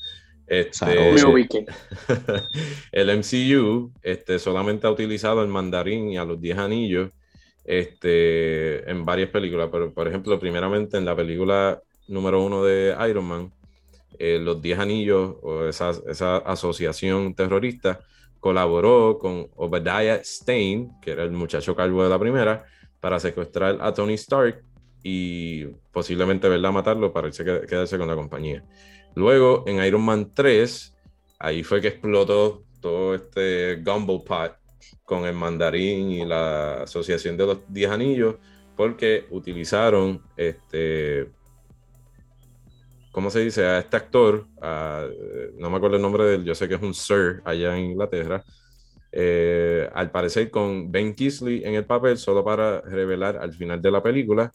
Este, 0.45 1.11
el 2.91 3.17
MCU 3.17 3.91
este, 4.01 4.39
solamente 4.39 4.87
ha 4.87 4.91
utilizado 4.91 5.41
el 5.41 5.47
mandarín 5.47 6.09
y 6.09 6.17
a 6.17 6.25
los 6.25 6.39
10 6.39 6.57
anillos 6.57 7.11
este, 7.63 8.89
en 8.89 9.05
varias 9.05 9.29
películas, 9.29 9.69
pero 9.71 9.93
por 9.93 10.07
ejemplo, 10.07 10.39
primeramente 10.39 10.97
en 10.97 11.05
la 11.05 11.15
película 11.15 11.81
número 12.07 12.43
uno 12.43 12.63
de 12.63 12.95
Iron 13.09 13.25
Man, 13.25 13.53
eh, 14.19 14.37
los 14.39 14.61
10 14.61 14.79
anillos 14.79 15.35
o 15.41 15.65
esa, 15.65 15.91
esa 16.07 16.37
asociación 16.37 17.33
terrorista 17.33 18.01
colaboró 18.43 19.19
con 19.19 19.47
Obadiah 19.55 20.21
Stane, 20.21 20.89
que 21.01 21.11
era 21.11 21.23
el 21.23 21.31
muchacho 21.31 21.77
calvo 21.77 22.03
de 22.03 22.09
la 22.09 22.19
primera, 22.19 22.65
para 22.99 23.17
secuestrar 23.17 23.77
a 23.79 23.93
Tony 23.93 24.15
Stark 24.15 24.61
y 25.01 25.63
posiblemente 25.93 26.49
verla 26.49 26.69
matarlo 26.69 27.13
para 27.13 27.31
quedarse 27.31 27.97
con 27.97 28.05
la 28.09 28.15
compañía. 28.15 28.61
Luego, 29.15 29.63
en 29.65 29.81
Iron 29.85 30.01
Man 30.01 30.31
3, 30.33 30.93
ahí 31.39 31.63
fue 31.63 31.79
que 31.79 31.87
explotó 31.87 32.65
todo 32.81 33.15
este 33.15 33.77
gumbo 33.77 34.25
pot 34.25 34.57
con 35.05 35.23
el 35.23 35.35
mandarín 35.35 36.11
y 36.11 36.25
la 36.25 36.83
asociación 36.83 37.37
de 37.37 37.45
los 37.45 37.59
10 37.69 37.91
anillos, 37.91 38.35
porque 38.75 39.25
utilizaron 39.29 40.21
este. 40.35 41.29
¿Cómo 43.13 43.31
se 43.31 43.41
dice? 43.41 43.65
A 43.65 43.79
este 43.79 43.97
actor, 43.97 44.49
a- 44.61 45.07
no 45.59 45.71
me 45.71 45.77
acuerdo 45.77 45.97
el 45.97 46.03
nombre 46.03 46.25
de 46.25 46.35
él, 46.37 46.45
yo 46.45 46.55
sé 46.55 46.67
que 46.69 46.75
es 46.75 46.83
un 46.83 46.95
Sir 46.95 47.41
allá 47.45 47.77
en 47.77 47.85
Inglaterra. 47.91 48.43
eh, 49.13 49.89
al 49.93 50.11
parecer 50.11 50.51
con 50.51 50.91
Ben 50.91 51.15
Kisley 51.15 51.63
en 51.65 51.75
el 51.75 51.85
papel, 51.85 52.17
solo 52.17 52.43
para 52.45 52.81
revelar 52.81 53.37
al 53.37 53.53
final 53.53 53.81
de 53.81 53.91
la 53.91 54.03
película 54.03 54.51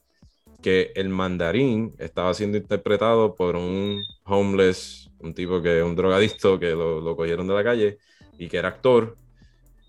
que 0.63 0.93
el 0.97 1.09
mandarín 1.11 1.95
estaba 1.99 2.35
siendo 2.35 2.59
interpretado 2.59 3.35
por 3.37 3.57
un 3.57 4.01
homeless, 4.25 5.11
un 5.21 5.35
tipo 5.35 5.63
que 5.63 5.83
un 5.83 5.97
drogadicto 5.97 6.59
que 6.61 6.71
lo, 6.73 7.01
lo 7.01 7.17
cogieron 7.17 7.49
de 7.49 7.55
la 7.55 7.65
calle 7.65 7.99
y 8.39 8.49
que 8.49 8.59
era 8.59 8.69
actor 8.71 9.19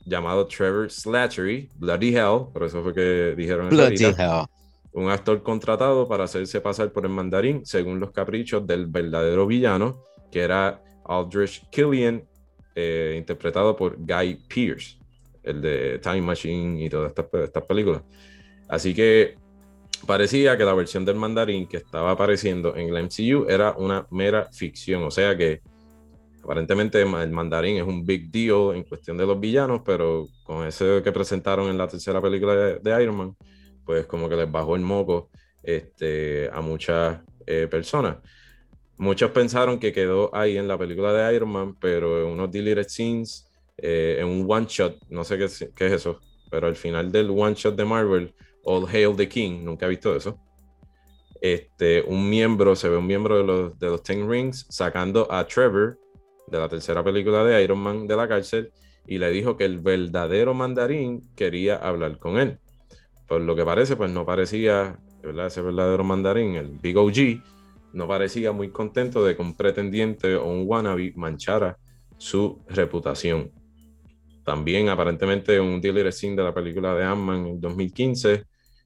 llamado 0.06 0.48
Trevor 0.48 0.92
Slattery, 0.92 1.72
Bloody 1.76 2.16
Hell, 2.16 2.48
por 2.54 2.64
eso 2.66 2.84
fue 2.84 2.94
que 2.94 3.36
dijeron 3.38 3.70
Bloody 3.70 4.00
hell. 4.04 4.16
Un 4.94 5.10
actor 5.10 5.44
contratado 5.44 6.08
para 6.08 6.24
hacerse 6.24 6.62
pasar 6.62 6.92
por 6.92 7.06
el 7.06 7.12
mandarín 7.12 7.66
según 7.66 8.00
los 8.00 8.12
caprichos 8.12 8.66
del 8.66 8.88
verdadero 8.88 9.46
villano, 9.46 10.04
que 10.32 10.42
era 10.42 10.82
Aldrich 11.06 11.70
Killian, 11.70 12.24
eh, 12.76 13.16
interpretado 13.18 13.76
por 13.76 13.98
Guy 13.98 14.40
Pearce, 14.54 14.98
el 15.44 15.62
de 15.62 16.00
Time 16.00 16.22
Machine 16.22 16.84
y 16.84 16.90
todas 16.90 17.14
estas, 17.16 17.64
películas. 17.64 18.04
Así 18.68 18.94
que 18.94 19.36
parecía 20.06 20.58
que 20.58 20.64
la 20.64 20.74
versión 20.74 21.06
del 21.06 21.16
mandarín 21.16 21.68
que 21.68 21.78
estaba 21.78 22.12
apareciendo 22.12 22.76
en 22.76 22.94
la 22.94 23.02
MCU 23.02 23.46
era 23.48 23.74
una 23.78 24.08
mera 24.12 24.50
ficción, 24.52 25.04
o 25.04 25.12
sea 25.12 25.36
que 25.36 25.62
aparentemente 26.44 27.02
el 27.02 27.32
mandarín 27.32 27.78
es 27.78 27.84
un 27.84 28.06
big 28.06 28.32
deal 28.32 28.76
en 28.76 28.84
cuestión 28.84 29.18
de 29.18 29.26
los 29.26 29.40
villanos, 29.40 29.82
pero 29.86 30.28
con 30.44 30.66
ese 30.66 31.02
que 31.04 31.12
presentaron 31.12 31.70
en 31.70 31.78
la 31.78 31.88
tercera 31.88 32.22
película 32.22 32.56
de 32.56 33.04
Iron 33.04 33.18
Man, 33.18 33.36
pues 33.90 34.06
como 34.06 34.30
que 34.30 34.36
les 34.36 34.52
bajó 34.52 34.76
el 34.76 34.84
moco 34.84 35.32
este, 35.64 36.48
a 36.54 36.62
muchas 36.62 37.22
eh, 37.48 37.68
personas. 37.68 38.18
Muchos 39.00 39.32
pensaron 39.32 39.80
que 39.80 39.92
quedó 39.92 40.30
ahí 40.36 40.58
en 40.60 40.68
la 40.68 40.78
película 40.78 41.12
de 41.12 41.36
Iron 41.36 41.50
Man, 41.50 41.76
pero 41.82 42.22
en 42.22 42.28
unos 42.28 42.52
deleted 42.52 42.88
scenes, 42.88 43.52
eh, 43.78 44.18
en 44.20 44.28
un 44.28 44.46
one 44.48 44.68
shot, 44.70 44.96
no 45.10 45.24
sé 45.24 45.40
qué, 45.40 45.46
es- 45.46 45.72
eso, 45.80 46.20
pero 46.52 46.68
al 46.68 46.76
final 46.76 47.12
del 47.12 47.32
one 47.32 47.56
shot 47.56 47.76
de 47.76 47.84
Marvel, 47.84 48.32
All 48.64 48.86
Hail 48.88 49.16
the 49.16 49.28
King, 49.28 49.64
nunca 49.64 49.88
he 49.88 49.90
visto 49.90 50.16
eso. 50.16 50.38
Este, 51.42 52.04
un 52.04 52.30
miembro, 52.30 52.76
se 52.76 52.90
ve 52.90 52.98
un 52.98 53.08
miembro 53.08 53.38
de 53.40 53.44
los, 53.44 53.80
de 53.80 53.88
los 53.88 54.04
Ten 54.04 54.30
Rings 54.30 54.68
sacando 54.70 55.28
a 55.32 55.48
Trevor 55.48 55.98
de 56.46 56.60
la 56.60 56.70
tercera 56.70 57.04
película 57.04 57.44
de 57.44 57.64
Iron 57.64 57.80
Man 57.80 58.06
de 58.06 58.16
la 58.16 58.28
cárcel 58.28 58.72
y 59.08 59.18
le 59.18 59.32
dijo 59.32 59.58
que 59.58 59.66
el 59.66 59.80
verdadero 59.80 60.54
mandarín 60.54 61.22
quería 61.36 61.78
hablar 61.78 62.20
con 62.20 62.38
él. 62.38 62.60
Por 63.30 63.42
lo 63.42 63.56
que 63.56 63.64
parece, 63.64 63.96
pues 63.96 64.12
no 64.12 64.26
parecía, 64.26 65.00
¿verdad? 65.22 65.48
Ese 65.48 65.62
verdadero 65.62 66.04
mandarín, 66.04 66.56
el 66.56 66.70
Big 66.70 66.98
OG, 66.98 67.44
no 67.94 68.08
parecía 68.08 68.52
muy 68.52 68.72
contento 68.72 69.24
de 69.24 69.36
que 69.36 69.42
un 69.42 69.56
pretendiente 69.56 70.36
o 70.36 70.48
un 70.48 70.64
wannabe 70.66 71.14
manchara 71.16 71.78
su 72.18 72.60
reputación. 72.68 73.52
También, 74.44 74.90
aparentemente, 74.90 75.60
un 75.60 75.80
dealer 75.80 76.12
scene 76.12 76.36
de 76.36 76.44
la 76.44 76.54
película 76.54 76.96
de 76.96 77.04
Ant-Man 77.04 77.46
en 77.46 77.62
2015, 77.62 78.46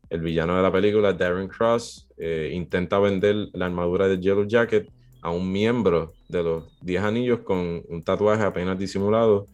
el 0.09 0.21
villano 0.21 0.57
de 0.57 0.61
la 0.61 0.71
película, 0.71 1.13
Darren 1.13 1.47
Cross, 1.47 2.09
eh, 2.17 2.51
intenta 2.53 2.99
vender 2.99 3.47
la 3.53 3.65
armadura 3.65 4.09
de 4.09 4.19
Yellow 4.19 4.45
Jacket 4.45 4.89
a 5.21 5.31
un 5.31 5.49
miembro 5.49 6.11
de 6.27 6.43
los 6.43 6.79
10 6.81 7.01
anillos 7.01 7.39
con 7.39 7.81
un 7.87 8.03
tatuaje 8.03 8.43
apenas 8.43 8.77
disimulado 8.77 9.47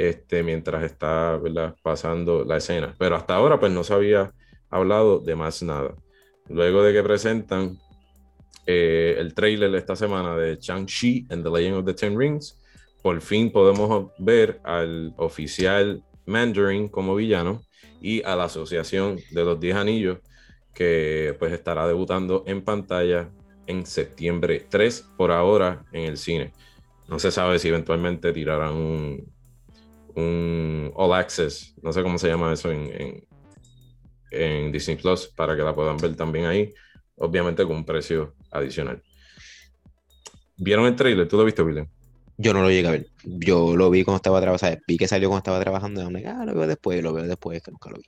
este, 0.00 0.42
mientras 0.42 0.82
está 0.82 1.38
pasando 1.82 2.42
la 2.42 2.56
escena. 2.56 2.94
Pero 2.98 3.16
hasta 3.16 3.34
ahora 3.34 3.60
pues 3.60 3.70
no 3.70 3.84
se 3.84 3.92
había 3.92 4.32
hablado 4.70 5.18
de 5.18 5.36
más 5.36 5.62
nada. 5.62 5.94
Luego 6.48 6.82
de 6.82 6.94
que 6.94 7.02
presentan 7.02 7.78
eh, 8.64 9.16
el 9.18 9.34
trailer 9.34 9.74
esta 9.74 9.94
semana 9.96 10.34
de 10.36 10.56
Shang-Chi 10.56 11.26
and 11.28 11.44
the 11.44 11.50
Legend 11.50 11.76
of 11.76 11.84
the 11.84 11.92
Ten 11.92 12.18
Rings, 12.18 12.58
por 13.02 13.20
fin 13.20 13.52
podemos 13.52 14.10
ver 14.18 14.58
al 14.64 15.12
oficial 15.18 16.02
Mandarin 16.24 16.88
como 16.88 17.14
villano 17.14 17.60
y 18.00 18.22
a 18.22 18.34
la 18.36 18.44
asociación 18.44 19.18
de 19.32 19.44
los 19.44 19.60
10 19.60 19.76
anillos 19.76 20.18
que 20.74 21.36
pues 21.38 21.52
estará 21.52 21.86
debutando 21.86 22.44
en 22.46 22.62
pantalla 22.62 23.28
en 23.66 23.84
septiembre 23.84 24.64
3 24.66 25.10
por 25.18 25.30
ahora 25.30 25.84
en 25.92 26.04
el 26.04 26.16
cine. 26.16 26.52
No 27.06 27.18
se 27.18 27.30
sabe 27.30 27.58
si 27.58 27.68
eventualmente 27.68 28.32
tirarán 28.32 28.74
un, 28.74 29.39
un 30.16 30.92
All 30.94 31.12
Access, 31.14 31.74
no 31.82 31.92
sé 31.92 32.02
cómo 32.02 32.18
se 32.18 32.28
llama 32.28 32.52
eso 32.52 32.70
en, 32.70 32.90
en, 32.92 33.28
en 34.30 34.72
Disney 34.72 34.96
Plus, 34.96 35.28
para 35.28 35.56
que 35.56 35.62
la 35.62 35.74
puedan 35.74 35.96
ver 35.96 36.16
también 36.16 36.46
ahí, 36.46 36.72
obviamente 37.16 37.64
con 37.64 37.76
un 37.76 37.84
precio 37.84 38.34
adicional. 38.50 39.02
¿Vieron 40.56 40.86
el 40.86 40.96
trailer? 40.96 41.26
¿Tú 41.26 41.38
lo 41.38 41.44
viste, 41.44 41.62
William? 41.62 41.88
Yo 42.42 42.54
no 42.54 42.62
lo 42.62 42.70
llegué 42.70 42.88
a 42.88 42.92
ver. 42.92 43.06
Yo 43.22 43.76
lo 43.76 43.90
vi 43.90 44.02
cuando 44.02 44.16
estaba 44.16 44.40
trabajando. 44.40 44.78
Vi 44.86 44.96
que 44.96 45.06
salió 45.06 45.28
cuando 45.28 45.40
estaba 45.40 45.60
trabajando. 45.60 46.02
Y 46.02 46.10
me 46.10 46.26
ah, 46.26 46.44
lo 46.46 46.54
veo 46.54 46.66
después, 46.66 47.02
lo 47.02 47.12
veo 47.12 47.26
después, 47.26 47.62
que 47.62 47.70
nunca 47.70 47.90
lo 47.90 47.96
vi. 47.96 48.04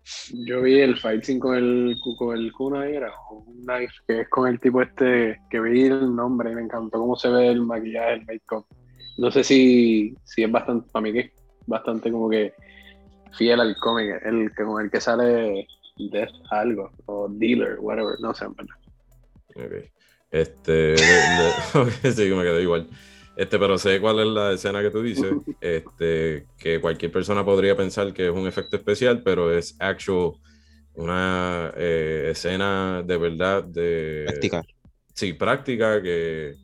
Yo 0.46 0.62
vi 0.62 0.80
el 0.80 0.98
fight 0.98 1.22
scene 1.22 1.38
con 1.38 1.54
el, 1.54 1.96
con 2.16 2.34
el 2.34 2.50
Kuna 2.52 2.88
era 2.88 3.12
un 3.30 3.62
knife, 3.66 3.92
que 4.08 4.20
es 4.22 4.28
con 4.30 4.48
el 4.48 4.58
tipo 4.58 4.80
este, 4.80 5.38
que 5.50 5.60
vi 5.60 5.82
el 5.82 6.16
nombre 6.16 6.50
y 6.50 6.54
me 6.54 6.62
encantó 6.62 6.98
cómo 6.98 7.14
se 7.14 7.28
ve 7.28 7.48
el 7.48 7.60
maquillaje, 7.60 8.14
el 8.14 8.24
make-up. 8.24 8.64
No 9.18 9.30
sé 9.30 9.44
si, 9.44 10.14
si 10.24 10.42
es 10.42 10.50
bastante, 10.50 10.88
para 10.90 11.02
mí 11.02 11.12
que 11.12 11.20
es 11.20 11.32
bastante 11.66 12.10
como 12.10 12.28
que 12.28 12.52
fiel 13.36 13.60
al 13.60 13.76
cómic, 13.76 14.20
el 14.24 14.52
que 14.54 14.64
con 14.64 14.82
el 14.84 14.90
que 14.90 15.00
sale 15.00 15.66
Death 15.96 16.30
algo, 16.50 16.90
o 17.06 17.28
Dealer, 17.28 17.78
whatever, 17.80 18.18
no 18.20 18.34
sé, 18.34 18.44
en 18.44 18.54
verdad. 18.54 18.74
Ok. 19.54 19.90
Este, 20.30 20.72
de- 20.72 20.96
de- 20.96 21.80
ok, 21.80 21.90
sí, 22.14 22.30
me 22.34 22.42
quedé 22.42 22.62
igual. 22.62 22.88
Este, 23.36 23.58
pero 23.58 23.78
sé 23.78 24.00
cuál 24.00 24.20
es 24.20 24.26
la 24.26 24.52
escena 24.52 24.82
que 24.82 24.90
tú 24.90 25.02
dices. 25.02 25.34
Este, 25.62 26.44
que 26.58 26.80
cualquier 26.80 27.12
persona 27.12 27.44
podría 27.44 27.76
pensar 27.76 28.12
que 28.12 28.26
es 28.26 28.32
un 28.32 28.48
efecto 28.48 28.76
especial, 28.76 29.22
pero 29.22 29.56
es 29.56 29.76
actual 29.78 30.32
una 30.94 31.72
eh, 31.76 32.30
escena 32.32 33.02
de 33.06 33.16
verdad 33.16 33.62
de 33.62 34.24
Práctica. 34.26 34.62
sí, 35.14 35.32
práctica 35.34 36.02
que 36.02 36.54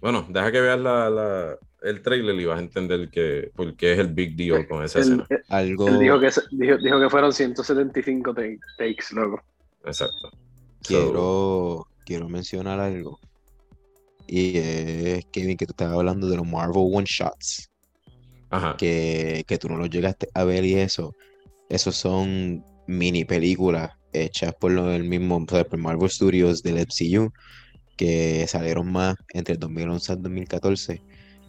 bueno, 0.00 0.26
deja 0.28 0.52
que 0.52 0.60
veas 0.60 0.78
la, 0.78 1.08
la- 1.08 1.58
el 1.84 2.02
trailer 2.02 2.34
y 2.38 2.44
vas 2.44 2.58
a 2.58 2.62
entender 2.62 3.08
que 3.10 3.50
por 3.54 3.74
qué 3.76 3.92
es 3.94 3.98
el 3.98 4.08
big 4.08 4.36
deal 4.36 4.66
con 4.68 4.84
esa 4.84 5.00
escena. 5.00 5.26
Algo. 5.48 5.88
él 5.88 5.98
dijo, 5.98 6.20
que, 6.20 6.30
dijo, 6.52 6.76
dijo 6.78 7.00
que 7.00 7.10
fueron 7.10 7.32
175 7.32 8.34
take- 8.34 8.58
takes, 8.78 9.04
loco. 9.14 9.42
Exacto. 9.84 10.30
So, 10.30 10.38
Quiero, 10.82 11.86
quiero 12.04 12.28
mencionar 12.28 12.78
algo. 12.80 13.18
Y 14.26 14.56
es, 14.58 15.24
Kevin, 15.32 15.56
que 15.56 15.66
tú 15.66 15.72
estabas 15.72 15.96
hablando 15.98 16.28
de 16.28 16.36
los 16.36 16.46
Marvel 16.46 16.88
One 16.92 17.06
Shots. 17.06 17.68
ajá. 18.50 18.76
que, 18.76 19.44
que 19.46 19.58
tú 19.58 19.68
no 19.68 19.76
lo 19.76 19.86
llegaste 19.86 20.28
a 20.34 20.44
ver 20.44 20.64
y 20.64 20.74
eso, 20.74 21.14
esos 21.68 21.96
son 21.96 22.64
mini 22.86 23.24
películas 23.24 23.90
hechas 24.12 24.54
por 24.60 24.70
lo- 24.72 24.92
el 24.92 25.04
mismo, 25.04 25.36
o 25.38 25.46
sea, 25.50 25.64
por 25.64 25.78
Marvel 25.78 26.10
Studios 26.10 26.62
del 26.62 26.78
MCU, 26.78 27.32
que 27.96 28.46
salieron 28.48 28.90
más 28.92 29.16
entre 29.32 29.54
el 29.54 29.60
2011 29.60 30.12
y 30.12 30.16
el 30.16 30.22
2014, 30.22 31.02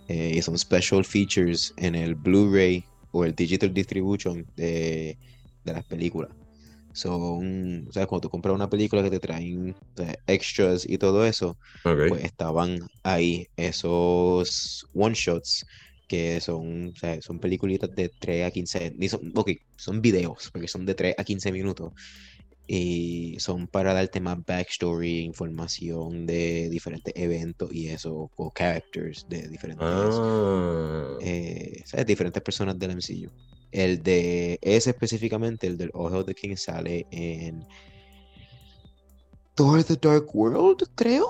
eh, 0.08 0.34
y 0.36 0.42
son 0.42 0.58
special 0.58 1.04
features 1.06 1.74
en 1.78 1.96
el 1.96 2.16
Blu-ray 2.16 2.90
o 3.12 3.26
el 3.26 3.36
Digital 3.36 3.74
Distribution 3.74 4.46
de, 4.56 5.18
de 5.64 5.74
las 5.74 5.86
películas. 5.86 6.32
Son, 6.94 7.88
o 7.88 7.92
sea, 7.92 8.06
cuando 8.08 8.22
tú 8.24 8.30
compras 8.30 8.54
una 8.56 8.70
película 8.70 9.02
que 9.04 9.10
te 9.10 9.20
traen 9.20 9.72
o 9.72 10.02
sea, 10.02 10.16
extras 10.28 10.86
y 10.88 10.98
todo 11.00 11.26
eso, 11.26 11.58
Ok. 11.84 12.00
pues 12.06 12.24
estaban 12.24 12.80
ahí 13.04 13.48
esos 13.56 14.86
one 14.94 15.16
shots 15.16 15.66
que 16.08 16.40
son, 16.42 16.90
o 16.90 16.96
sea, 16.96 17.20
son 17.22 17.40
peliculitas 17.40 17.90
de 17.96 18.10
3 18.20 18.46
a 18.46 18.52
15, 18.52 18.94
ni 18.98 19.10
son, 19.10 19.32
ok, 19.36 19.52
son 19.76 20.02
videos, 20.02 20.50
porque 20.52 20.68
son 20.68 20.86
de 20.86 20.94
3 20.96 21.16
a 21.18 21.24
15 21.24 21.52
minutos. 21.52 21.94
Y 22.66 23.36
son 23.40 23.68
para 23.68 23.94
darte 23.94 24.22
más 24.22 24.38
backstory, 24.46 25.20
información 25.20 26.26
de 26.26 26.70
diferentes 26.70 27.14
eventos 27.16 27.74
y 27.74 27.90
eso, 27.90 28.32
o 28.36 28.52
characters 28.52 29.26
de 29.28 29.50
diferentes, 29.50 29.86
Ah, 29.86 31.18
eh, 31.20 31.84
¿sabes? 31.86 32.06
diferentes 32.06 32.42
personas 32.42 32.80
del 32.80 32.92
MCU. 32.92 33.30
El 33.72 34.02
de 34.02 34.60
ese 34.62 34.92
específicamente, 34.92 35.68
el 35.68 35.78
del 35.78 35.90
Ojo 35.94 36.24
de 36.24 36.34
King, 36.36 36.56
sale 36.56 37.06
en 37.12 37.66
Thor 39.56 39.84
The 39.84 39.98
Dark 40.02 40.28
World, 40.34 40.84
creo. 40.96 41.26
O 41.26 41.30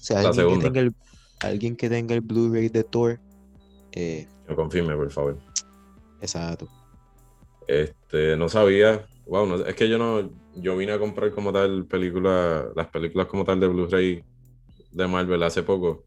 sea, 0.00 0.22
La 0.22 0.28
alguien 0.30 0.48
que 0.48 0.58
tenga 0.64 0.80
el, 0.80 0.94
alguien 1.40 1.76
que 1.76 1.88
tenga 1.90 2.14
el 2.14 2.20
Blu-ray 2.20 2.68
de 2.68 2.84
Thor. 2.84 3.20
eh, 3.92 4.26
me 4.48 4.54
confirme, 4.54 4.94
por 4.96 5.10
favor. 5.10 5.38
exacto. 6.20 6.68
Este, 7.68 8.36
no 8.36 8.48
sabía. 8.48 9.06
Wow, 9.26 9.46
no- 9.46 9.64
es 9.66 9.74
que 9.74 9.88
yo 9.88 9.98
no, 9.98 10.30
yo 10.54 10.76
vine 10.76 10.92
a 10.92 10.98
comprar 10.98 11.32
como 11.32 11.52
tal 11.52 11.86
película, 11.86 12.68
las 12.76 12.88
películas 12.88 13.26
como 13.26 13.44
tal 13.44 13.58
de 13.60 13.66
Blu-ray 13.68 14.22
de 14.92 15.06
Marvel 15.08 15.42
hace 15.42 15.62
poco. 15.64 16.06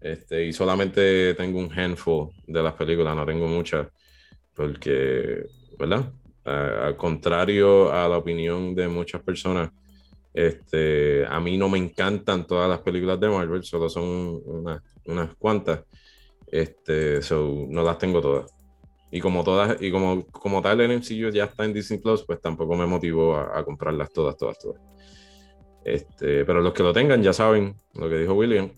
Este, 0.00 0.46
y 0.46 0.52
solamente 0.52 1.34
tengo 1.34 1.58
un 1.60 1.72
handful 1.78 2.30
de 2.46 2.62
las 2.62 2.74
películas, 2.74 3.16
no 3.16 3.26
tengo 3.26 3.46
muchas, 3.48 3.88
porque, 4.54 5.44
¿verdad? 5.78 6.12
Al 6.44 6.96
contrario 6.96 7.92
a 7.92 8.08
la 8.08 8.18
opinión 8.18 8.74
de 8.74 8.88
muchas 8.88 9.22
personas, 9.22 9.70
este, 10.34 11.26
a 11.26 11.40
mí 11.40 11.58
no 11.58 11.68
me 11.70 11.78
encantan 11.78 12.46
todas 12.46 12.68
las 12.70 12.80
películas 12.82 13.20
de 13.20 13.28
Marvel, 13.30 13.64
solo 13.64 13.88
son 13.88 14.40
unas, 14.44 14.82
unas 15.06 15.34
cuantas. 15.36 15.82
Este, 16.46 17.22
so, 17.22 17.66
no 17.70 17.82
las 17.84 17.98
tengo 17.98 18.20
todas. 18.22 18.50
Y 19.10 19.20
como 19.20 19.42
todas, 19.42 19.76
y 19.82 19.90
como, 19.90 20.24
como 20.26 20.62
tal 20.62 20.80
el 20.80 20.92
MCU 20.92 21.30
ya 21.30 21.44
está 21.44 21.64
en 21.64 21.72
Disney 21.72 21.98
Plus, 21.98 22.24
pues 22.24 22.40
tampoco 22.40 22.76
me 22.76 22.86
motivó 22.86 23.36
a, 23.36 23.58
a 23.58 23.64
comprarlas 23.64 24.12
todas, 24.12 24.36
todas, 24.36 24.58
todas. 24.58 24.80
Este, 25.84 26.44
pero 26.44 26.60
los 26.60 26.72
que 26.72 26.82
lo 26.82 26.92
tengan 26.92 27.22
ya 27.22 27.32
saben 27.32 27.74
lo 27.94 28.08
que 28.08 28.18
dijo 28.18 28.34
William. 28.34 28.70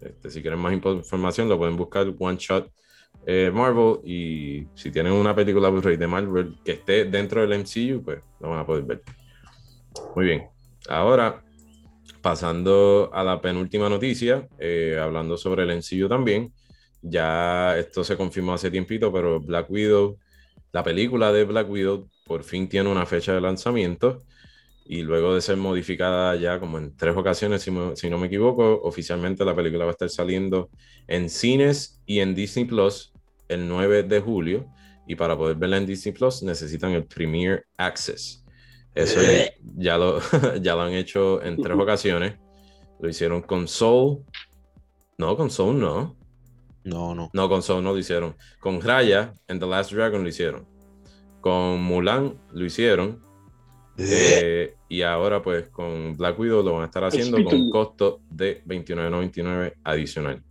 Este, 0.00 0.30
si 0.30 0.42
quieren 0.42 0.58
más 0.58 0.72
info- 0.72 0.94
información, 0.94 1.48
lo 1.48 1.58
pueden 1.58 1.76
buscar 1.76 2.12
One 2.18 2.36
Shot 2.38 2.70
eh, 3.26 3.50
Marvel. 3.52 3.98
Y 4.04 4.66
si 4.74 4.90
tienen 4.90 5.12
una 5.12 5.34
película 5.34 5.68
Blu-ray 5.68 5.96
de 5.96 6.06
Marvel 6.06 6.56
que 6.64 6.72
esté 6.72 7.04
dentro 7.04 7.40
del 7.42 7.52
MCU, 7.52 8.02
pues 8.02 8.20
lo 8.40 8.50
van 8.50 8.60
a 8.60 8.66
poder 8.66 8.84
ver. 8.84 9.02
Muy 10.14 10.26
bien. 10.26 10.48
Ahora, 10.88 11.42
pasando 12.22 13.10
a 13.12 13.22
la 13.22 13.40
penúltima 13.40 13.88
noticia, 13.88 14.48
eh, 14.58 14.98
hablando 15.00 15.36
sobre 15.36 15.62
el 15.62 15.70
MCU 15.70 16.08
también. 16.08 16.52
Ya 17.08 17.78
esto 17.78 18.02
se 18.04 18.16
confirmó 18.16 18.54
hace 18.54 18.70
tiempito, 18.70 19.12
pero 19.12 19.40
Black 19.40 19.70
Widow, 19.70 20.18
la 20.72 20.82
película 20.82 21.32
de 21.32 21.44
Black 21.44 21.70
Widow, 21.70 22.08
por 22.24 22.42
fin 22.42 22.68
tiene 22.68 22.90
una 22.90 23.06
fecha 23.06 23.32
de 23.32 23.40
lanzamiento 23.40 24.24
y 24.84 25.02
luego 25.02 25.34
de 25.34 25.40
ser 25.40 25.56
modificada 25.56 26.36
ya 26.36 26.60
como 26.60 26.78
en 26.78 26.96
tres 26.96 27.16
ocasiones, 27.16 27.62
si, 27.62 27.72
si 27.94 28.10
no 28.10 28.18
me 28.18 28.28
equivoco, 28.28 28.80
oficialmente 28.82 29.44
la 29.44 29.54
película 29.54 29.84
va 29.84 29.90
a 29.90 29.92
estar 29.92 30.10
saliendo 30.10 30.70
en 31.08 31.28
cines 31.28 32.00
y 32.06 32.20
en 32.20 32.34
Disney 32.34 32.64
Plus 32.64 33.12
el 33.48 33.68
9 33.68 34.04
de 34.04 34.20
julio. 34.20 34.66
Y 35.08 35.14
para 35.14 35.36
poder 35.36 35.56
verla 35.56 35.76
en 35.76 35.86
Disney 35.86 36.12
Plus 36.12 36.42
necesitan 36.42 36.92
el 36.92 37.04
Premier 37.04 37.64
Access. 37.76 38.44
Eso 38.94 39.20
ya 39.76 39.98
lo, 39.98 40.20
ya 40.60 40.74
lo 40.74 40.82
han 40.82 40.94
hecho 40.94 41.42
en 41.42 41.56
tres 41.60 41.76
ocasiones. 41.78 42.34
Lo 42.98 43.08
hicieron 43.08 43.42
con 43.42 43.68
Soul. 43.68 44.24
No, 45.18 45.36
con 45.36 45.50
Soul 45.50 45.78
no. 45.78 46.16
No, 46.86 47.14
no. 47.16 47.30
No, 47.32 47.48
con 47.48 47.62
Soul 47.62 47.82
no 47.82 47.92
lo 47.92 47.98
hicieron. 47.98 48.36
Con 48.60 48.80
Raya 48.80 49.34
en 49.48 49.58
The 49.58 49.66
Last 49.66 49.92
Dragon 49.92 50.22
lo 50.22 50.28
hicieron. 50.28 50.66
Con 51.40 51.82
Mulan 51.82 52.34
lo 52.52 52.64
hicieron. 52.64 53.24
Eh, 53.98 54.74
y 54.88 55.02
ahora 55.02 55.42
pues 55.42 55.68
con 55.68 56.16
Black 56.16 56.38
Widow 56.38 56.62
lo 56.62 56.74
van 56.74 56.82
a 56.82 56.84
estar 56.84 57.02
haciendo 57.02 57.42
con 57.42 57.54
un 57.54 57.70
costo 57.70 58.20
de 58.30 58.62
$29.99 58.64 59.74
adicional. 59.82 60.42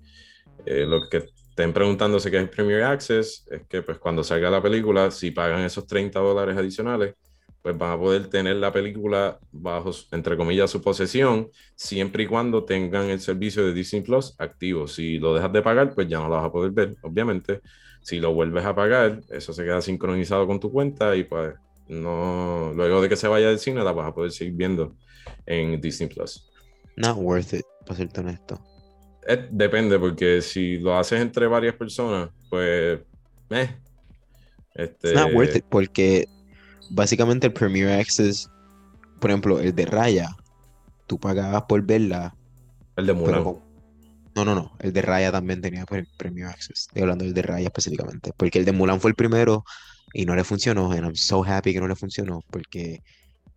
Eh, 0.65 0.86
lo 0.86 1.07
que 1.07 1.29
estén 1.49 1.71
preguntándose 1.71 2.29
qué 2.29 2.39
es 2.39 2.49
Premier 2.49 2.83
Access 2.83 3.47
es 3.49 3.61
que 3.67 3.81
pues 3.81 3.97
cuando 3.97 4.23
salga 4.23 4.49
la 4.49 4.61
película, 4.61 5.11
si 5.11 5.31
pagan 5.31 5.61
esos 5.61 5.88
30 5.88 6.19
dólares 6.19 6.57
adicionales, 6.57 7.15
pues 7.66 7.76
van 7.76 7.93
a 7.93 7.97
poder 7.97 8.28
tener 8.28 8.57
la 8.57 8.72
película 8.72 9.39
bajo, 9.51 9.89
entre 10.11 10.38
comillas, 10.38 10.70
su 10.70 10.84
posesión, 10.84 11.49
siempre 11.74 12.22
y 12.22 12.28
cuando 12.28 12.63
tengan 12.63 13.09
el 13.09 13.20
servicio 13.20 13.66
de 13.66 13.74
Disney 13.74 14.03
Plus 14.03 14.36
activo. 14.38 14.88
Si 14.88 15.18
lo 15.18 15.34
dejas 15.34 15.51
de 15.51 15.63
pagar, 15.63 15.95
pues 15.95 16.07
ya 16.07 16.20
no 16.20 16.26
lo 16.26 16.36
vas 16.36 16.45
a 16.45 16.51
poder 16.51 16.70
ver, 16.70 16.95
obviamente. 17.01 17.61
Si 18.03 18.20
lo 18.20 18.36
vuelves 18.36 18.63
a 18.66 18.76
pagar, 18.76 19.20
eso 19.32 19.51
se 19.51 19.63
queda 19.63 19.82
sincronizado 19.82 20.45
con 20.45 20.59
tu 20.59 20.72
cuenta 20.72 21.16
y 21.16 21.24
pues 21.24 21.55
no, 21.88 22.72
luego 22.76 23.01
de 23.01 23.09
que 23.09 23.16
se 23.16 23.28
vaya 23.28 23.47
del 23.49 23.57
cine, 23.57 23.84
la 23.84 23.93
vas 23.93 24.09
a 24.09 24.13
poder 24.13 24.32
seguir 24.32 24.53
viendo 24.53 24.95
en 25.47 25.82
Disney 25.82 26.07
Plus. 26.07 26.47
Not 26.97 27.18
worth 27.18 27.53
it, 27.53 27.66
para 27.88 27.97
serte 27.97 28.20
honesto. 28.20 28.61
Eh, 29.28 29.47
depende, 29.49 29.97
porque 29.97 30.43
si 30.43 30.78
lo 30.78 30.95
haces 30.95 31.20
entre 31.20 31.47
varias 31.47 31.74
personas, 31.74 32.30
pues, 32.47 32.99
eh, 33.49 33.76
este, 34.76 35.13
It's 35.13 35.20
not 35.20 35.34
worth 35.34 35.55
it 35.55 35.66
porque 35.68 36.28
básicamente 36.89 37.47
el 37.47 37.53
Premier 37.53 37.99
Access, 37.99 38.49
por 39.19 39.29
ejemplo, 39.31 39.59
el 39.59 39.73
de 39.75 39.86
Raya, 39.86 40.29
tú 41.07 41.19
pagabas 41.19 41.63
por 41.63 41.81
verla, 41.83 42.36
el 42.95 43.07
de 43.07 43.13
Mulan. 43.13 43.43
con- 43.43 43.59
no, 44.36 44.43
no, 44.45 44.53
no, 44.55 44.71
el 44.79 44.91
de 44.91 45.01
Raya 45.01 45.31
también 45.31 45.61
tenía 45.61 45.86
pre- 45.86 46.07
Premier 46.17 46.47
Access. 46.47 46.88
Estoy 46.88 47.01
hablando 47.03 47.23
del 47.25 47.33
de 47.33 47.41
Raya 47.41 47.67
específicamente, 47.67 48.31
porque 48.36 48.59
el 48.59 48.65
de 48.65 48.71
Mulan 48.73 48.99
fue 48.99 49.09
el 49.11 49.15
primero 49.15 49.63
y 50.13 50.25
no 50.25 50.36
le 50.36 50.43
funcionó, 50.43 50.91
and 50.91 51.03
I'm 51.05 51.15
so 51.15 51.43
happy 51.43 51.73
que 51.73 51.79
no 51.79 51.88
le 51.88 51.95
funcionó, 51.95 52.41
porque 52.49 52.99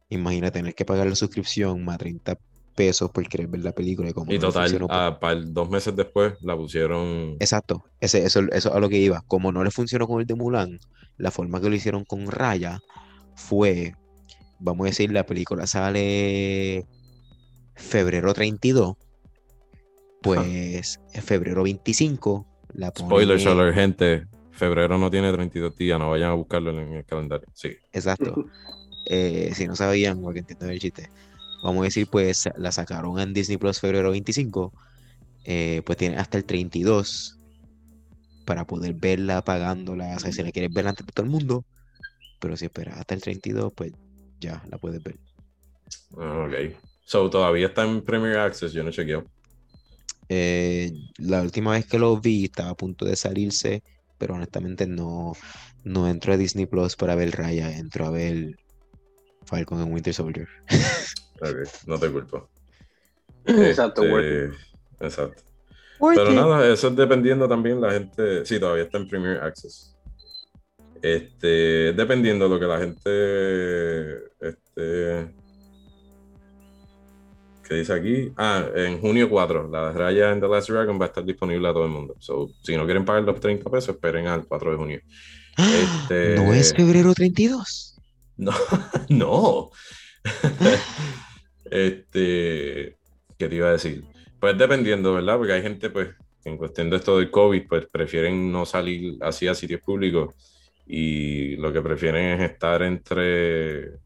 imagina 0.09 0.51
tener 0.51 0.75
que 0.75 0.85
pagar 0.85 1.07
la 1.07 1.15
suscripción 1.17 1.85
más 1.85 1.99
30 1.99 2.37
pesos 2.75 3.11
por 3.11 3.27
querer 3.29 3.49
ver 3.49 3.65
la 3.65 3.73
película 3.73 4.09
y 4.09 4.13
como 4.13 4.31
Y 4.33 4.39
no 4.39 4.47
le 4.47 4.53
total, 4.53 4.71
pues- 4.79 4.91
ah, 4.91 5.19
para 5.21 5.33
el- 5.33 5.53
dos 5.53 5.69
meses 5.69 5.95
después 5.97 6.35
la 6.43 6.57
pusieron. 6.57 7.37
Exacto, 7.41 7.85
ese, 8.01 8.25
eso, 8.25 8.41
eso 8.53 8.69
es 8.71 8.75
a 8.75 8.79
lo 8.79 8.89
que 8.89 8.99
iba. 8.99 9.23
Como 9.27 9.51
no 9.51 9.65
le 9.65 9.71
funcionó 9.73 10.07
con 10.07 10.21
el 10.21 10.27
de 10.27 10.35
Mulan, 10.37 10.79
la 11.17 11.33
forma 11.33 11.61
que 11.61 11.69
lo 11.69 11.75
hicieron 11.75 12.05
con 12.05 12.31
Raya 12.31 12.79
fue, 13.39 13.95
vamos 14.59 14.85
a 14.87 14.91
decir, 14.91 15.13
la 15.13 15.25
película 15.25 15.67
sale 15.67 16.85
febrero 17.77 18.35
32, 18.35 18.97
pues 20.21 21.01
en 21.15 21.23
febrero 21.23 21.63
25 21.63 22.47
la 22.75 22.89
Spoiler 22.89 23.39
ponen- 23.39 23.49
alert, 23.49 23.75
gente. 23.75 24.27
Febrero 24.51 24.99
no 24.99 25.09
tiene 25.09 25.33
32 25.33 25.77
días, 25.77 25.99
no 26.01 26.11
vayan 26.11 26.31
a 26.31 26.35
buscarlo 26.35 26.71
en 26.73 26.93
el 26.93 27.05
calendario. 27.05 27.49
Sí. 27.55 27.71
Exacto. 27.93 28.35
Eh, 29.11 29.53
si 29.55 29.67
no 29.67 29.75
sabían, 29.75 30.21
porque 30.21 30.41
entienden 30.41 30.69
el 30.69 30.81
chiste. 30.81 31.09
Vamos 31.63 31.81
a 31.81 31.85
decir, 31.85 32.09
pues 32.11 32.47
la 32.59 32.71
sacaron 32.73 33.19
en 33.19 33.33
Disney 33.33 33.57
Plus 33.57 33.81
febrero 33.81 34.11
25. 34.11 34.71
eh, 35.45 35.81
pues 35.87 35.97
tiene 35.97 36.19
hasta 36.19 36.37
el 36.37 36.45
32 36.45 37.39
para 38.45 38.67
poder 38.67 38.93
verla 38.93 39.43
pagándola. 39.43 40.15
O 40.15 40.19
sea, 40.19 40.31
si 40.31 40.43
la 40.43 40.51
quieres 40.53 40.71
ver 40.75 40.87
antes 40.89 41.07
de 41.07 41.13
todo 41.13 41.25
el 41.25 41.31
mundo. 41.33 41.65
Pero 42.39 42.57
si 42.57 42.67
esperas 42.67 42.99
hasta 42.99 43.15
el 43.15 43.23
32, 43.23 43.73
pues 43.75 43.93
ya 44.41 44.63
la 44.71 44.79
puedes 44.79 45.03
ver. 45.03 45.17
Ok. 46.13 46.77
So, 47.05 47.31
todavía 47.31 47.69
está 47.69 47.85
en 47.85 48.03
Premier 48.03 48.39
Access, 48.39 48.73
yo 48.73 48.83
no 48.85 48.91
chequeo. 48.91 49.25
Eh, 50.29 50.93
la 51.17 51.41
última 51.41 51.73
vez 51.73 51.87
que 51.87 51.99
lo 51.99 52.21
vi 52.21 52.45
estaba 52.45 52.71
a 52.71 52.77
punto 52.77 53.07
de 53.07 53.17
salirse, 53.17 53.83
pero 54.19 54.35
honestamente 54.35 54.87
no, 54.87 55.33
no 55.85 56.09
entro 56.09 56.35
a 56.35 56.37
Disney 56.37 56.67
Plus 56.67 56.97
para 56.97 57.15
ver 57.15 57.31
Raya, 57.31 57.77
entro 57.77 58.05
a 58.07 58.11
ver 58.11 58.57
Falcon 59.47 59.81
and 59.81 59.93
Winter 59.93 60.15
Soldier. 60.15 60.49
Ok, 61.41 61.55
no 61.87 61.97
te 62.01 62.11
culpo. 62.11 62.49
Exacto, 63.47 64.03
Este. 64.03 64.51
Exacto. 64.99 65.43
Pero 66.01 66.33
nada, 66.33 66.67
eso 66.73 66.89
es 66.89 66.97
dependiendo 66.97 67.49
también 67.49 67.81
la 67.81 67.93
gente. 67.93 68.45
Sí, 68.45 68.59
todavía 68.59 68.83
está 68.83 68.99
en 68.99 69.09
Premier 69.09 69.41
Access. 69.41 69.97
Este, 71.03 71.93
dependiendo 71.93 72.49
de 72.49 72.51
lo 72.55 72.61
que 72.61 72.67
la 72.67 72.79
gente. 72.79 74.15
Este. 74.41 75.35
¿Qué 77.69 77.75
dice 77.75 77.93
aquí? 77.93 78.33
Ah, 78.37 78.65
en 78.75 78.99
junio 78.99 79.29
4, 79.29 79.69
la 79.69 79.93
raya 79.93 80.31
en 80.33 80.41
The 80.41 80.49
Last 80.49 80.71
Dragon 80.71 80.99
va 80.99 81.05
a 81.05 81.09
estar 81.09 81.23
disponible 81.25 81.69
a 81.69 81.73
todo 81.75 81.85
el 81.85 81.91
mundo. 81.91 82.17
So, 82.19 82.49
si 82.63 82.75
no 82.75 82.87
quieren 82.87 83.05
pagar 83.05 83.25
los 83.25 83.39
30 83.39 83.71
pesos, 83.71 83.95
esperen 83.95 84.27
al 84.27 84.47
4 84.47 84.71
de 84.71 84.77
junio. 84.79 85.01
Este- 85.59 86.37
¿No 86.37 86.55
es 86.55 86.73
febrero 86.73 87.13
32? 87.13 87.97
No, 88.39 88.53
no. 89.11 89.71
este, 91.71 92.97
¿qué 93.37 93.49
te 93.49 93.55
iba 93.55 93.69
a 93.69 93.73
decir? 93.73 94.05
Pues 94.41 94.57
dependiendo, 94.57 95.13
¿verdad? 95.13 95.37
Porque 95.37 95.53
hay 95.53 95.61
gente, 95.63 95.91
pues, 95.91 96.09
en 96.45 96.57
cuestión 96.57 96.89
de 96.89 96.97
esto 96.97 97.19
del 97.19 97.31
COVID, 97.31 97.67
pues 97.69 97.87
prefieren 97.93 98.51
no 98.51 98.65
salir 98.65 99.19
así 99.21 99.47
a 99.47 99.55
sitios 99.55 99.83
públicos 99.83 100.35
y 100.89 101.57
lo 101.57 101.73
que 101.73 101.83
prefieren 101.83 102.41
es 102.41 102.51
estar 102.51 102.83
entre 102.83 103.99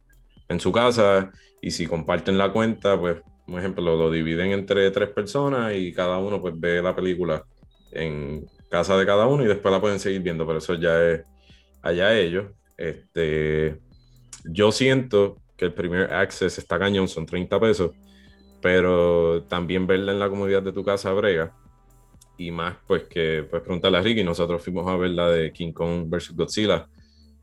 en 0.48 0.60
su 0.60 0.72
casa 0.72 1.30
y 1.62 1.70
si 1.70 1.86
comparten 1.86 2.36
la 2.36 2.52
cuenta, 2.52 2.98
pues, 2.98 3.22
por 3.46 3.58
ejemplo, 3.58 3.96
lo 3.96 4.10
dividen 4.10 4.50
entre 4.50 4.90
tres 4.90 5.10
personas 5.10 5.74
y 5.74 5.92
cada 5.92 6.18
uno 6.18 6.40
pues 6.40 6.58
ve 6.58 6.82
la 6.82 6.94
película 6.94 7.44
en 7.92 8.46
casa 8.68 8.96
de 8.96 9.06
cada 9.06 9.26
uno 9.26 9.44
y 9.44 9.46
después 9.46 9.72
la 9.72 9.80
pueden 9.80 10.00
seguir 10.00 10.22
viendo, 10.22 10.46
pero 10.46 10.58
eso 10.58 10.74
ya 10.74 11.00
es 11.10 11.22
allá 11.82 12.18
ellos. 12.18 12.46
Este, 12.76 13.78
yo 14.44 14.72
siento 14.72 15.36
que 15.56 15.66
el 15.66 15.74
primer 15.74 16.12
access 16.12 16.58
está 16.58 16.78
cañón, 16.78 17.06
son 17.06 17.26
30 17.26 17.60
pesos, 17.60 17.92
pero 18.60 19.44
también 19.44 19.86
verla 19.86 20.12
en 20.12 20.18
la 20.18 20.28
comodidad 20.28 20.62
de 20.62 20.72
tu 20.72 20.84
casa 20.84 21.12
brega. 21.12 21.54
Y 22.38 22.50
más, 22.50 22.76
pues 22.86 23.04
que 23.04 23.46
pues 23.48 23.62
preguntarle 23.62 23.98
a 23.98 24.02
Ricky, 24.02 24.24
nosotros 24.24 24.62
fuimos 24.62 24.88
a 24.88 24.96
ver 24.96 25.10
la 25.10 25.28
de 25.28 25.52
King 25.52 25.72
Kong 25.72 26.08
vs. 26.08 26.34
Godzilla 26.34 26.88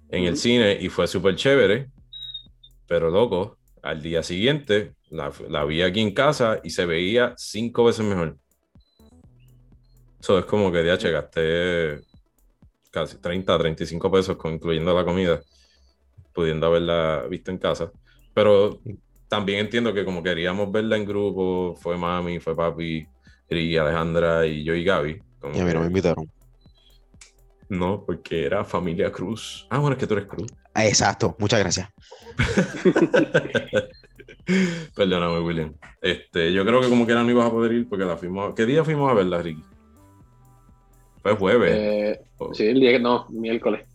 en 0.09 0.25
el 0.25 0.37
cine 0.37 0.77
y 0.79 0.89
fue 0.89 1.07
súper 1.07 1.35
chévere, 1.35 1.89
pero 2.87 3.09
loco, 3.09 3.57
al 3.81 4.01
día 4.01 4.23
siguiente 4.23 4.93
la, 5.09 5.31
la, 5.47 5.63
vi 5.63 5.81
aquí 5.81 6.01
en 6.01 6.13
casa 6.13 6.59
y 6.63 6.71
se 6.71 6.85
veía 6.85 7.33
cinco 7.37 7.85
veces 7.85 8.05
mejor. 8.05 8.37
Eso 10.19 10.39
es 10.39 10.45
como 10.45 10.71
que 10.71 10.85
ya 10.85 10.97
gasté 10.97 12.01
casi 12.91 13.17
30, 13.17 13.57
35 13.57 14.11
pesos, 14.11 14.37
con, 14.37 14.53
incluyendo 14.53 14.93
la 14.93 15.05
comida, 15.05 15.39
pudiendo 16.33 16.67
haberla 16.67 17.25
visto 17.29 17.51
en 17.51 17.57
casa. 17.57 17.91
Pero 18.33 18.79
también 19.27 19.59
entiendo 19.59 19.93
que 19.93 20.03
como 20.03 20.23
queríamos 20.23 20.71
verla 20.71 20.97
en 20.97 21.05
grupo, 21.05 21.75
fue 21.75 21.97
mami, 21.97 22.39
fue 22.39 22.55
papi, 22.55 23.07
y 23.49 23.77
Alejandra 23.77 24.45
y 24.45 24.63
yo 24.63 24.73
y 24.73 24.83
Gaby. 24.83 25.21
y 25.53 25.59
a 25.59 25.65
mí 25.65 25.73
no 25.73 25.81
me 25.81 25.87
invitaron. 25.87 26.29
No, 27.69 28.03
porque 28.05 28.45
era 28.45 28.65
familia 28.65 29.11
Cruz. 29.11 29.67
Ah, 29.69 29.77
bueno, 29.77 29.93
es 29.93 29.99
que 29.99 30.07
tú 30.07 30.15
eres 30.15 30.27
Cruz. 30.27 30.51
Ah, 30.73 30.87
exacto, 30.87 31.35
muchas 31.39 31.59
gracias. 31.59 31.89
Perdóname, 34.95 35.39
William. 35.41 35.73
Este, 36.01 36.51
yo 36.51 36.65
creo 36.65 36.81
que 36.81 36.89
como 36.89 37.05
que 37.05 37.13
no 37.13 37.29
ibas 37.29 37.47
a 37.47 37.51
poder 37.51 37.73
ir 37.73 37.87
porque 37.87 38.05
la 38.05 38.17
fuimos. 38.17 38.55
¿Qué 38.55 38.65
día 38.65 38.83
fuimos 38.83 39.11
a 39.11 39.13
verla, 39.13 39.41
Ricky? 39.41 39.63
Fue 41.21 41.35
jueves. 41.35 41.71
Eh, 41.75 42.19
sí, 42.53 42.65
el 42.65 42.79
día 42.79 42.91
que 42.91 42.99
no, 42.99 43.27
miércoles. 43.29 43.85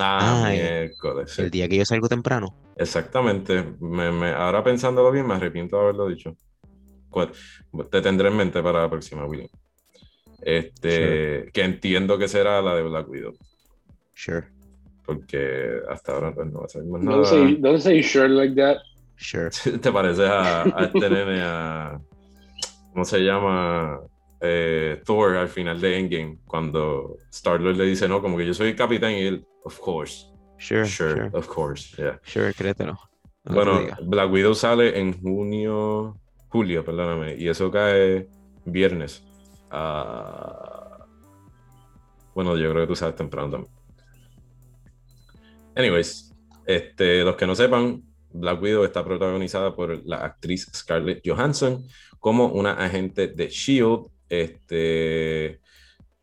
Ah, 0.00 0.48
miércoles. 0.50 1.38
El 1.38 1.50
día 1.50 1.68
que 1.68 1.76
yo 1.76 1.84
salgo 1.84 2.08
temprano. 2.08 2.56
Exactamente. 2.76 3.62
Me, 3.80 4.30
ahora 4.30 4.64
pensándolo 4.64 5.12
bien, 5.12 5.26
me 5.26 5.34
arrepiento 5.34 5.76
de 5.76 5.82
haberlo 5.82 6.08
dicho. 6.08 6.36
Te 7.90 8.00
tendré 8.00 8.28
en 8.28 8.36
mente 8.36 8.62
para 8.62 8.82
la 8.82 8.90
próxima, 8.90 9.24
William. 9.24 9.48
Este, 10.42 11.50
que 11.52 11.62
entiendo 11.62 12.18
que 12.18 12.28
será 12.28 12.62
la 12.62 12.74
de 12.74 12.82
Black 12.82 13.08
Widow. 13.08 13.34
Sure. 14.14 14.46
Porque 15.04 15.80
hasta 15.88 16.12
ahora 16.12 16.34
pues, 16.34 16.46
no 16.50 16.60
va 16.60 16.66
a 16.66 16.68
ser 16.68 16.84
más 16.84 17.02
nada. 17.02 17.16
Don't 17.16 17.28
say, 17.28 17.56
don't 17.56 17.80
say 17.80 18.02
sure 18.02 18.28
like 18.28 18.54
that. 18.54 18.78
Sure. 19.16 19.50
¿Te 19.80 19.92
parece 19.92 20.26
a, 20.26 20.62
a 20.62 20.84
este 20.84 21.10
nene 21.10 21.40
a. 21.42 22.00
¿Cómo 22.92 23.04
se 23.04 23.20
llama? 23.20 24.00
Eh, 24.40 25.02
Thor 25.04 25.36
al 25.36 25.48
final 25.48 25.80
de 25.80 25.98
Endgame, 25.98 26.38
cuando 26.46 27.18
Star-Lord 27.30 27.76
le 27.76 27.84
dice, 27.84 28.08
no, 28.08 28.22
como 28.22 28.38
que 28.38 28.46
yo 28.46 28.54
soy 28.54 28.68
el 28.68 28.76
capitán 28.76 29.12
y 29.12 29.20
él, 29.20 29.46
of 29.64 29.78
course. 29.78 30.26
Sure, 30.58 30.86
sure, 30.86 31.30
of 31.32 31.46
course, 31.46 31.94
yeah. 31.96 32.18
Sure, 32.22 32.52
créetelo. 32.54 32.98
bueno, 33.44 33.80
Black 34.02 34.30
Widow 34.30 34.54
sale 34.54 34.98
en 34.98 35.20
junio, 35.20 36.18
julio, 36.50 36.84
perdóname, 36.84 37.36
y 37.36 37.48
eso 37.48 37.70
cae 37.70 38.28
viernes. 38.66 39.24
Uh, 39.72 41.02
bueno, 42.34 42.56
yo 42.56 42.70
creo 42.70 42.82
que 42.82 42.88
tú 42.88 42.96
sabes 42.96 43.16
temprano 43.16 43.50
también. 43.50 43.72
Anyways, 45.74 46.34
este, 46.66 47.24
los 47.24 47.36
que 47.36 47.46
no 47.46 47.54
sepan, 47.54 48.02
Black 48.32 48.60
Widow 48.60 48.84
está 48.84 49.02
protagonizada 49.02 49.74
por 49.74 50.06
la 50.06 50.18
actriz 50.18 50.70
Scarlett 50.74 51.22
Johansson 51.24 51.82
como 52.18 52.48
una 52.48 52.72
agente 52.74 53.28
de 53.28 53.48
Shield 53.48 54.06
este, 54.30 55.60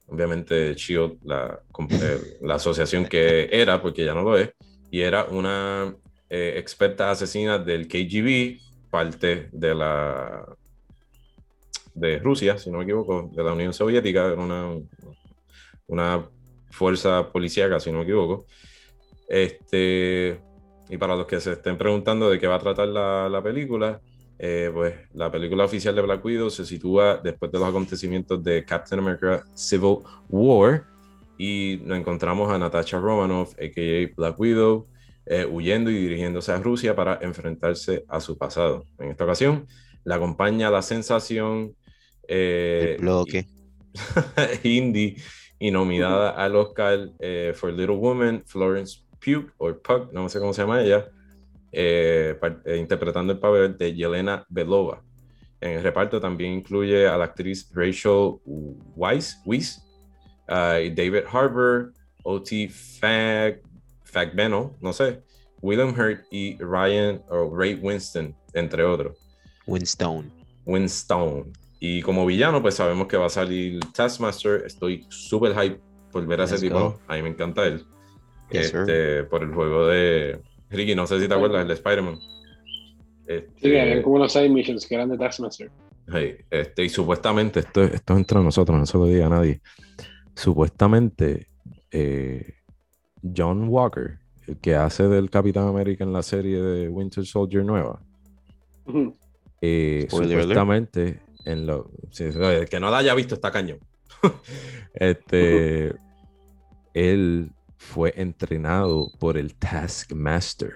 obviamente 0.08 0.74
Shield, 0.74 1.20
la, 1.24 1.60
eh, 1.90 2.38
la 2.42 2.56
asociación 2.56 3.06
que 3.06 3.50
era, 3.52 3.82
porque 3.82 4.06
ya 4.06 4.16
no 4.16 4.24
lo 4.24 4.38
es, 4.38 4.52
y 4.90 5.02
era 5.02 5.26
una 5.26 5.94
eh, 6.30 6.54
experta 6.58 7.12
asesina 7.12 7.60
del 7.60 7.88
KGB, 7.88 8.60
parte 8.90 9.50
de 9.52 9.76
la 9.76 10.46
de 11.94 12.20
Rusia, 12.20 12.58
si 12.58 12.70
no 12.70 12.78
me 12.78 12.84
equivoco, 12.84 13.30
de 13.34 13.44
la 13.44 13.54
Unión 13.54 13.74
Soviética, 13.74 14.28
era 14.28 14.42
una, 14.42 14.70
una 15.88 16.30
fuerza 16.70 17.32
policíaca, 17.32 17.80
si 17.80 17.92
no 17.92 18.00
me 18.00 18.04
equivoco. 18.04 18.46
Este, 19.28 20.40
y 20.90 20.98
para 20.98 21.16
los 21.16 21.26
que 21.26 21.40
se 21.40 21.54
estén 21.54 21.78
preguntando 21.78 22.30
de 22.30 22.40
qué 22.40 22.48
va 22.48 22.56
a 22.56 22.60
tratar 22.60 22.88
la, 22.88 23.28
la 23.30 23.42
película, 23.42 24.00
eh, 24.40 24.70
pues 24.72 24.94
la 25.14 25.32
película 25.32 25.66
oficial 25.66 25.96
de 25.96 26.02
Black 26.04 26.24
Widow 26.24 26.52
se 26.52 26.66
sitúa 26.66 27.18
después 27.18 27.52
de 27.52 27.58
los 27.58 27.68
acontecimientos 27.68 28.44
de 28.44 28.64
Captain 28.64 29.00
America 29.00 29.44
Civil 29.56 29.98
War 30.30 30.86
y 31.40 31.82
nos 31.84 31.98
encontramos 31.98 32.52
a 32.52 32.60
Natasha 32.60 33.00
Romanoff, 33.00 33.54
a.k.a. 33.54 34.14
Black 34.16 34.40
Widow, 34.40 34.88
eh, 35.30 35.46
huyendo 35.46 35.90
y 35.92 35.96
dirigiéndose 35.96 36.52
a 36.52 36.58
Rusia 36.58 36.96
para 36.96 37.20
enfrentarse 37.22 38.06
a 38.08 38.20
su 38.20 38.38
pasado. 38.38 38.86
En 39.00 39.10
esta 39.10 39.24
ocasión, 39.24 39.68
la 40.04 40.16
acompaña 40.16 40.70
la 40.72 40.82
sensación 40.82 41.76
eh, 42.28 42.98
bloque. 43.00 43.48
indie 44.64 45.18
y 45.60 45.72
nominada 45.72 46.32
al 46.32 46.56
Oscar 46.56 47.10
for 47.56 47.74
Little 47.74 47.96
Woman, 47.96 48.44
Florence 48.46 49.00
Pugh, 49.20 49.52
o 49.58 49.74
Pug, 49.74 50.14
no 50.14 50.30
sé 50.30 50.40
cómo 50.40 50.54
se 50.54 50.62
llama 50.62 50.82
ella, 50.82 51.10
eh, 51.72 52.38
eh, 52.66 52.78
interpretando 52.78 53.34
el 53.34 53.40
papel 53.40 53.78
de 53.78 53.94
Yelena 53.94 54.46
Belova. 54.50 55.04
En 55.60 55.72
el 55.72 55.84
reparto 55.84 56.20
también 56.20 56.54
incluye 56.54 57.08
a 57.08 57.18
la 57.18 57.26
actriz 57.26 57.70
Rachel 57.74 58.36
Weisz, 58.96 59.42
Weiss, 59.46 59.84
uh, 60.48 60.90
David 60.94 61.24
Harbour, 61.32 61.94
O.T. 62.24 62.70
Fag, 62.70 63.62
Fagbeno, 64.12 64.76
no 64.82 64.94
sé, 64.94 65.22
William 65.62 65.90
Hurt 65.90 66.26
y 66.32 66.58
Ryan 66.58 67.22
o 67.30 67.56
Ray 67.56 67.76
Winston, 67.76 68.36
entre 68.54 68.84
otros. 68.84 69.18
Winston. 69.66 70.32
Winston. 70.66 71.52
Y 71.80 72.02
como 72.02 72.26
villano, 72.26 72.62
pues 72.62 72.76
sabemos 72.76 73.08
que 73.08 73.18
va 73.18 73.28
a 73.28 73.30
salir 73.30 73.80
Taskmaster. 73.94 74.64
Estoy 74.66 75.06
súper 75.10 75.54
hype 75.54 75.80
por 76.12 76.26
ver 76.26 76.42
a 76.42 76.46
ese 76.46 76.58
tipo. 76.58 77.00
A 77.08 77.16
mí 77.16 77.22
me 77.22 77.30
encanta 77.30 77.66
él. 77.66 77.86
este, 78.50 79.24
por 79.26 79.44
el 79.44 79.54
juego 79.54 79.88
de, 79.88 80.40
Ricky, 80.70 80.96
no 80.96 81.06
sé 81.06 81.20
si 81.20 81.28
te 81.28 81.34
acuerdas, 81.34 81.62
el 81.62 81.68
de 81.68 81.74
Spider-Man. 81.76 82.20
Este, 83.28 83.52
sí, 83.60 83.78
había 83.78 84.02
como 84.02 84.16
unos 84.16 84.32
side 84.32 84.50
missions 84.50 84.88
que 84.88 84.96
eran 84.96 85.10
de 85.10 85.18
Taskmaster. 85.18 85.70
este, 86.50 86.84
y 86.86 86.90
supuestamente, 86.90 87.60
esto, 87.60 87.84
esto 87.84 88.14
es 88.14 88.20
entre 88.20 88.42
nosotros, 88.42 88.78
no 88.78 88.86
se 88.86 88.98
lo 88.98 89.06
diga 89.06 89.28
a 89.28 89.30
nadie. 89.30 89.62
Supuestamente, 90.34 91.48
eh, 91.92 92.57
John 93.36 93.68
Walker, 93.70 94.20
el 94.48 94.58
que 94.58 94.76
hace 94.76 95.08
del 95.08 95.30
Capitán 95.30 95.68
América 95.68 96.04
en 96.04 96.14
la 96.14 96.24
serie 96.24 96.62
de 96.62 96.90
Winter 96.90 97.26
Soldier 97.26 97.64
nueva, 97.64 98.02
eh, 99.62 100.08
supuestamente, 100.10 101.22
en 101.46 101.66
lo, 101.66 101.90
que 102.70 102.80
no 102.80 102.90
la 102.90 103.00
haya 103.00 103.14
visto 103.16 103.36
está 103.36 103.52
cañón. 103.52 103.80
este, 104.94 105.96
él 106.94 107.52
fue 107.78 108.14
entrenado 108.16 109.10
por 109.20 109.38
el 109.38 109.56
Taskmaster. 109.56 110.74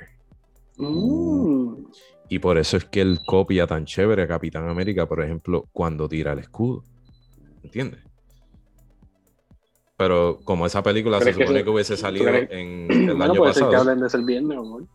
Mm. 0.78 1.86
Y 2.30 2.40
por 2.40 2.58
eso 2.58 2.78
es 2.78 2.86
que 2.86 3.02
él 3.02 3.20
copia 3.26 3.68
tan 3.68 3.86
chévere 3.86 4.24
a 4.24 4.28
Capitán 4.28 4.70
América, 4.70 5.06
por 5.08 5.22
ejemplo, 5.22 5.68
cuando 5.74 6.08
tira 6.08 6.34
el 6.34 6.40
escudo. 6.40 6.84
¿Entiendes? 7.64 8.00
Pero 10.02 10.40
como 10.44 10.66
esa 10.66 10.82
película 10.82 11.22
se 11.22 11.32
supone 11.32 11.64
que, 11.64 11.70
hubiese 11.70 11.96
salido 11.96 12.28
en 12.28 12.88
el 13.10 13.22
año 13.22 13.44
pasado. 13.44 13.70
que 13.70 13.76
hablen 13.76 14.00
de 14.00 14.08
el 14.12 14.26
viernes, 14.26 14.58
amor. 14.58 14.88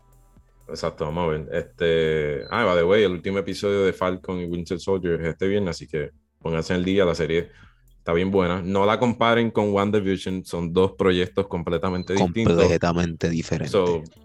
Exacto, 0.69 1.05
vamos 1.05 1.23
a 1.23 1.27
ver. 1.29 1.49
Este, 1.53 2.43
ah, 2.51 2.65
by 2.65 2.77
the 2.77 2.83
way, 2.83 3.05
el 3.05 3.13
último 3.13 3.39
episodio 3.39 3.85
de 3.85 3.93
Falcon 3.93 4.41
y 4.41 4.47
Winter 4.47 4.81
Soldier 4.81 5.21
es 5.21 5.29
este 5.29 5.47
viernes, 5.47 5.77
así 5.77 5.87
que 5.87 6.11
pónganse 6.41 6.75
el 6.75 6.85
día, 6.85 7.05
la 7.05 7.15
serie 7.15 7.51
está 7.99 8.13
bien 8.15 8.33
buena. 8.33 8.61
No 8.63 8.85
la 8.85 8.99
comparen 8.99 9.53
con 9.53 9.73
WandaVision, 9.73 10.45
son 10.45 10.73
dos 10.73 10.95
proyectos 10.99 11.47
completamente 11.47 12.15
distintos. 12.15 12.57
Completamente 12.57 13.31
diferentes. 13.31 13.81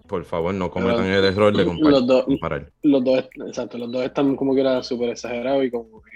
por 0.08 0.24
favor, 0.24 0.52
no 0.52 0.68
cometan 0.68 1.06
el 1.06 1.24
error 1.24 1.56
de 1.56 1.64
comparar. 1.64 2.72
Los 2.82 3.04
dos, 3.04 3.28
exacto, 3.46 3.78
los 3.78 3.92
dos 3.92 4.02
están 4.02 4.34
como 4.34 4.52
que 4.52 4.62
era 4.62 4.82
súper 4.82 5.10
exagerados 5.10 5.64
y 5.64 5.70
como 5.70 6.02
que 6.02 6.10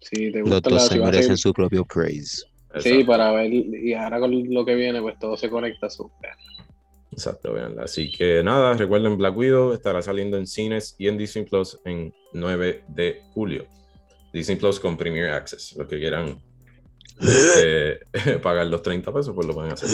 si 0.00 0.30
te 0.30 0.42
gusta 0.42 0.68
los 0.68 0.82
dos 0.82 0.88
se 0.88 0.98
merecen 0.98 1.38
su 1.38 1.54
propio 1.54 1.86
praise. 1.86 2.44
Sí, 2.78 3.02
para 3.04 3.32
ver, 3.32 3.52
y 3.52 3.94
ahora 3.94 4.20
con 4.20 4.52
lo 4.52 4.64
que 4.64 4.74
viene, 4.74 5.02
pues 5.02 5.18
todo 5.18 5.36
se 5.36 5.50
conecta 5.50 5.90
súper. 5.90 6.30
Exacto, 7.10 7.52
veanla. 7.52 7.84
Así 7.84 8.10
que 8.10 8.42
nada, 8.42 8.74
recuerden 8.74 9.16
Black 9.18 9.36
Widow 9.36 9.72
estará 9.72 10.00
saliendo 10.00 10.36
en 10.36 10.46
cines 10.46 10.94
y 10.96 11.08
en 11.08 11.18
Disney 11.18 11.44
Plus 11.44 11.80
en 11.84 12.14
9 12.32 12.84
de 12.88 13.22
julio. 13.34 13.66
Disney 14.32 14.56
Plus 14.56 14.78
con 14.78 14.96
Premier 14.96 15.30
Access, 15.30 15.74
lo 15.76 15.88
que 15.88 15.98
quieran 15.98 16.40
eh, 17.58 17.98
pagar 18.42 18.66
los 18.68 18.82
30 18.82 19.12
pesos, 19.12 19.34
pues 19.34 19.46
lo 19.46 19.54
pueden 19.54 19.72
hacer. 19.72 19.90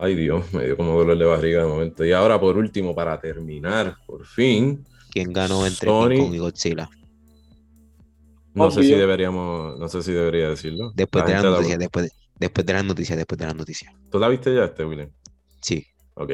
Ay 0.00 0.14
Dios, 0.14 0.52
me 0.54 0.64
dio 0.64 0.76
como 0.76 0.96
dolor 0.96 1.18
de 1.18 1.24
barriga 1.24 1.62
de 1.62 1.68
momento. 1.68 2.04
Y 2.04 2.12
ahora 2.12 2.38
por 2.38 2.56
último, 2.56 2.94
para 2.94 3.20
terminar, 3.20 3.96
por 4.06 4.24
fin. 4.24 4.86
¿Quién 5.10 5.32
ganó 5.32 5.66
entre 5.66 5.88
Sony... 5.88 6.10
King 6.10 6.34
y 6.34 6.38
Godzilla? 6.38 6.88
No 8.58 8.70
sé 8.70 8.82
si 8.82 8.94
deberíamos, 8.94 9.78
no 9.78 9.88
sé 9.88 10.02
si 10.02 10.12
debería 10.12 10.48
decirlo. 10.50 10.92
Después 10.94 11.24
de 11.26 11.32
la 11.34 11.42
la- 11.42 11.50
noticia, 11.50 11.78
después 11.78 12.06
de, 12.06 12.12
después 12.38 12.66
de 12.66 12.72
las 12.72 12.84
noticias, 12.84 13.16
después 13.16 13.38
de 13.38 13.46
las 13.46 13.54
noticias. 13.54 13.94
¿Tú 14.10 14.18
la 14.18 14.28
viste 14.28 14.54
ya, 14.54 14.64
este, 14.64 14.84
William? 14.84 15.10
Sí. 15.60 15.86
Ok. 16.14 16.32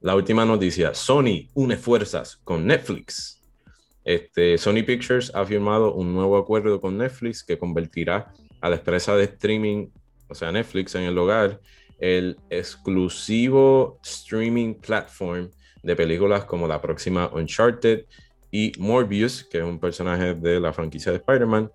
La 0.00 0.14
última 0.14 0.44
noticia. 0.44 0.94
Sony 0.94 1.48
une 1.54 1.76
fuerzas 1.76 2.36
con 2.44 2.66
Netflix. 2.66 3.42
Este, 4.04 4.56
Sony 4.56 4.84
Pictures 4.86 5.32
ha 5.34 5.44
firmado 5.44 5.94
un 5.94 6.14
nuevo 6.14 6.36
acuerdo 6.36 6.80
con 6.80 6.96
Netflix 6.96 7.42
que 7.42 7.58
convertirá 7.58 8.32
a 8.60 8.70
la 8.70 8.76
empresa 8.76 9.16
de 9.16 9.24
streaming, 9.24 9.88
o 10.28 10.34
sea, 10.34 10.52
Netflix 10.52 10.94
en 10.94 11.02
el 11.02 11.18
hogar, 11.18 11.60
el 11.98 12.36
exclusivo 12.50 13.98
streaming 14.04 14.74
platform 14.74 15.50
de 15.82 15.96
películas 15.96 16.44
como 16.44 16.66
la 16.68 16.80
próxima 16.80 17.28
Uncharted 17.32 18.04
y 18.56 18.72
Morbius, 18.78 19.44
que 19.44 19.58
es 19.58 19.64
un 19.64 19.78
personaje 19.78 20.32
de 20.32 20.58
la 20.58 20.72
franquicia 20.72 21.12
de 21.12 21.18
Spider-Man. 21.18 21.70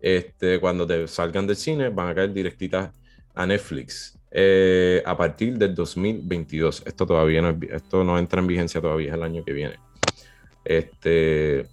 Este, 0.00 0.60
cuando 0.60 0.86
te 0.86 1.08
salgan 1.08 1.44
del 1.44 1.56
cine, 1.56 1.88
van 1.88 2.06
a 2.06 2.14
caer 2.14 2.32
directitas 2.32 2.92
a 3.34 3.46
Netflix 3.46 4.16
eh, 4.30 5.02
a 5.04 5.16
partir 5.16 5.58
del 5.58 5.74
2022. 5.74 6.84
Esto 6.86 7.04
todavía 7.04 7.42
no, 7.42 7.58
esto 7.68 8.04
no 8.04 8.16
entra 8.16 8.40
en 8.40 8.46
vigencia 8.46 8.80
todavía, 8.80 9.08
es 9.08 9.14
el 9.14 9.24
año 9.24 9.44
que 9.44 9.52
viene. 9.52 9.74
Este, 10.64 11.66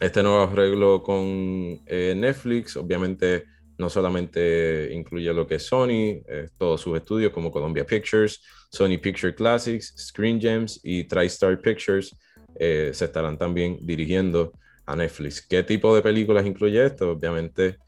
este 0.00 0.22
nuevo 0.24 0.42
arreglo 0.42 1.00
con 1.00 1.80
eh, 1.86 2.14
Netflix, 2.16 2.76
obviamente, 2.76 3.44
no 3.78 3.88
solamente 3.88 4.92
incluye 4.92 5.32
lo 5.32 5.46
que 5.46 5.54
es 5.54 5.66
Sony, 5.66 6.20
eh, 6.26 6.48
todos 6.58 6.80
sus 6.80 6.96
estudios 6.96 7.32
como 7.32 7.52
Columbia 7.52 7.86
Pictures, 7.86 8.42
Sony 8.72 8.98
Picture 9.00 9.32
Classics, 9.32 9.94
Screen 9.96 10.40
Gems 10.40 10.80
y 10.82 11.04
TriStar 11.04 11.60
Pictures 11.60 12.12
eh, 12.56 12.90
se 12.92 13.06
estarán 13.06 13.38
también 13.38 13.78
dirigiendo 13.82 14.52
a 14.86 14.96
Netflix. 14.96 15.40
¿Qué 15.42 15.62
tipo 15.62 15.94
de 15.94 16.02
películas 16.02 16.46
incluye 16.46 16.84
esto? 16.84 17.10
Obviamente, 17.10 17.78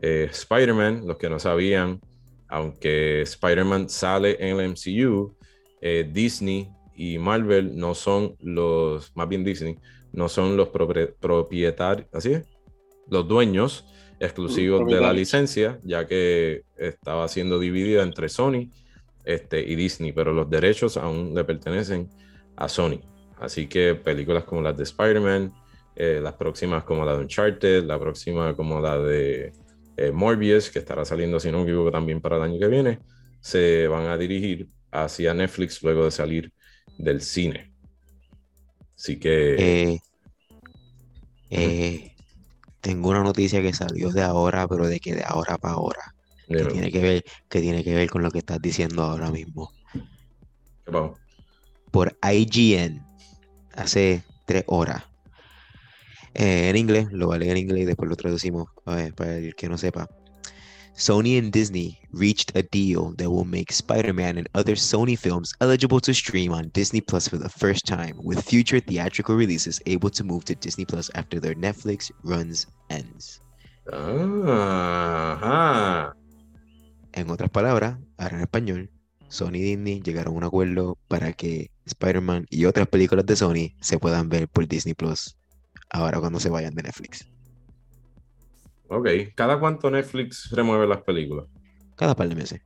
eh, 0.00 0.28
Spider-Man, 0.30 1.06
los 1.06 1.16
que 1.16 1.30
no 1.30 1.38
sabían, 1.38 2.00
aunque 2.48 3.22
Spider-Man 3.22 3.88
sale 3.88 4.36
en 4.38 4.58
el 4.58 4.70
MCU, 4.70 5.34
eh, 5.80 6.08
Disney 6.12 6.68
y 6.94 7.18
Marvel 7.18 7.76
no 7.76 7.94
son 7.94 8.36
los, 8.40 9.16
más 9.16 9.28
bien 9.28 9.44
Disney, 9.44 9.78
no 10.12 10.28
son 10.28 10.56
los 10.56 10.68
propietarios, 10.68 12.08
¿así 12.12 12.32
es? 12.34 12.44
Los 13.08 13.26
dueños 13.26 13.86
exclusivos 14.20 14.86
de 14.86 15.00
la 15.00 15.12
licencia, 15.12 15.80
ya 15.82 16.06
que 16.06 16.62
estaba 16.76 17.26
siendo 17.28 17.58
dividida 17.58 18.02
entre 18.02 18.28
Sony 18.28 18.70
este, 19.24 19.60
y 19.60 19.74
Disney, 19.74 20.12
pero 20.12 20.32
los 20.32 20.48
derechos 20.48 20.96
aún 20.96 21.34
le 21.34 21.44
pertenecen 21.44 22.08
a 22.56 22.68
Sony. 22.68 23.00
Así 23.42 23.68
que 23.68 23.94
películas 23.96 24.44
como 24.44 24.62
las 24.62 24.76
de 24.76 24.84
Spider-Man, 24.84 25.52
eh, 25.96 26.20
las 26.22 26.34
próximas 26.34 26.84
como 26.84 27.04
la 27.04 27.14
de 27.14 27.20
Uncharted, 27.24 27.84
la 27.84 27.98
próxima 27.98 28.54
como 28.56 28.80
la 28.80 28.98
de 28.98 29.52
eh, 29.96 30.12
Morbius, 30.12 30.70
que 30.70 30.78
estará 30.78 31.04
saliendo, 31.04 31.40
si 31.40 31.50
no 31.50 31.58
me 31.58 31.64
equivoco, 31.64 31.90
también 31.90 32.20
para 32.20 32.36
el 32.36 32.42
año 32.42 32.58
que 32.58 32.68
viene, 32.68 33.00
se 33.40 33.88
van 33.88 34.06
a 34.06 34.16
dirigir 34.16 34.68
hacia 34.92 35.34
Netflix 35.34 35.82
luego 35.82 36.04
de 36.04 36.10
salir 36.12 36.52
del 36.98 37.20
cine. 37.20 37.72
Así 38.96 39.18
que, 39.18 39.74
Eh, 41.50 42.16
tengo 42.80 43.10
una 43.10 43.22
noticia 43.22 43.62
que 43.62 43.72
salió 43.72 44.10
de 44.10 44.22
ahora, 44.22 44.66
pero 44.68 44.86
de 44.88 45.00
que 45.00 45.14
de 45.14 45.24
ahora 45.24 45.58
para 45.58 45.74
ahora. 45.74 46.14
Que 46.56 46.66
tiene 46.66 46.90
que 46.92 47.00
ver, 47.00 47.24
que 47.48 47.60
tiene 47.60 47.84
que 47.84 47.94
ver 47.94 48.10
con 48.10 48.22
lo 48.22 48.30
que 48.30 48.38
estás 48.40 48.60
diciendo 48.60 49.02
ahora 49.04 49.30
mismo. 49.30 49.74
Por 51.92 52.16
IGN, 52.22 53.06
hace 53.74 54.22
tres 54.46 54.64
horas. 54.66 55.04
Eh, 56.34 56.70
en 56.70 56.76
inglés, 56.76 57.08
lo 57.12 57.36
leer 57.36 57.52
en 57.52 57.58
inglés 57.58 57.82
y 57.82 57.86
después 57.86 58.08
lo 58.08 58.16
traducimos 58.16 58.68
para 58.84 59.36
el 59.36 59.54
que 59.54 59.68
no 59.68 59.76
sepa. 59.76 60.08
Sony 60.94 61.38
and 61.38 61.52
Disney 61.52 61.98
reached 62.12 62.54
a 62.54 62.62
deal 62.62 63.14
that 63.16 63.30
will 63.30 63.46
make 63.46 63.72
Spider-Man 63.72 64.36
and 64.36 64.48
other 64.54 64.74
Sony 64.74 65.18
films 65.18 65.54
eligible 65.60 66.00
to 66.00 66.12
stream 66.12 66.52
on 66.52 66.68
Disney 66.74 67.00
Plus 67.00 67.28
for 67.28 67.38
the 67.38 67.48
first 67.48 67.86
time, 67.86 68.18
with 68.22 68.44
future 68.44 68.78
theatrical 68.78 69.34
releases 69.34 69.80
able 69.86 70.10
to 70.10 70.22
move 70.22 70.44
to 70.44 70.54
Disney 70.54 70.84
Plus 70.84 71.10
after 71.14 71.40
their 71.40 71.54
Netflix 71.54 72.10
runs 72.22 72.66
ends. 72.90 73.40
Ah, 73.90 75.38
ajá. 75.40 76.16
En 77.14 77.30
otras 77.30 77.50
palabras, 77.50 77.98
ahora 78.18 78.36
en 78.36 78.42
español, 78.42 78.90
Sony 79.32 79.54
y 79.54 79.62
Disney 79.62 80.02
llegaron 80.02 80.34
a 80.34 80.36
un 80.36 80.44
acuerdo 80.44 80.98
para 81.08 81.32
que 81.32 81.70
Spider-Man 81.86 82.46
y 82.50 82.66
otras 82.66 82.86
películas 82.86 83.24
de 83.24 83.34
Sony 83.34 83.74
se 83.80 83.98
puedan 83.98 84.28
ver 84.28 84.46
por 84.46 84.68
Disney 84.68 84.92
Plus 84.92 85.38
ahora 85.88 86.20
cuando 86.20 86.38
se 86.38 86.50
vayan 86.50 86.74
de 86.74 86.82
Netflix. 86.82 87.26
Ok, 88.88 89.08
¿cada 89.34 89.58
cuánto 89.58 89.90
Netflix 89.90 90.50
remueve 90.50 90.86
las 90.86 91.00
películas? 91.00 91.46
Cada 91.96 92.14
par 92.14 92.28
de 92.28 92.34
meses. 92.34 92.60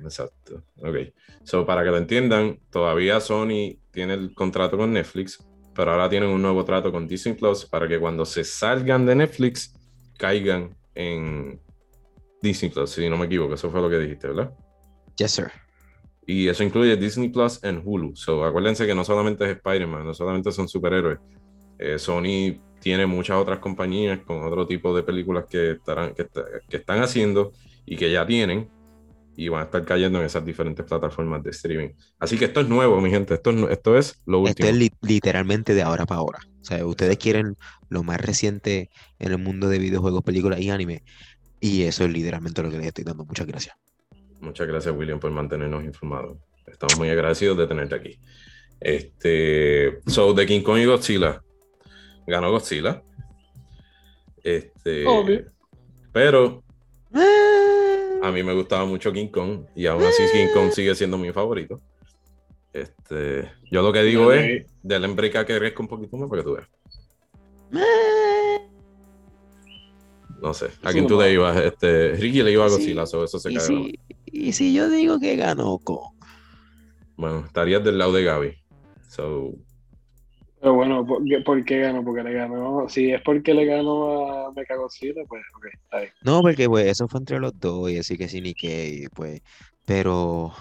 Exacto. 0.00 0.62
Ok. 0.76 1.12
So, 1.42 1.66
para 1.66 1.82
que 1.82 1.90
lo 1.90 1.98
entiendan, 1.98 2.60
todavía 2.70 3.18
Sony 3.18 3.76
tiene 3.90 4.14
el 4.14 4.32
contrato 4.32 4.78
con 4.78 4.92
Netflix, 4.92 5.44
pero 5.74 5.90
ahora 5.90 6.08
tienen 6.08 6.28
un 6.28 6.40
nuevo 6.40 6.64
trato 6.64 6.92
con 6.92 7.08
Disney 7.08 7.34
Plus 7.34 7.66
para 7.66 7.88
que 7.88 7.98
cuando 7.98 8.24
se 8.24 8.44
salgan 8.44 9.04
de 9.06 9.16
Netflix 9.16 9.74
caigan 10.16 10.76
en 10.94 11.60
Disney 12.40 12.70
Plus, 12.70 12.90
si 12.90 13.08
no 13.08 13.16
me 13.16 13.26
equivoco. 13.26 13.54
Eso 13.54 13.72
fue 13.72 13.80
lo 13.80 13.90
que 13.90 13.98
dijiste, 13.98 14.28
¿verdad? 14.28 14.54
Yes, 15.16 15.32
sir. 15.32 15.50
Y 16.32 16.48
eso 16.48 16.62
incluye 16.64 16.96
Disney 16.96 17.28
Plus 17.30 17.62
en 17.64 17.82
Hulu. 17.84 18.14
So, 18.14 18.44
acuérdense 18.44 18.86
que 18.86 18.94
no 18.94 19.04
solamente 19.04 19.44
es 19.44 19.50
Spider-Man, 19.56 20.04
no 20.06 20.14
solamente 20.14 20.52
son 20.52 20.68
superhéroes. 20.68 21.18
Eh, 21.78 21.98
Sony 21.98 22.60
tiene 22.80 23.06
muchas 23.06 23.36
otras 23.36 23.58
compañías 23.58 24.20
con 24.26 24.42
otro 24.44 24.66
tipo 24.66 24.94
de 24.94 25.02
películas 25.02 25.44
que, 25.48 25.72
estarán, 25.72 26.14
que, 26.14 26.22
está- 26.22 26.44
que 26.68 26.76
están 26.76 27.02
haciendo 27.02 27.52
y 27.86 27.96
que 27.96 28.10
ya 28.12 28.26
tienen 28.26 28.68
y 29.36 29.48
van 29.48 29.62
a 29.62 29.64
estar 29.64 29.84
cayendo 29.84 30.18
en 30.20 30.26
esas 30.26 30.44
diferentes 30.44 30.84
plataformas 30.84 31.42
de 31.42 31.50
streaming. 31.50 31.90
Así 32.18 32.36
que 32.38 32.44
esto 32.46 32.60
es 32.60 32.68
nuevo, 32.68 33.00
mi 33.00 33.10
gente. 33.10 33.34
Esto 33.34 33.50
es, 33.50 33.70
esto 33.70 33.96
es 33.98 34.20
lo 34.26 34.46
Esto 34.46 34.48
último. 34.50 34.68
es 34.68 34.76
li- 34.76 34.92
literalmente 35.00 35.74
de 35.74 35.82
ahora 35.82 36.04
para 36.06 36.20
ahora. 36.20 36.38
O 36.60 36.64
sea, 36.64 36.84
ustedes 36.86 37.16
quieren 37.16 37.56
lo 37.88 38.02
más 38.02 38.20
reciente 38.20 38.90
en 39.18 39.32
el 39.32 39.38
mundo 39.38 39.68
de 39.68 39.78
videojuegos, 39.78 40.22
películas 40.22 40.60
y 40.60 40.70
anime. 40.70 41.02
Y 41.60 41.82
eso 41.82 42.04
es 42.04 42.10
literalmente 42.12 42.62
lo 42.62 42.70
que 42.70 42.78
les 42.78 42.86
estoy 42.88 43.04
dando. 43.04 43.24
Muchas 43.24 43.46
gracias. 43.46 43.74
Muchas 44.40 44.66
gracias, 44.66 44.94
William, 44.96 45.20
por 45.20 45.30
mantenernos 45.30 45.84
informados. 45.84 46.38
Estamos 46.66 46.98
muy 46.98 47.10
agradecidos 47.10 47.58
de 47.58 47.66
tenerte 47.66 47.94
aquí. 47.94 48.18
Este, 48.80 50.00
so, 50.06 50.32
de 50.32 50.46
King 50.46 50.62
Kong 50.62 50.78
y 50.78 50.86
Godzilla. 50.86 51.42
Ganó 52.26 52.50
Godzilla. 52.50 53.02
Este, 54.42 55.06
Obvio. 55.06 55.44
pero 56.12 56.62
a 58.22 58.30
mí 58.32 58.42
me 58.42 58.54
gustaba 58.54 58.86
mucho 58.86 59.12
King 59.12 59.28
Kong 59.28 59.66
y 59.74 59.84
aún 59.86 60.02
así 60.02 60.22
King 60.32 60.46
Kong 60.54 60.70
sigue 60.72 60.94
siendo 60.94 61.18
mi 61.18 61.30
favorito. 61.32 61.78
Este, 62.72 63.50
yo 63.70 63.82
lo 63.82 63.92
que 63.92 64.02
digo 64.02 64.30
Dale. 64.30 64.56
es, 64.56 64.66
del 64.82 65.04
embrica 65.04 65.44
que 65.44 65.58
crezca 65.58 65.82
un 65.82 65.88
poquito 65.88 66.16
más 66.16 66.30
para 66.30 66.42
que 66.42 66.48
tú 66.48 66.54
veas. 66.54 66.68
No 70.40 70.54
sé, 70.54 70.68
¿a 70.82 70.92
quién 70.92 71.06
tú 71.06 71.20
le 71.20 71.32
ibas? 71.32 71.56
Este, 71.58 72.12
Ricky 72.12 72.42
le 72.42 72.52
iba 72.52 72.64
a 72.64 72.68
Sí, 72.70 72.76
Godzilla, 72.76 73.06
so 73.06 73.24
eso 73.24 73.38
se 73.38 73.52
cae. 73.52 73.60
si, 73.60 73.98
y 74.32 74.52
si 74.52 74.72
yo 74.74 74.88
digo 74.88 75.18
que 75.18 75.36
ganó 75.36 75.78
Kong. 75.78 76.14
Bueno, 77.16 77.44
estarías 77.46 77.84
del 77.84 77.98
lado 77.98 78.12
de 78.12 78.24
Gaby. 78.24 78.54
So, 79.08 79.52
Pero 80.60 80.74
bueno, 80.74 81.04
¿por 81.06 81.24
qué, 81.24 81.40
por 81.40 81.64
qué 81.64 81.78
ganó? 81.80 82.04
Porque 82.04 82.22
le 82.22 82.32
ganó. 82.32 82.88
Si 82.88 83.10
es 83.10 83.20
porque 83.22 83.52
le 83.54 83.64
ganó 83.66 84.46
a 84.46 84.52
Mechagodzilla, 84.52 85.22
pues 85.28 85.42
ok, 85.56 85.66
está 85.72 86.00
bien. 86.00 86.12
No, 86.22 86.42
porque 86.42 86.68
pues 86.68 86.86
eso 86.86 87.08
fue 87.08 87.20
entre 87.20 87.40
los 87.40 87.58
dos 87.58 87.90
y 87.90 87.98
así 87.98 88.16
que 88.16 88.28
sí 88.28 88.40
ni 88.40 88.54
qué, 88.54 88.88
y, 89.04 89.08
pues. 89.08 89.42
Pero 89.84 90.52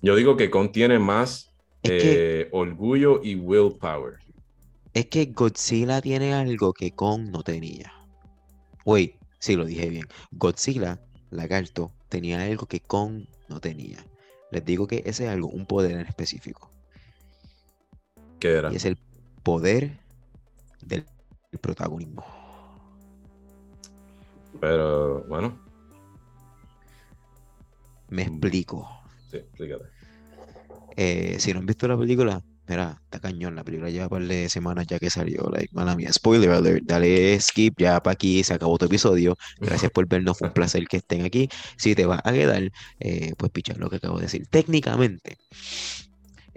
yo 0.00 0.14
digo 0.14 0.36
que 0.36 0.50
contiene 0.50 0.98
más 0.98 1.52
es 1.82 1.90
que, 1.90 2.40
eh, 2.42 2.48
orgullo 2.52 3.20
y 3.22 3.34
willpower. 3.34 4.14
es 4.94 5.06
que 5.06 5.26
Godzilla 5.26 6.00
tiene 6.00 6.34
algo 6.34 6.72
que 6.72 6.92
Kong 6.92 7.30
no 7.30 7.42
tenía. 7.42 7.92
Wait, 8.84 9.14
sí 9.38 9.56
lo 9.56 9.64
dije 9.64 9.88
bien. 9.90 10.06
Godzilla, 10.32 11.00
lagarto, 11.30 11.92
tenía 12.08 12.42
algo 12.42 12.66
que 12.66 12.80
Kong 12.80 13.24
no 13.48 13.60
tenía. 13.60 13.98
Les 14.50 14.64
digo 14.64 14.86
que 14.86 15.02
ese 15.06 15.24
es 15.24 15.30
algo, 15.30 15.48
un 15.48 15.66
poder 15.66 15.92
en 15.92 16.06
específico. 16.06 16.70
¿Qué 18.40 18.54
era? 18.54 18.72
Y 18.72 18.76
es 18.76 18.84
el 18.84 18.96
poder 19.42 19.98
del 20.82 21.04
protagonismo. 21.60 22.24
Pero 24.60 25.24
bueno, 25.24 25.58
Me 28.08 28.22
explico. 28.22 28.88
sí, 29.30 29.36
explícate. 29.36 29.84
Eh, 30.96 31.36
si 31.38 31.52
no 31.52 31.60
han 31.60 31.66
visto 31.66 31.86
la 31.86 31.96
película, 31.96 32.42
mira, 32.68 33.00
está 33.04 33.20
cañón. 33.20 33.54
La 33.54 33.64
película 33.64 33.90
lleva 33.90 34.04
un 34.04 34.10
par 34.10 34.26
de 34.26 34.48
semanas 34.48 34.86
ya 34.86 34.98
que 34.98 35.10
salió. 35.10 35.48
Like, 35.50 35.74
mala 35.74 35.96
mía, 35.96 36.12
spoiler 36.12 36.50
alert. 36.50 36.84
Dale 36.84 37.40
skip 37.40 37.74
ya 37.78 38.00
para 38.02 38.12
aquí. 38.14 38.44
Se 38.44 38.54
acabó 38.54 38.78
tu 38.78 38.86
episodio. 38.86 39.36
Gracias 39.60 39.90
por 39.90 40.06
vernos. 40.06 40.38
Fue 40.38 40.48
un 40.48 40.54
placer 40.54 40.86
que 40.86 40.98
estén 40.98 41.24
aquí. 41.24 41.48
Si 41.76 41.94
te 41.94 42.06
vas 42.06 42.20
a 42.24 42.32
quedar, 42.32 42.70
eh, 43.00 43.32
pues 43.36 43.50
picha 43.52 43.74
lo 43.76 43.90
que 43.90 43.96
acabo 43.96 44.16
de 44.18 44.22
decir. 44.24 44.46
Técnicamente, 44.48 45.36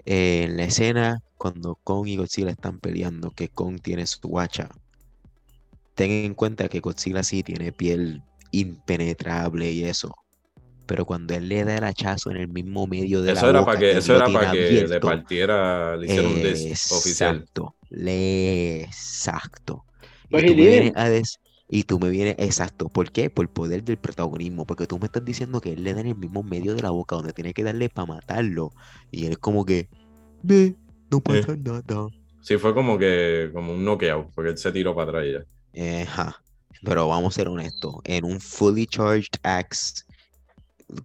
eh, 0.04 0.44
en 0.44 0.56
la 0.56 0.64
escena 0.64 1.22
cuando 1.36 1.76
Kong 1.82 2.06
y 2.06 2.16
Godzilla 2.16 2.50
están 2.50 2.78
peleando, 2.78 3.32
que 3.32 3.48
Kong 3.48 3.80
tiene 3.82 4.06
su 4.06 4.38
hacha, 4.38 4.68
ten 5.96 6.10
en 6.10 6.34
cuenta 6.34 6.68
que 6.68 6.80
Godzilla 6.80 7.24
sí 7.24 7.42
tiene 7.42 7.72
piel 7.72 8.22
impenetrable 8.52 9.72
y 9.72 9.84
eso. 9.84 10.14
Pero 10.92 11.06
cuando 11.06 11.34
él 11.34 11.48
le 11.48 11.64
da 11.64 11.76
el 11.78 11.84
hachazo 11.84 12.30
en 12.30 12.36
el 12.36 12.48
mismo 12.48 12.86
medio 12.86 13.22
de 13.22 13.32
Eso 13.32 13.42
la 13.46 13.50
era 13.50 13.60
boca, 13.60 13.72
para 13.72 13.78
que, 13.80 13.90
él 13.92 13.98
eso 13.98 14.16
era 14.16 14.26
para 14.26 14.50
que 14.52 14.86
le 14.86 15.00
partiera, 15.00 15.96
le 15.96 16.06
hicieron 16.06 16.32
un 16.32 16.38
oficial. 16.38 17.36
Exacto. 17.36 17.74
le- 17.90 18.82
Exacto. 18.84 19.84
Y 20.28 20.28
Pues, 20.30 20.46
tú 20.46 20.52
y 20.52 20.56
me 20.56 20.62
dime. 20.62 20.70
vienes 20.80 20.92
a 20.96 21.08
des- 21.08 21.38
y 21.68 21.84
tú 21.84 21.98
me 21.98 22.10
vienes, 22.10 22.34
exacto. 22.38 22.88
¿Por 22.88 23.10
qué? 23.12 23.30
Por 23.30 23.44
el 23.44 23.48
poder 23.48 23.82
del 23.84 23.96
protagonismo. 23.96 24.66
Porque 24.66 24.86
tú 24.86 24.98
me 24.98 25.06
estás 25.06 25.24
diciendo 25.24 25.60
que 25.60 25.72
él 25.72 25.84
le 25.84 25.94
da 25.94 26.00
en 26.02 26.08
el 26.08 26.16
mismo 26.16 26.42
medio 26.42 26.74
de 26.74 26.82
la 26.82 26.90
boca 26.90 27.16
donde 27.16 27.32
tiene 27.32 27.54
que 27.54 27.62
darle 27.64 27.88
para 27.88 28.06
matarlo. 28.06 28.72
Y 29.10 29.24
él 29.26 29.32
es 29.32 29.38
como 29.38 29.64
que, 29.64 29.88
ve, 30.42 30.76
no 31.10 31.20
pasa 31.20 31.56
nada. 31.56 32.08
Sí, 32.42 32.58
fue 32.58 32.74
como 32.74 32.98
que, 32.98 33.50
como 33.54 33.72
un 33.72 33.84
knockout, 33.84 34.32
porque 34.34 34.50
él 34.50 34.58
se 34.58 34.72
tiró 34.72 34.94
para 34.94 35.10
atrás 35.10 35.24
ya. 35.32 35.44
Eh, 35.72 36.02
ajá. 36.02 36.36
Pero 36.84 37.06
vamos 37.08 37.34
a 37.34 37.36
ser 37.36 37.48
honestos, 37.48 37.94
en 38.04 38.24
un 38.24 38.40
fully 38.40 38.86
charged 38.86 39.38
axe, 39.44 40.02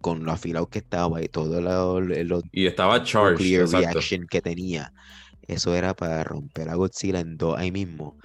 con 0.02 0.24
lo 0.26 0.32
afilado 0.32 0.68
que 0.68 0.80
estaba 0.80 1.22
y 1.22 1.28
todo 1.28 1.62
lo, 1.62 2.00
lo 2.02 2.42
Y 2.52 2.66
estaba 2.66 3.04
charged, 3.04 3.34
nuclear 3.34 3.62
exacto. 3.64 3.88
reaction 3.88 4.28
que 4.28 4.42
tenía, 4.42 4.94
eso 5.48 5.76
era 5.76 5.94
para 5.96 6.24
romper 6.24 6.70
a 6.70 6.76
Godzilla 6.76 7.20
en 7.20 7.38
dos 7.38 7.58
ahí 7.58 7.72
mismo. 7.72 8.18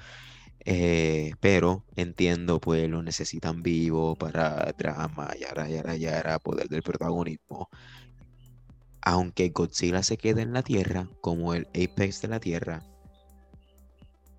Eh, 0.64 1.32
pero 1.40 1.84
entiendo, 1.96 2.60
pues 2.60 2.88
lo 2.88 3.02
necesitan 3.02 3.62
vivo 3.62 4.14
para 4.14 4.72
drama, 4.78 5.30
yara, 5.38 5.68
yara, 5.68 5.96
yara, 5.96 6.38
poder 6.38 6.68
del 6.68 6.82
protagonismo. 6.82 7.68
Aunque 9.02 9.48
Godzilla 9.48 10.02
se 10.02 10.16
quede 10.16 10.42
en 10.42 10.52
la 10.52 10.62
Tierra, 10.62 11.08
como 11.20 11.54
el 11.54 11.66
apex 11.68 12.22
de 12.22 12.28
la 12.28 12.38
Tierra, 12.38 12.82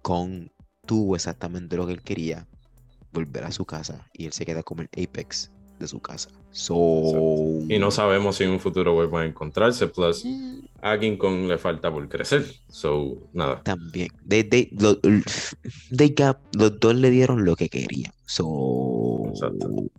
Kong 0.01 0.49
tuvo 0.85 1.15
exactamente 1.15 1.75
lo 1.75 1.85
que 1.87 1.93
él 1.93 2.01
quería, 2.01 2.47
volver 3.11 3.43
a 3.43 3.51
su 3.51 3.65
casa, 3.65 4.07
y 4.13 4.25
él 4.25 4.33
se 4.33 4.45
queda 4.45 4.63
como 4.63 4.81
el 4.81 4.89
apex 5.03 5.51
de 5.83 5.87
su 5.87 5.99
casa. 5.99 6.29
So... 6.51 7.59
Y 7.69 7.77
no 7.79 7.91
sabemos 7.91 8.37
si 8.37 8.43
en 8.43 8.51
un 8.51 8.59
futuro 8.59 8.93
vuelvan 8.93 9.23
a 9.23 9.25
encontrarse, 9.27 9.87
plus 9.87 10.25
a 10.81 10.97
King 10.97 11.17
Kong 11.17 11.47
le 11.47 11.57
falta 11.57 11.91
por 11.91 12.07
crecer. 12.09 12.45
So, 12.67 13.17
nada. 13.33 13.61
También. 13.63 14.09
They, 14.27 14.43
they- 14.43 14.69
lo- 14.79 14.99
they 15.95 16.09
got- 16.15 16.39
los 16.57 16.79
dos 16.79 16.95
le 16.95 17.09
dieron 17.09 17.45
lo 17.45 17.55
que 17.55 17.69
querían. 17.69 18.11
So, 18.25 19.23
Exacto. 19.29 19.67
en 19.67 19.91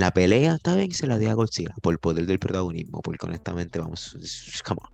la 0.00 0.10
pelea, 0.12 0.54
está 0.54 0.74
bien, 0.76 0.92
se 0.92 1.06
la 1.06 1.18
dio 1.18 1.30
a 1.30 1.34
Godzilla 1.34 1.74
por 1.82 1.92
el 1.92 1.98
poder 1.98 2.26
del 2.26 2.38
protagonismo. 2.38 3.00
Porque 3.02 3.26
honestamente, 3.26 3.78
vamos. 3.78 4.16
Come 4.64 4.80
on. 4.82 4.88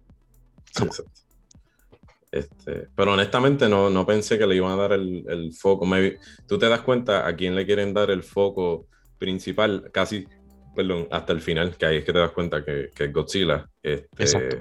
Come 0.74 0.90
on. 0.90 0.96
Exacto. 0.96 1.10
Este, 2.32 2.88
pero 2.94 3.12
honestamente 3.14 3.68
no, 3.68 3.88
no 3.88 4.04
pensé 4.04 4.36
que 4.36 4.46
le 4.46 4.56
iban 4.56 4.72
a 4.72 4.76
dar 4.76 4.92
el, 4.92 5.24
el 5.28 5.52
foco. 5.54 5.86
Maybe- 5.86 6.18
Tú 6.46 6.58
te 6.58 6.68
das 6.68 6.80
cuenta 6.82 7.26
a 7.26 7.34
quién 7.34 7.54
le 7.54 7.64
quieren 7.64 7.94
dar 7.94 8.10
el 8.10 8.22
foco 8.22 8.86
principal, 9.18 9.90
casi, 9.92 10.26
perdón, 10.74 11.08
hasta 11.10 11.32
el 11.32 11.40
final, 11.40 11.76
que 11.76 11.86
ahí 11.86 11.96
es 11.98 12.04
que 12.04 12.12
te 12.12 12.18
das 12.18 12.32
cuenta 12.32 12.64
que, 12.64 12.90
que 12.94 13.04
es 13.04 13.12
Godzilla. 13.12 13.68
Este, 13.82 14.22
Exacto. 14.22 14.56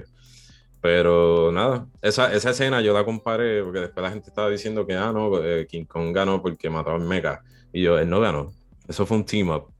Pero 0.80 1.50
nada, 1.50 1.88
esa, 2.00 2.32
esa 2.32 2.50
escena 2.50 2.80
yo 2.80 2.94
la 2.94 3.04
comparé 3.04 3.62
porque 3.62 3.80
después 3.80 4.04
la 4.04 4.10
gente 4.10 4.28
estaba 4.28 4.48
diciendo 4.48 4.86
que, 4.86 4.94
ah, 4.94 5.10
no, 5.12 5.42
eh, 5.42 5.66
King 5.66 5.84
Kong 5.84 6.14
ganó 6.14 6.40
porque 6.40 6.70
mató 6.70 6.90
a 6.90 6.98
Mecha. 6.98 7.40
Y 7.72 7.82
yo, 7.82 7.98
él 7.98 8.08
no 8.08 8.20
ganó. 8.20 8.52
Eso 8.86 9.04
fue 9.04 9.16
un 9.16 9.24
team 9.24 9.50
up. 9.50 9.72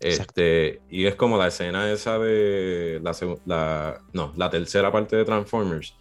Exacto. 0.00 0.32
Este, 0.40 0.80
y 0.90 1.06
es 1.06 1.14
como 1.14 1.38
la 1.38 1.46
escena 1.46 1.92
esa 1.92 2.18
de 2.18 3.00
la, 3.02 3.12
la, 3.46 4.00
no, 4.12 4.32
la 4.36 4.50
tercera 4.50 4.90
parte 4.90 5.14
de 5.14 5.24
Transformers, 5.24 5.94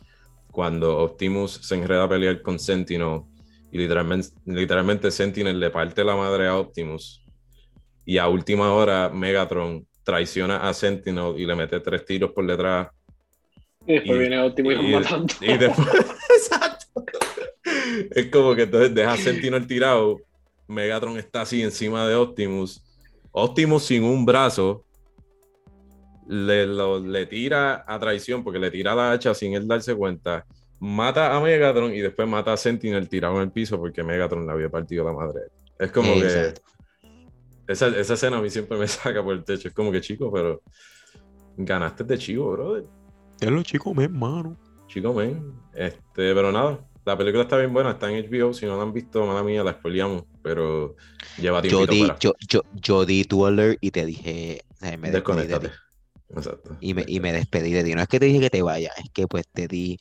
cuando 0.50 0.98
Optimus 0.98 1.60
se 1.62 1.76
enreda 1.76 2.06
a 2.06 2.10
pelear 2.10 2.42
con 2.42 2.58
Sentinel 2.58 3.22
y 3.72 3.78
literalmente, 3.78 4.30
literalmente 4.46 5.12
Sentinel 5.12 5.60
le 5.60 5.70
parte 5.70 6.04
la 6.04 6.16
madre 6.16 6.48
a 6.48 6.58
Optimus 6.58 7.24
y 8.06 8.18
a 8.18 8.28
última 8.28 8.72
hora 8.74 9.10
Megatron 9.10 9.86
traiciona 10.04 10.68
a 10.68 10.74
Sentinel 10.74 11.36
y 11.38 11.46
le 11.46 11.56
mete 11.56 11.80
tres 11.80 12.06
tiros 12.06 12.32
por 12.32 12.46
detrás 12.48 12.88
Y 13.86 13.94
después 13.94 14.16
Y- 14.16 14.20
viene 14.20 14.42
Optimus 14.42 14.74
y, 14.80 14.92
matando. 14.92 15.34
y 15.42 15.58
después, 15.58 15.88
exacto. 16.38 17.06
Es 18.12 18.28
como 18.28 18.56
que 18.56 18.64
entonces 18.64 18.94
deja 18.94 19.14
a 19.14 19.18
Sentinel 19.18 19.68
tirado, 19.68 20.18
Megatron 20.68 21.18
está 21.18 21.42
así 21.42 21.62
encima 21.62 22.08
de 22.08 22.16
Optimus, 22.16 22.84
Optimus 23.32 23.84
sin 23.84 24.04
un 24.04 24.26
brazo, 24.26 24.84
le, 26.28 26.66
lo- 26.66 27.00
le 27.00 27.26
tira 27.26 27.84
a 27.88 28.00
traición 28.00 28.44
porque 28.44 28.60
le 28.60 28.72
tira 28.72 28.96
la 28.96 29.12
hacha 29.12 29.34
sin 29.34 29.54
él 29.54 29.68
darse 29.68 29.96
cuenta, 29.96 30.46
mata 30.80 31.36
a 31.36 31.40
Megatron 31.42 31.94
y 31.94 32.00
después 32.00 32.28
mata 32.28 32.54
a 32.54 32.58
Sentinel 32.58 33.10
tirado 33.10 33.36
en 33.38 33.44
el 33.44 33.52
piso 33.52 33.78
porque 33.78 34.04
Megatron 34.04 34.46
le 34.46 34.52
había 34.54 34.70
partido 34.70 35.04
la 35.04 35.14
madre. 35.14 35.42
Es 35.78 35.92
como 35.92 36.14
que 36.16 36.54
esa, 37.72 37.88
esa 37.88 38.14
escena 38.14 38.38
a 38.38 38.42
mí 38.42 38.50
siempre 38.50 38.78
me 38.78 38.88
saca 38.88 39.24
por 39.24 39.36
el 39.36 39.44
techo, 39.44 39.68
es 39.68 39.74
como 39.74 39.92
que 39.92 40.02
chico, 40.02 40.32
pero 40.32 40.62
ganaste 41.58 42.04
de 42.04 42.18
chivo, 42.18 42.52
brother. 42.52 42.86
Es 43.40 43.50
lo 43.50 43.64
chico, 43.64 43.94
mi 43.94 44.04
hermano. 44.04 44.58
Chico, 44.88 45.14
men. 45.14 45.54
Este, 45.74 46.34
pero 46.36 46.52
nada, 46.52 46.80
la 47.06 47.18
película 47.18 47.44
está 47.44 47.58
bien 47.58 47.74
buena, 47.74 47.92
está 47.92 48.12
en 48.12 48.30
HBO. 48.30 48.54
Si 48.54 48.66
no 48.66 48.78
la 48.78 48.84
han 48.84 48.94
visto, 48.94 49.26
mala 49.26 49.44
mía, 49.44 49.64
la 49.64 49.74
spoileamos. 49.74 50.24
Pero 50.44 50.96
lleva 51.40 51.62
tiempo 51.62 51.86
Yo 51.86 51.88
di, 51.88 52.12
yo, 52.20 52.34
yo, 52.48 52.62
yo 52.74 53.06
di 53.06 53.24
tu 53.24 53.46
alert 53.46 53.78
y 53.82 53.92
te 53.92 54.06
dije. 54.06 54.62
o 54.70 54.76
sea, 54.76 54.98
me 54.98 55.08
de 55.08 55.14
Desconéctate. 55.14 55.72
Exacto. 56.30 56.78
Y 56.80 56.94
me, 56.94 57.04
y 57.08 57.20
me 57.20 57.34
despedí 57.34 57.72
de 57.72 57.84
ti. 57.84 57.96
No 57.96 58.02
es 58.02 58.08
que 58.08 58.20
te 58.20 58.28
dije 58.28 58.40
que 58.40 58.50
te 58.50 58.62
vayas, 58.62 58.94
es 58.98 59.10
que 59.12 59.28
pues 59.28 59.48
te 59.52 59.68
di, 59.68 60.00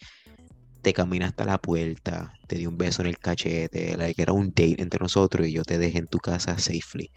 te 0.83 0.93
caminaste 0.93 1.43
a 1.43 1.47
la 1.47 1.59
puerta, 1.59 2.33
te 2.47 2.57
di 2.57 2.67
un 2.67 2.79
beso 2.79 3.03
en 3.03 3.09
el 3.09 3.19
cachete, 3.19 3.97
like, 3.97 4.21
era 4.21 4.33
un 4.33 4.49
date 4.49 4.81
entre 4.81 5.01
nosotros 5.01 5.47
y 5.47 5.53
yo 5.53 5.65
te 5.65 5.79
dejé 5.79 5.99
en 5.99 6.07
tu 6.07 6.19
casa 6.19 6.59
safely. 6.59 7.11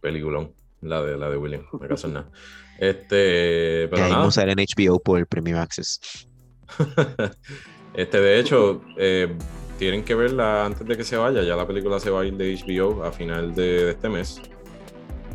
Peliculón. 0.00 0.52
La 0.82 1.02
de, 1.02 1.16
la 1.16 1.28
de 1.30 1.36
William. 1.36 1.62
Me 1.80 1.88
caso 1.88 2.06
en 2.08 2.14
nada. 2.14 2.30
Este, 2.78 3.88
pero 3.88 4.06
nada. 4.06 4.22
no 4.24 4.30
sale 4.30 4.52
en 4.52 4.58
HBO 4.58 5.00
por 5.00 5.18
el 5.18 5.24
Premium 5.26 5.56
Access. 5.58 6.28
este, 7.94 8.20
de 8.20 8.38
hecho, 8.38 8.82
eh, 8.98 9.34
tienen 9.78 10.04
que 10.04 10.14
verla 10.14 10.66
antes 10.66 10.86
de 10.86 10.94
que 10.94 11.02
se 11.02 11.16
vaya. 11.16 11.42
Ya 11.42 11.56
la 11.56 11.66
película 11.66 11.98
se 11.98 12.10
va 12.10 12.20
a 12.20 12.26
ir 12.26 12.34
de 12.36 12.54
HBO 12.54 13.02
a 13.02 13.12
final 13.12 13.54
de, 13.54 13.84
de 13.86 13.90
este 13.92 14.10
mes. 14.10 14.42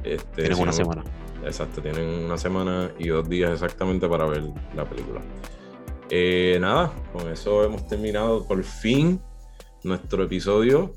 Este, 0.04 0.36
Tienes 0.36 0.56
si 0.58 0.62
una 0.62 0.72
no- 0.72 0.78
semana. 0.78 1.04
Exacto, 1.44 1.82
tienen 1.82 2.26
una 2.26 2.38
semana 2.38 2.92
y 3.00 3.08
dos 3.08 3.28
días 3.28 3.50
exactamente 3.52 4.08
para 4.08 4.26
ver 4.28 4.44
la 4.76 4.88
película. 4.88 5.22
Eh, 6.12 6.60
nada, 6.62 6.94
con 7.12 7.28
eso 7.32 7.64
hemos 7.64 7.88
terminado 7.88 8.48
por 8.48 8.64
fin 8.64 9.20
nuestro 9.84 10.22
episodio 10.24 10.94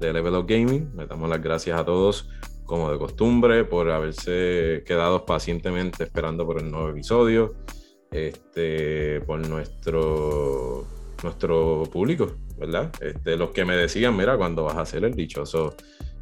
de 0.00 0.12
Level 0.12 0.34
Up 0.34 0.46
Gaming. 0.46 0.92
Le 0.96 1.06
damos 1.06 1.28
las 1.28 1.42
gracias 1.42 1.78
a 1.78 1.84
todos, 1.84 2.28
como 2.64 2.90
de 2.90 2.98
costumbre, 2.98 3.64
por 3.64 3.90
haberse 3.90 4.82
quedado 4.86 5.24
pacientemente 5.24 6.04
esperando 6.04 6.46
por 6.46 6.60
el 6.60 6.70
nuevo 6.70 6.88
episodio. 6.88 7.54
Este, 8.14 9.20
por 9.22 9.44
nuestro, 9.48 10.86
nuestro 11.24 11.82
público, 11.90 12.36
¿verdad? 12.56 12.92
Este, 13.00 13.36
los 13.36 13.50
que 13.50 13.64
me 13.64 13.76
decían, 13.76 14.16
mira, 14.16 14.36
cuando 14.36 14.62
vas 14.62 14.76
a 14.76 14.82
hacer 14.82 15.04
el 15.04 15.14
dichoso 15.14 15.74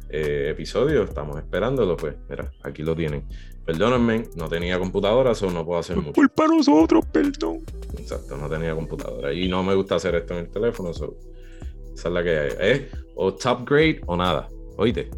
eh, 0.09 0.49
episodio, 0.49 1.03
estamos 1.03 1.37
esperándolo, 1.37 1.95
pues, 1.95 2.15
mira, 2.27 2.51
aquí 2.63 2.81
lo 2.81 2.95
tienen. 2.95 3.27
Perdónenme, 3.63 4.27
no 4.35 4.49
tenía 4.49 4.79
computadora, 4.79 5.33
eso 5.33 5.51
no 5.51 5.63
puedo 5.63 5.79
hacer 5.79 5.97
mucho. 5.97 6.13
Culpa 6.13 6.47
nosotros, 6.47 7.05
perdón. 7.11 7.63
Exacto, 7.95 8.37
no 8.37 8.49
tenía 8.49 8.73
computadora. 8.73 9.31
Y 9.31 9.47
no 9.47 9.61
me 9.61 9.75
gusta 9.75 9.93
hacer 9.95 10.15
esto 10.15 10.33
en 10.33 10.39
el 10.45 10.49
teléfono, 10.49 10.95
so, 10.95 11.15
esa 11.93 12.07
es 12.07 12.13
la 12.13 12.23
que 12.23 12.39
hay. 12.39 12.49
Es 12.59 12.81
o 13.15 13.33
top 13.33 13.67
grade 13.69 14.01
o 14.05 14.15
nada. 14.15 14.47
Oíste. 14.77 15.09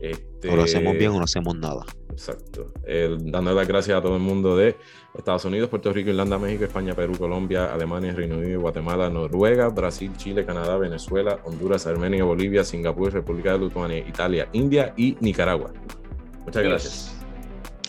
Este, 0.00 0.50
O 0.50 0.56
lo 0.56 0.62
hacemos 0.62 0.96
bien 0.96 1.10
o 1.10 1.18
no 1.18 1.24
hacemos 1.24 1.56
nada. 1.56 1.84
Exacto. 2.10 2.72
Eh, 2.86 3.16
dándole 3.20 3.56
las 3.56 3.68
gracias 3.68 3.98
a 3.98 4.02
todo 4.02 4.14
el 4.16 4.22
mundo 4.22 4.56
de 4.56 4.76
Estados 5.14 5.44
Unidos, 5.44 5.68
Puerto 5.68 5.92
Rico, 5.92 6.10
Irlanda, 6.10 6.38
México, 6.38 6.64
España, 6.64 6.94
Perú, 6.94 7.14
Colombia, 7.18 7.72
Alemania, 7.72 8.12
Reino 8.12 8.38
Unido, 8.38 8.60
Guatemala, 8.60 9.10
Noruega, 9.10 9.68
Brasil, 9.68 10.10
Chile, 10.16 10.44
Canadá, 10.44 10.76
Venezuela, 10.78 11.40
Honduras, 11.44 11.86
Armenia, 11.86 12.24
Bolivia, 12.24 12.64
Singapur, 12.64 13.12
República 13.12 13.52
de 13.52 13.58
Lituania, 13.58 13.98
Italia, 13.98 14.48
India 14.52 14.94
y 14.96 15.16
Nicaragua. 15.20 15.72
Muchas 16.44 16.62
gracias. 16.62 17.16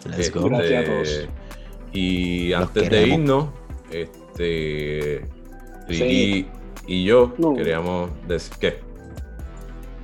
Let's 0.06 0.20
Este. 0.20 0.40
Gracias 0.40 0.84
a 0.84 0.92
todos. 0.92 1.30
Y 1.94 2.54
antes 2.54 2.90
de 2.90 3.08
irnos, 3.08 3.50
este, 3.92 5.22
Ricky 5.88 6.48
y 6.86 7.06
yo 7.06 7.34
No. 7.38 7.56
queríamos 7.56 8.10
decir 8.28 8.54
¿qué? 8.60 8.87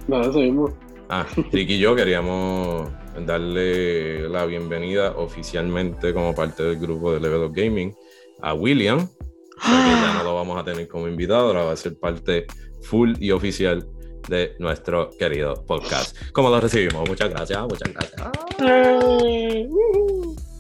No, 0.08 0.22
eso 0.22 0.40
mismo. 0.40 0.74
Ah, 1.10 1.26
Ricky 1.52 1.76
y 1.76 1.80
yo 1.80 1.96
queríamos 1.96 2.90
darle 3.26 4.28
la 4.30 4.46
bienvenida 4.46 5.12
oficialmente 5.18 6.14
como 6.14 6.34
parte 6.34 6.64
del 6.64 6.80
grupo 6.80 7.14
de 7.14 7.20
Level 7.20 7.44
Up 7.44 7.54
Gaming 7.56 7.94
a 8.42 8.54
William, 8.54 9.00
o 9.00 9.62
sea 9.62 9.84
que 9.86 9.92
ya 9.92 10.14
no 10.18 10.24
lo 10.24 10.36
vamos 10.36 10.60
a 10.60 10.64
tener 10.64 10.88
como 10.88 11.08
invitado, 11.08 11.48
ahora 11.48 11.64
va 11.64 11.72
a 11.74 11.76
ser 11.78 11.98
parte 12.00 12.46
full 12.82 13.14
y 13.20 13.32
oficial 13.32 13.88
de 14.28 14.56
nuestro 14.60 15.10
querido 15.20 15.64
podcast. 15.66 16.18
¿Cómo 16.32 16.50
lo 16.50 16.60
recibimos? 16.60 17.08
Muchas 17.08 17.30
gracias, 17.30 17.62
muchas 17.62 17.94
gracias. 17.94 18.22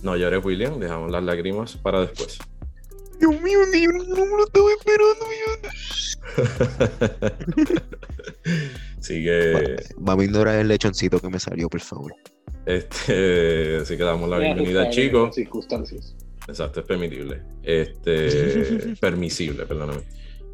No 0.03 0.15
llores, 0.17 0.43
William, 0.45 0.79
dejamos 0.79 1.09
las 1.11 1.23
lágrimas 1.23 1.75
para 1.77 2.01
después. 2.01 2.37
Dios 3.19 3.41
mío, 3.41 3.59
ni- 3.71 3.87
no 3.87 4.25
me 4.25 4.37
lo 4.37 4.45
estaba 4.45 4.69
esperando. 4.71 5.25
Sigue. 9.03 9.75
Vamos 9.97 10.23
a 10.23 10.25
ignorar 10.25 10.59
el 10.59 10.69
lechoncito 10.69 11.19
que 11.19 11.27
me 11.27 11.37
salió, 11.37 11.69
por 11.69 11.81
favor. 11.81 12.15
Este, 12.65 13.75
así 13.81 13.97
que 13.97 14.03
damos 14.03 14.29
la 14.29 14.39
Ya, 14.39 14.53
bienvenida, 14.53 14.89
chicos. 14.91 15.25
las 15.27 15.35
circunstancias. 15.35 16.15
Exacto, 16.47 16.79
es 16.79 16.85
permitible. 16.85 17.41
Este, 17.63 18.95
permisible, 19.01 19.65
perdóname. 19.65 20.03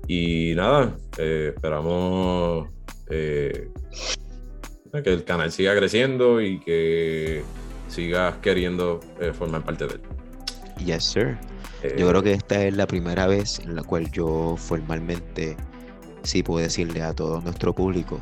Y 0.07 0.53
nada, 0.55 0.97
eh, 1.19 1.51
esperamos 1.53 2.69
eh, 3.11 3.69
que 5.03 5.13
el 5.13 5.23
canal 5.25 5.51
siga 5.51 5.75
creciendo 5.75 6.41
y 6.41 6.59
que 6.59 7.43
sigas 7.87 8.37
queriendo 8.37 8.99
eh, 9.21 9.31
formar 9.31 9.63
parte 9.63 9.85
de 9.85 9.93
él. 9.93 10.01
Yes, 10.83 11.03
sir. 11.03 11.37
Yo 11.97 12.09
creo 12.09 12.23
que 12.23 12.33
esta 12.33 12.65
es 12.65 12.75
la 12.75 12.87
primera 12.87 13.27
vez 13.27 13.59
en 13.59 13.75
la 13.75 13.83
cual 13.83 14.11
yo 14.11 14.55
formalmente 14.57 15.55
sí 16.23 16.41
puedo 16.41 16.63
decirle 16.63 17.03
a 17.03 17.13
todo 17.13 17.41
nuestro 17.41 17.75
público. 17.75 18.19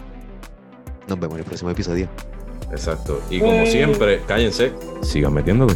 Nos 1.07 1.19
vemos 1.19 1.35
en 1.35 1.39
el 1.39 1.45
próximo 1.45 1.71
episodio. 1.71 2.07
Exacto. 2.71 3.21
Y 3.29 3.39
como 3.39 3.65
siempre, 3.65 4.21
cállense, 4.27 4.73
sigan 5.01 5.33
metiéndole. 5.33 5.73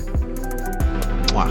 ¡Mua! 1.34 1.48